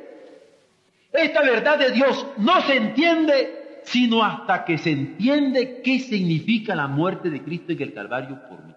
Esta 1.11 1.41
verdad 1.41 1.79
de 1.79 1.91
Dios 1.91 2.25
no 2.37 2.61
se 2.61 2.75
entiende 2.75 3.56
sino 3.89 4.23
hasta 4.23 4.65
que 4.65 4.77
se 4.77 4.91
entiende 4.91 5.81
qué 5.81 5.99
significa 5.99 6.75
la 6.75 6.87
muerte 6.87 7.29
de 7.29 7.41
Cristo 7.41 7.71
en 7.71 7.81
el 7.81 7.93
Calvario 7.93 8.41
por 8.49 8.63
mí. 8.63 8.75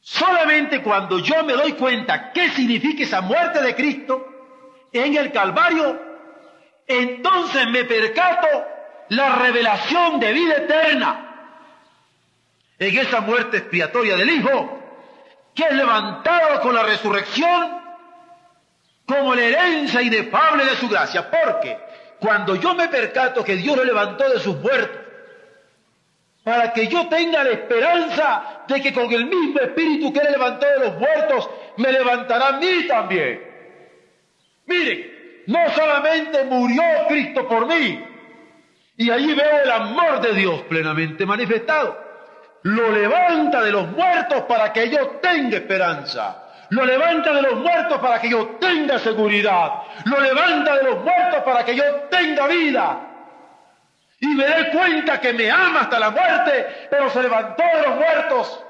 Solamente 0.00 0.82
cuando 0.82 1.20
yo 1.20 1.44
me 1.44 1.52
doy 1.52 1.72
cuenta 1.74 2.32
qué 2.32 2.50
significa 2.50 3.04
esa 3.04 3.20
muerte 3.20 3.62
de 3.62 3.74
Cristo 3.76 4.26
en 4.92 5.16
el 5.16 5.30
Calvario, 5.30 6.00
entonces 6.86 7.68
me 7.70 7.84
percato 7.84 8.48
la 9.10 9.36
revelación 9.36 10.18
de 10.18 10.32
vida 10.32 10.56
eterna 10.56 11.60
en 12.78 12.98
esa 12.98 13.20
muerte 13.20 13.58
expiatoria 13.58 14.16
del 14.16 14.30
Hijo, 14.30 14.82
que 15.54 15.62
es 15.62 15.72
levantado 15.72 16.60
con 16.62 16.74
la 16.74 16.82
resurrección 16.82 17.84
como 19.06 19.34
la 19.34 19.42
herencia 19.42 20.02
inefable 20.02 20.64
de 20.64 20.76
su 20.76 20.88
gracia. 20.88 21.30
Porque 21.30 21.78
cuando 22.24 22.56
yo 22.56 22.74
me 22.74 22.88
percato 22.88 23.44
que 23.44 23.56
Dios 23.56 23.76
lo 23.76 23.84
levantó 23.84 24.26
de 24.30 24.40
sus 24.40 24.56
muertos, 24.56 24.98
para 26.42 26.72
que 26.72 26.88
yo 26.88 27.06
tenga 27.08 27.44
la 27.44 27.50
esperanza 27.50 28.62
de 28.66 28.80
que 28.80 28.94
con 28.94 29.12
el 29.12 29.26
mismo 29.26 29.60
espíritu 29.60 30.10
que 30.10 30.20
Él 30.20 30.32
levantó 30.32 30.66
de 30.66 30.86
los 30.86 30.98
muertos, 30.98 31.50
me 31.76 31.92
levantará 31.92 32.48
a 32.48 32.52
mí 32.52 32.86
también. 32.88 33.42
Miren, 34.66 35.44
no 35.48 35.70
solamente 35.74 36.44
murió 36.44 36.82
Cristo 37.08 37.46
por 37.46 37.66
mí, 37.66 38.02
y 38.96 39.10
allí 39.10 39.34
veo 39.34 39.62
el 39.62 39.70
amor 39.70 40.22
de 40.22 40.32
Dios 40.32 40.62
plenamente 40.62 41.26
manifestado. 41.26 42.02
Lo 42.62 42.90
levanta 42.90 43.60
de 43.60 43.70
los 43.70 43.86
muertos 43.88 44.44
para 44.48 44.72
que 44.72 44.88
yo 44.88 45.18
tenga 45.20 45.58
esperanza. 45.58 46.43
Lo 46.70 46.84
levanta 46.84 47.32
de 47.32 47.42
los 47.42 47.56
muertos 47.56 47.98
para 47.98 48.20
que 48.20 48.30
yo 48.30 48.46
tenga 48.60 48.98
seguridad. 48.98 49.82
Lo 50.04 50.20
levanta 50.20 50.76
de 50.76 50.84
los 50.84 51.02
muertos 51.02 51.42
para 51.44 51.64
que 51.64 51.76
yo 51.76 51.84
tenga 52.10 52.46
vida. 52.46 53.10
Y 54.20 54.28
me 54.28 54.46
dé 54.46 54.70
cuenta 54.70 55.20
que 55.20 55.32
me 55.32 55.50
ama 55.50 55.82
hasta 55.82 55.98
la 55.98 56.10
muerte, 56.10 56.88
pero 56.90 57.10
se 57.10 57.22
levantó 57.22 57.62
de 57.62 57.82
los 57.82 57.96
muertos 57.96 58.64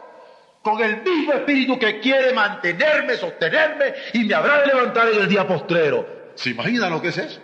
con 0.63 0.83
el 0.83 1.03
mismo 1.03 1.35
espíritu 1.35 1.79
que 1.79 2.01
quiere 2.01 2.33
mantenerme, 2.33 3.17
sostenerme 3.17 3.95
y 4.15 4.25
me 4.25 4.35
habrá 4.35 4.63
de 4.63 4.67
levantar 4.69 5.09
en 5.09 5.21
el 5.21 5.29
día 5.29 5.47
postrero. 5.47 6.33
¿Se 6.35 6.51
imagina 6.51 6.89
lo 6.89 7.01
que 7.01 7.09
es 7.09 7.19
eso? 7.19 7.41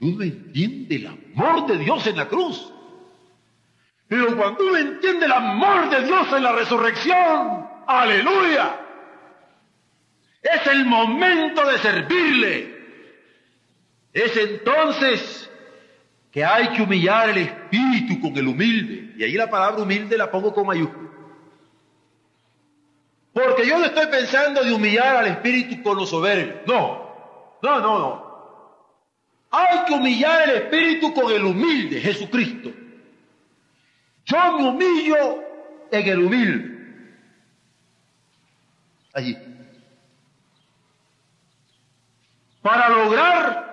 uno 0.00 0.22
entiende 0.22 0.96
el 0.96 1.06
amor 1.06 1.66
de 1.66 1.78
Dios 1.78 2.06
en 2.06 2.16
la 2.16 2.28
cruz. 2.28 2.72
Pero 4.08 4.36
cuando 4.36 4.64
uno 4.64 4.76
entiende 4.76 5.26
el 5.26 5.32
amor 5.32 5.90
de 5.90 6.04
Dios 6.04 6.32
en 6.32 6.42
la 6.42 6.52
resurrección, 6.52 7.68
aleluya, 7.86 8.76
es 10.42 10.66
el 10.68 10.84
momento 10.86 11.66
de 11.66 11.78
servirle. 11.78 12.76
Es 14.12 14.36
entonces 14.36 15.50
que 16.30 16.44
hay 16.44 16.68
que 16.68 16.82
humillar 16.82 17.30
el 17.30 17.38
espíritu 17.38 18.20
con 18.20 18.36
el 18.36 18.46
humilde. 18.46 19.14
Y 19.16 19.24
ahí 19.24 19.32
la 19.32 19.50
palabra 19.50 19.82
humilde 19.82 20.16
la 20.16 20.30
pongo 20.30 20.54
con 20.54 20.66
mayúscula. 20.66 21.10
Porque 23.32 23.66
yo 23.66 23.78
no 23.78 23.86
estoy 23.86 24.06
pensando 24.06 24.62
de 24.62 24.72
humillar 24.72 25.16
al 25.16 25.26
espíritu 25.26 25.82
con 25.82 25.96
los 25.96 26.08
soberbios. 26.08 26.60
No, 26.66 27.58
no, 27.60 27.80
no, 27.80 27.98
no. 27.98 28.26
Hay 29.50 29.84
que 29.86 29.94
humillar 29.94 30.48
el 30.48 30.56
espíritu 30.56 31.12
con 31.12 31.30
el 31.32 31.44
humilde, 31.44 32.00
Jesucristo. 32.00 32.70
Yo 34.26 34.58
me 34.58 34.68
humillo 34.68 35.42
en 35.90 36.08
el 36.08 36.18
humilde. 36.18 36.76
Allí. 39.14 39.38
Para 42.60 42.88
lograr 42.88 43.64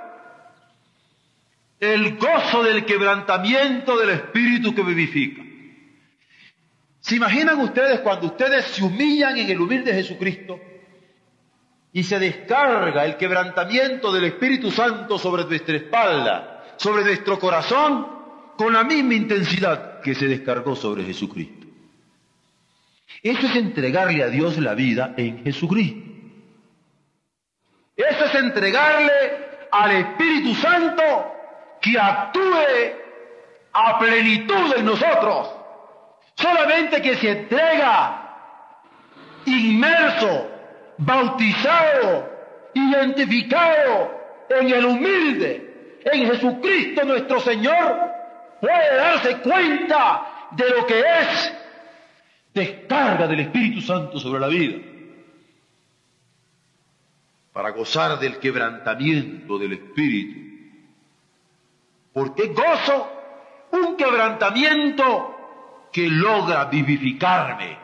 el 1.79 2.17
gozo 2.17 2.63
del 2.63 2.85
quebrantamiento 2.85 3.97
del 3.97 4.11
espíritu 4.11 4.73
que 4.73 4.83
vivifica. 4.83 5.41
¿Se 6.99 7.15
imaginan 7.15 7.59
ustedes 7.59 7.99
cuando 7.99 8.27
ustedes 8.27 8.65
se 8.65 8.83
humillan 8.83 9.37
en 9.37 9.49
el 9.49 9.59
humilde 9.59 9.93
Jesucristo? 9.93 10.59
y 11.95 12.03
se 12.03 12.17
descarga 12.17 13.05
el 13.05 13.17
quebrantamiento 13.17 14.11
del 14.11 14.23
Espíritu 14.23 14.71
Santo 14.71 15.19
sobre 15.19 15.45
nuestra 15.45 15.75
espalda, 15.75 16.73
sobre 16.75 17.03
nuestro 17.03 17.37
corazón, 17.37 18.07
con 18.57 18.73
la 18.73 18.83
misma 18.83 19.13
intensidad 19.13 19.92
que 20.03 20.13
se 20.13 20.27
descargó 20.27 20.75
sobre 20.75 21.03
Jesucristo. 21.03 21.67
Eso 23.21 23.47
es 23.47 23.55
entregarle 23.55 24.23
a 24.23 24.27
Dios 24.27 24.57
la 24.57 24.73
vida 24.73 25.13
en 25.17 25.43
Jesucristo. 25.43 26.01
Eso 27.95 28.25
es 28.25 28.35
entregarle 28.35 29.13
al 29.71 29.91
Espíritu 29.91 30.53
Santo 30.55 31.03
que 31.81 31.99
actúe 31.99 33.01
a 33.73 33.99
plenitud 33.99 34.73
en 34.77 34.85
nosotros. 34.85 35.49
Solamente 36.35 37.01
que 37.01 37.15
se 37.15 37.29
entrega 37.29 38.19
inmerso 39.45 40.49
bautizado, 40.97 42.29
identificado 42.73 44.21
en 44.49 44.69
el 44.69 44.85
humilde, 44.85 46.01
en 46.03 46.27
Jesucristo 46.27 47.03
nuestro 47.05 47.39
Señor, 47.39 48.12
puede 48.63 48.95
darse 48.95 49.37
cuenta 49.39 50.47
de 50.51 50.69
lo 50.69 50.87
que 50.87 51.01
es 51.01 51.53
descarga 52.53 53.27
del 53.27 53.41
Espíritu 53.41 53.81
Santo 53.81 54.17
sobre 54.17 54.39
la 54.39 54.47
vida, 54.47 54.77
para 57.51 57.71
gozar 57.71 58.17
del 58.19 58.39
quebrantamiento 58.39 59.57
del 59.59 59.73
Espíritu. 59.73 60.39
Porque 62.13 62.53
gozo 62.53 63.11
un 63.71 63.97
quebrantamiento 63.97 65.89
que 65.91 66.07
logra 66.09 66.63
vivificarme, 66.63 67.77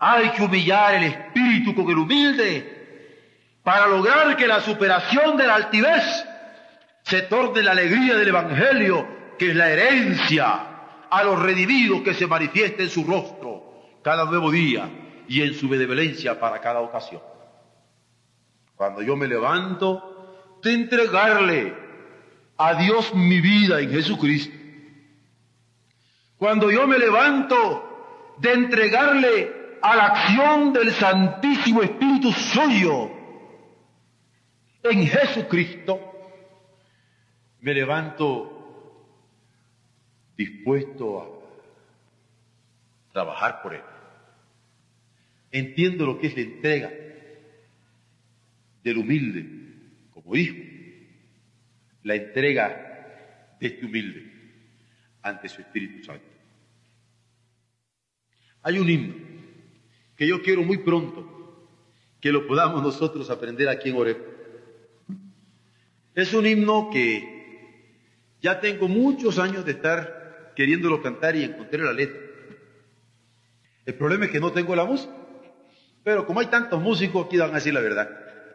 hay 0.00 0.30
que 0.30 0.42
humillar 0.42 0.96
el 0.96 1.04
espíritu 1.04 1.72
con 1.76 1.88
el 1.88 1.98
humilde 1.98 3.60
para 3.62 3.86
lograr 3.86 4.36
que 4.36 4.48
la 4.48 4.60
superación 4.60 5.36
de 5.36 5.46
la 5.46 5.54
altivez 5.54 6.26
se 7.02 7.22
torne 7.22 7.62
la 7.62 7.70
alegría 7.72 8.16
del 8.16 8.28
Evangelio, 8.28 9.17
que 9.38 9.50
es 9.50 9.56
la 9.56 9.70
herencia 9.70 11.06
a 11.10 11.22
los 11.22 11.40
redimidos 11.40 12.02
que 12.02 12.14
se 12.14 12.26
manifiesta 12.26 12.82
en 12.82 12.90
su 12.90 13.04
rostro 13.04 13.98
cada 14.02 14.24
nuevo 14.24 14.50
día 14.50 14.88
y 15.28 15.42
en 15.42 15.54
su 15.54 15.68
benevolencia 15.68 16.38
para 16.38 16.60
cada 16.60 16.80
ocasión. 16.80 17.22
Cuando 18.74 19.02
yo 19.02 19.16
me 19.16 19.26
levanto 19.26 20.58
de 20.62 20.74
entregarle 20.74 21.74
a 22.56 22.74
Dios 22.74 23.14
mi 23.14 23.40
vida 23.40 23.80
en 23.80 23.90
Jesucristo. 23.90 24.56
Cuando 26.36 26.70
yo 26.70 26.86
me 26.86 26.98
levanto 26.98 28.34
de 28.38 28.52
entregarle 28.52 29.78
a 29.80 29.96
la 29.96 30.04
acción 30.06 30.72
del 30.72 30.92
Santísimo 30.92 31.82
Espíritu 31.82 32.32
suyo 32.32 33.10
en 34.82 35.06
Jesucristo, 35.06 36.00
me 37.60 37.74
levanto 37.74 38.57
dispuesto 40.38 41.20
a 41.20 43.12
trabajar 43.12 43.60
por 43.60 43.74
Él. 43.74 43.82
Entiendo 45.50 46.06
lo 46.06 46.18
que 46.18 46.28
es 46.28 46.36
la 46.36 46.42
entrega 46.42 46.92
del 48.84 48.98
humilde 48.98 49.46
como 50.14 50.36
hijo, 50.36 50.56
la 52.04 52.14
entrega 52.14 53.56
de 53.60 53.66
este 53.66 53.84
humilde 53.84 54.32
ante 55.22 55.48
su 55.48 55.60
Espíritu 55.60 56.04
Santo. 56.04 56.24
Hay 58.62 58.78
un 58.78 58.88
himno 58.88 59.14
que 60.16 60.28
yo 60.28 60.40
quiero 60.40 60.62
muy 60.62 60.78
pronto 60.78 61.66
que 62.20 62.30
lo 62.30 62.46
podamos 62.46 62.82
nosotros 62.82 63.28
aprender 63.30 63.68
aquí 63.68 63.90
en 63.90 63.96
Oreb. 63.96 64.18
Es 66.14 66.32
un 66.32 66.46
himno 66.46 66.90
que 66.90 67.38
ya 68.40 68.60
tengo 68.60 68.86
muchos 68.88 69.38
años 69.38 69.64
de 69.64 69.72
estar 69.72 70.17
queriéndolo 70.58 71.00
cantar 71.00 71.36
y 71.36 71.44
encontré 71.44 71.78
la 71.84 71.92
letra. 71.92 72.20
El 73.86 73.94
problema 73.94 74.24
es 74.24 74.32
que 74.32 74.40
no 74.40 74.50
tengo 74.50 74.74
la 74.74 74.84
música. 74.84 75.12
Pero 76.02 76.26
como 76.26 76.40
hay 76.40 76.46
tantos 76.46 76.82
músicos, 76.82 77.26
aquí 77.26 77.36
van 77.36 77.52
a 77.52 77.54
decir 77.54 77.72
la 77.72 77.80
verdad. 77.80 78.10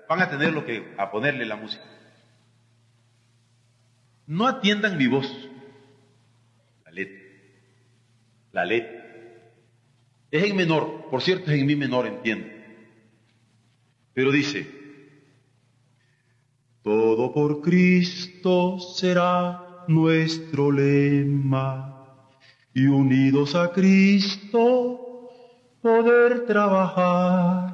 Van 0.10 0.22
a 0.22 0.30
tener 0.30 0.52
lo 0.52 0.66
que 0.66 0.94
a 0.98 1.10
ponerle 1.10 1.46
la 1.46 1.56
música. 1.56 1.86
No 4.28 4.46
atiendan 4.46 4.98
mi 4.98 5.08
voz. 5.08 5.32
La 6.84 6.92
letra. 6.92 7.24
La 8.52 8.66
letra. 8.66 9.06
Es 10.30 10.44
en 10.44 10.58
menor, 10.58 11.10
por 11.10 11.22
cierto, 11.22 11.52
es 11.52 11.58
en 11.62 11.66
mi 11.66 11.78
menor, 11.78 12.06
entiendo. 12.06 12.48
Pero 14.14 14.30
dice, 14.30 14.68
todo 16.82 17.32
por 17.32 17.62
Cristo 17.62 18.78
será 18.78 19.86
nuestro 19.88 20.70
lema 20.70 21.93
y 22.74 22.88
unidos 22.88 23.56
a 23.56 23.72
Cristo 23.72 25.30
poder 25.82 26.46
trabajar 26.46 27.74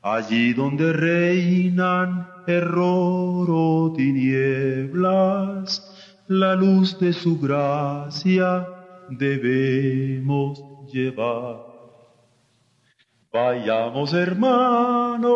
allí 0.00 0.52
donde 0.52 0.92
reinan 0.92 2.28
error 2.46 3.48
o 3.50 3.92
tinieblas, 3.96 5.82
la 6.28 6.54
luz 6.54 6.96
de 7.00 7.12
su 7.12 7.38
gracia 7.40 8.66
debemos 9.10 10.62
llevar. 10.92 11.66
Vayamos 13.32 14.14
hermanos 14.14 15.26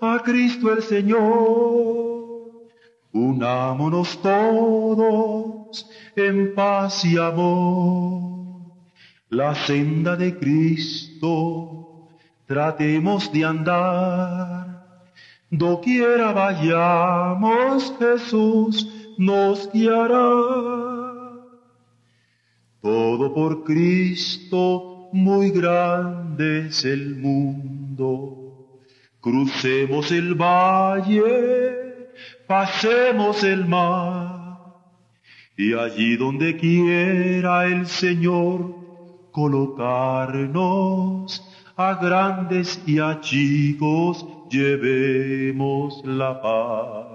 a 0.00 0.20
Cristo 0.22 0.70
el 0.72 0.82
Señor, 0.82 1.24
unámonos 3.12 4.20
todos 4.20 5.55
en 6.16 6.54
paz 6.54 7.04
y 7.04 7.18
amor. 7.18 8.72
La 9.28 9.54
senda 9.54 10.16
de 10.16 10.38
Cristo 10.38 12.08
tratemos 12.46 13.32
de 13.32 13.44
andar 13.44 14.66
Doquiera 15.50 16.32
vayamos, 16.32 17.94
Jesús 18.00 18.88
nos 19.16 19.70
guiará. 19.72 20.18
Todo 22.82 23.32
por 23.32 23.62
Cristo, 23.62 25.08
muy 25.12 25.50
grande 25.50 26.66
es 26.66 26.84
el 26.84 27.14
mundo. 27.14 28.80
Crucemos 29.20 30.10
el 30.10 30.34
valle, 30.34 32.10
pasemos 32.48 33.44
el 33.44 33.66
mar, 33.66 34.25
y 35.56 35.74
allí 35.74 36.16
donde 36.16 36.56
quiera 36.56 37.66
el 37.66 37.86
Señor 37.86 38.74
colocarnos, 39.32 41.42
a 41.76 41.94
grandes 41.94 42.80
y 42.86 43.00
a 43.00 43.20
chicos 43.20 44.24
llevemos 44.50 46.02
la 46.04 46.40
paz. 46.40 47.06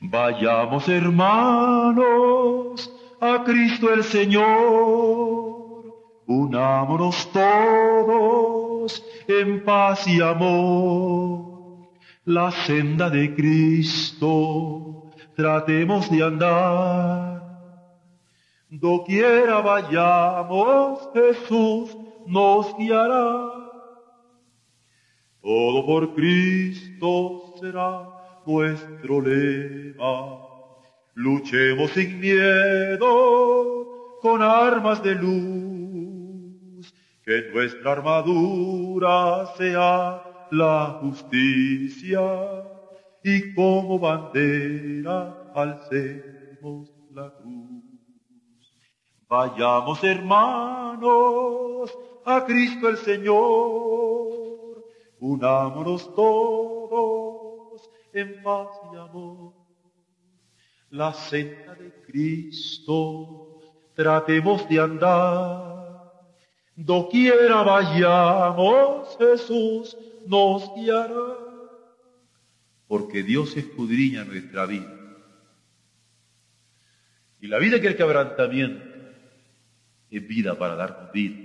Vayamos 0.00 0.88
hermanos 0.88 2.02
a 3.20 3.44
Cristo 3.44 3.92
el 3.92 4.04
Señor, 4.04 4.46
unámonos 6.26 7.30
todos 7.32 9.04
en 9.26 9.64
paz 9.64 10.06
y 10.06 10.20
amor. 10.20 11.56
La 12.24 12.50
senda 12.50 13.10
de 13.10 13.34
Cristo 13.36 15.05
tratemos 15.36 16.10
de 16.10 16.22
andar. 16.22 17.42
Doquiera 18.70 19.60
vayamos, 19.60 21.08
Jesús 21.14 21.96
nos 22.26 22.76
guiará. 22.76 23.52
Todo 25.42 25.86
por 25.86 26.14
Cristo 26.14 27.54
será 27.60 28.08
nuestro 28.46 29.20
lema. 29.20 30.38
Luchemos 31.14 31.90
sin 31.92 32.18
miedo 32.18 34.18
con 34.22 34.42
armas 34.42 35.02
de 35.02 35.14
luz, 35.14 36.92
que 37.24 37.50
nuestra 37.52 37.92
armadura 37.92 39.46
sea 39.56 40.22
la 40.50 40.98
justicia 41.00 42.20
y 43.26 43.52
como 43.54 43.98
bandera 43.98 45.50
alcemos 45.52 46.92
la 47.10 47.28
cruz. 47.34 47.82
Vayamos 49.28 50.04
hermanos 50.04 51.92
a 52.24 52.44
Cristo 52.44 52.88
el 52.88 52.96
Señor, 52.98 54.84
unámonos 55.18 56.14
todos 56.14 57.90
en 58.12 58.40
paz 58.44 58.68
y 58.92 58.96
amor. 58.96 59.54
La 60.90 61.12
senda 61.12 61.74
de 61.74 61.92
Cristo 62.02 63.58
tratemos 63.94 64.68
de 64.68 64.78
andar, 64.78 66.12
doquiera 66.76 67.64
vayamos 67.64 69.16
Jesús 69.18 69.96
nos 70.26 70.72
guiará, 70.76 71.45
porque 72.88 73.22
Dios 73.22 73.56
escudriña 73.56 74.24
nuestra 74.24 74.66
vida. 74.66 74.92
Y 77.40 77.48
la 77.48 77.58
vida 77.58 77.80
que 77.80 77.88
el 77.88 77.96
quebrantamiento 77.96 78.84
es 80.10 80.26
vida 80.26 80.58
para 80.58 80.76
darnos 80.76 81.12
vida. 81.12 81.36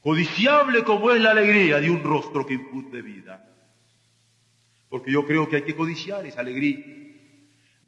Codiciable 0.00 0.82
como 0.82 1.12
es 1.12 1.20
la 1.20 1.30
alegría 1.30 1.80
de 1.80 1.90
un 1.90 2.02
rostro 2.02 2.44
que 2.44 2.54
infunde 2.54 3.02
vida. 3.02 3.48
Porque 4.88 5.12
yo 5.12 5.24
creo 5.26 5.48
que 5.48 5.56
hay 5.56 5.62
que 5.62 5.76
codiciar 5.76 6.26
esa 6.26 6.40
alegría 6.40 6.84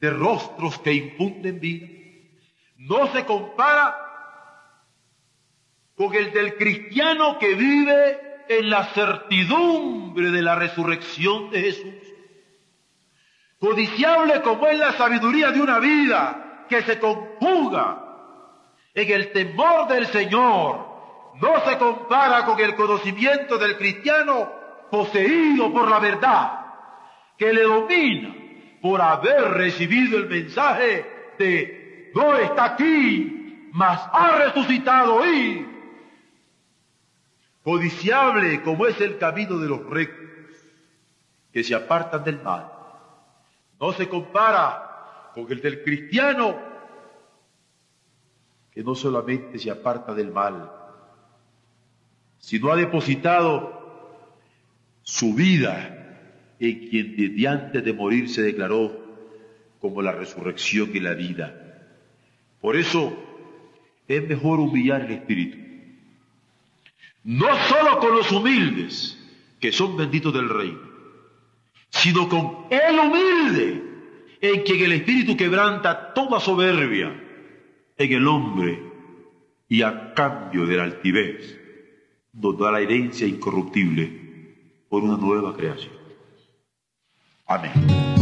de 0.01 0.11
rostros 0.11 0.79
que 0.79 0.93
infunden 0.93 1.59
vida. 1.61 1.89
No 2.77 3.13
se 3.13 3.25
compara 3.25 3.97
con 5.97 6.15
el 6.15 6.33
del 6.33 6.55
cristiano 6.57 7.39
que 7.39 7.55
vive 7.55 8.34
en 8.49 8.71
la 8.71 8.85
certidumbre 8.87 10.31
de 10.31 10.43
la 10.43 10.55
resurrección 10.55 11.51
de 11.51 11.61
Jesús. 11.61 11.95
Codiciable 13.59 14.43
como 14.43 14.67
es 14.67 14.79
la 14.79 14.93
sabiduría 14.93 15.51
de 15.51 15.61
una 15.61 15.79
vida 15.79 16.67
que 16.69 16.83
se 16.83 16.99
conjuga 16.99 18.05
en 18.95 19.11
el 19.11 19.33
temor 19.33 19.89
del 19.89 20.07
Señor 20.07 20.95
no 21.41 21.61
se 21.69 21.77
compara 21.79 22.45
con 22.45 22.61
el 22.61 22.77
conocimiento 22.77 23.59
del 23.59 23.77
cristiano 23.77 24.49
poseído 24.91 25.73
por 25.73 25.91
la 25.91 25.99
verdad, 25.99 26.61
que 27.37 27.53
le 27.53 27.63
domina 27.63 28.35
por 28.81 29.01
haber 29.03 29.51
recibido 29.53 30.19
el 30.19 30.29
mensaje 30.29 31.33
de 31.39 32.13
no 32.15 32.37
está 32.37 32.65
aquí, 32.67 33.69
mas 33.73 34.01
ha 34.13 34.37
resucitado 34.37 35.27
y 35.27 35.67
codiciable 37.65 38.63
como 38.63 38.87
es 38.87 39.01
el 39.01 39.17
camino 39.17 39.59
de 39.59 39.69
los 39.69 39.89
rectos 39.89 40.55
que 41.51 41.65
se 41.65 41.75
apartan 41.75 42.23
del 42.23 42.43
mal. 42.43 42.71
No 43.81 43.93
se 43.93 44.09
compara 44.09 45.31
con 45.35 45.51
el 45.51 45.61
del 45.61 45.83
cristiano 45.83 46.57
que 48.71 48.85
no 48.85 48.95
solamente 48.95 49.59
se 49.59 49.71
aparta 49.71 50.15
del 50.15 50.31
mal, 50.31 50.71
sino 52.39 52.71
ha 52.71 52.77
depositado 52.77 53.73
su 55.03 55.33
vida 55.35 56.19
en 56.61 56.89
quien 56.89 57.17
desde 57.17 57.49
antes 57.49 57.85
de 57.85 57.93
morir 57.93 58.29
se 58.29 58.43
declaró 58.43 59.01
como 59.81 60.03
la 60.03 60.13
resurrección 60.13 60.91
y 60.93 61.01
la 61.01 61.15
vida. 61.15 61.55
Por 62.61 62.77
eso 62.77 63.17
es 64.07 64.29
mejor 64.29 64.61
humillar 64.61 65.03
el 65.03 65.13
espíritu. 65.13 65.64
No 67.25 67.47
solo 67.69 67.99
con 67.99 68.15
los 68.15 68.31
humildes, 68.31 69.19
que 69.61 69.73
son 69.73 69.97
benditos 69.97 70.33
del 70.33 70.49
reino, 70.49 70.81
sino 71.89 72.29
con 72.29 72.67
el 72.71 72.99
humilde, 72.99 73.83
en 74.41 74.63
quien 74.63 74.85
el 74.85 74.93
espíritu 74.93 75.37
quebranta 75.37 76.13
toda 76.13 76.39
soberbia 76.39 77.19
en 77.97 78.13
el 78.13 78.29
hombre 78.29 78.83
y 79.69 79.83
a 79.83 80.13
cambio 80.13 80.67
de 80.67 80.77
la 80.77 80.85
altivez 80.85 81.59
nos 82.33 82.59
da 82.59 82.73
la 82.73 82.81
herencia 82.81 83.27
incorruptible 83.27 84.87
por 84.89 85.03
una 85.03 85.17
nueva 85.17 85.57
creación. 85.57 85.95
Amén. 87.47 88.14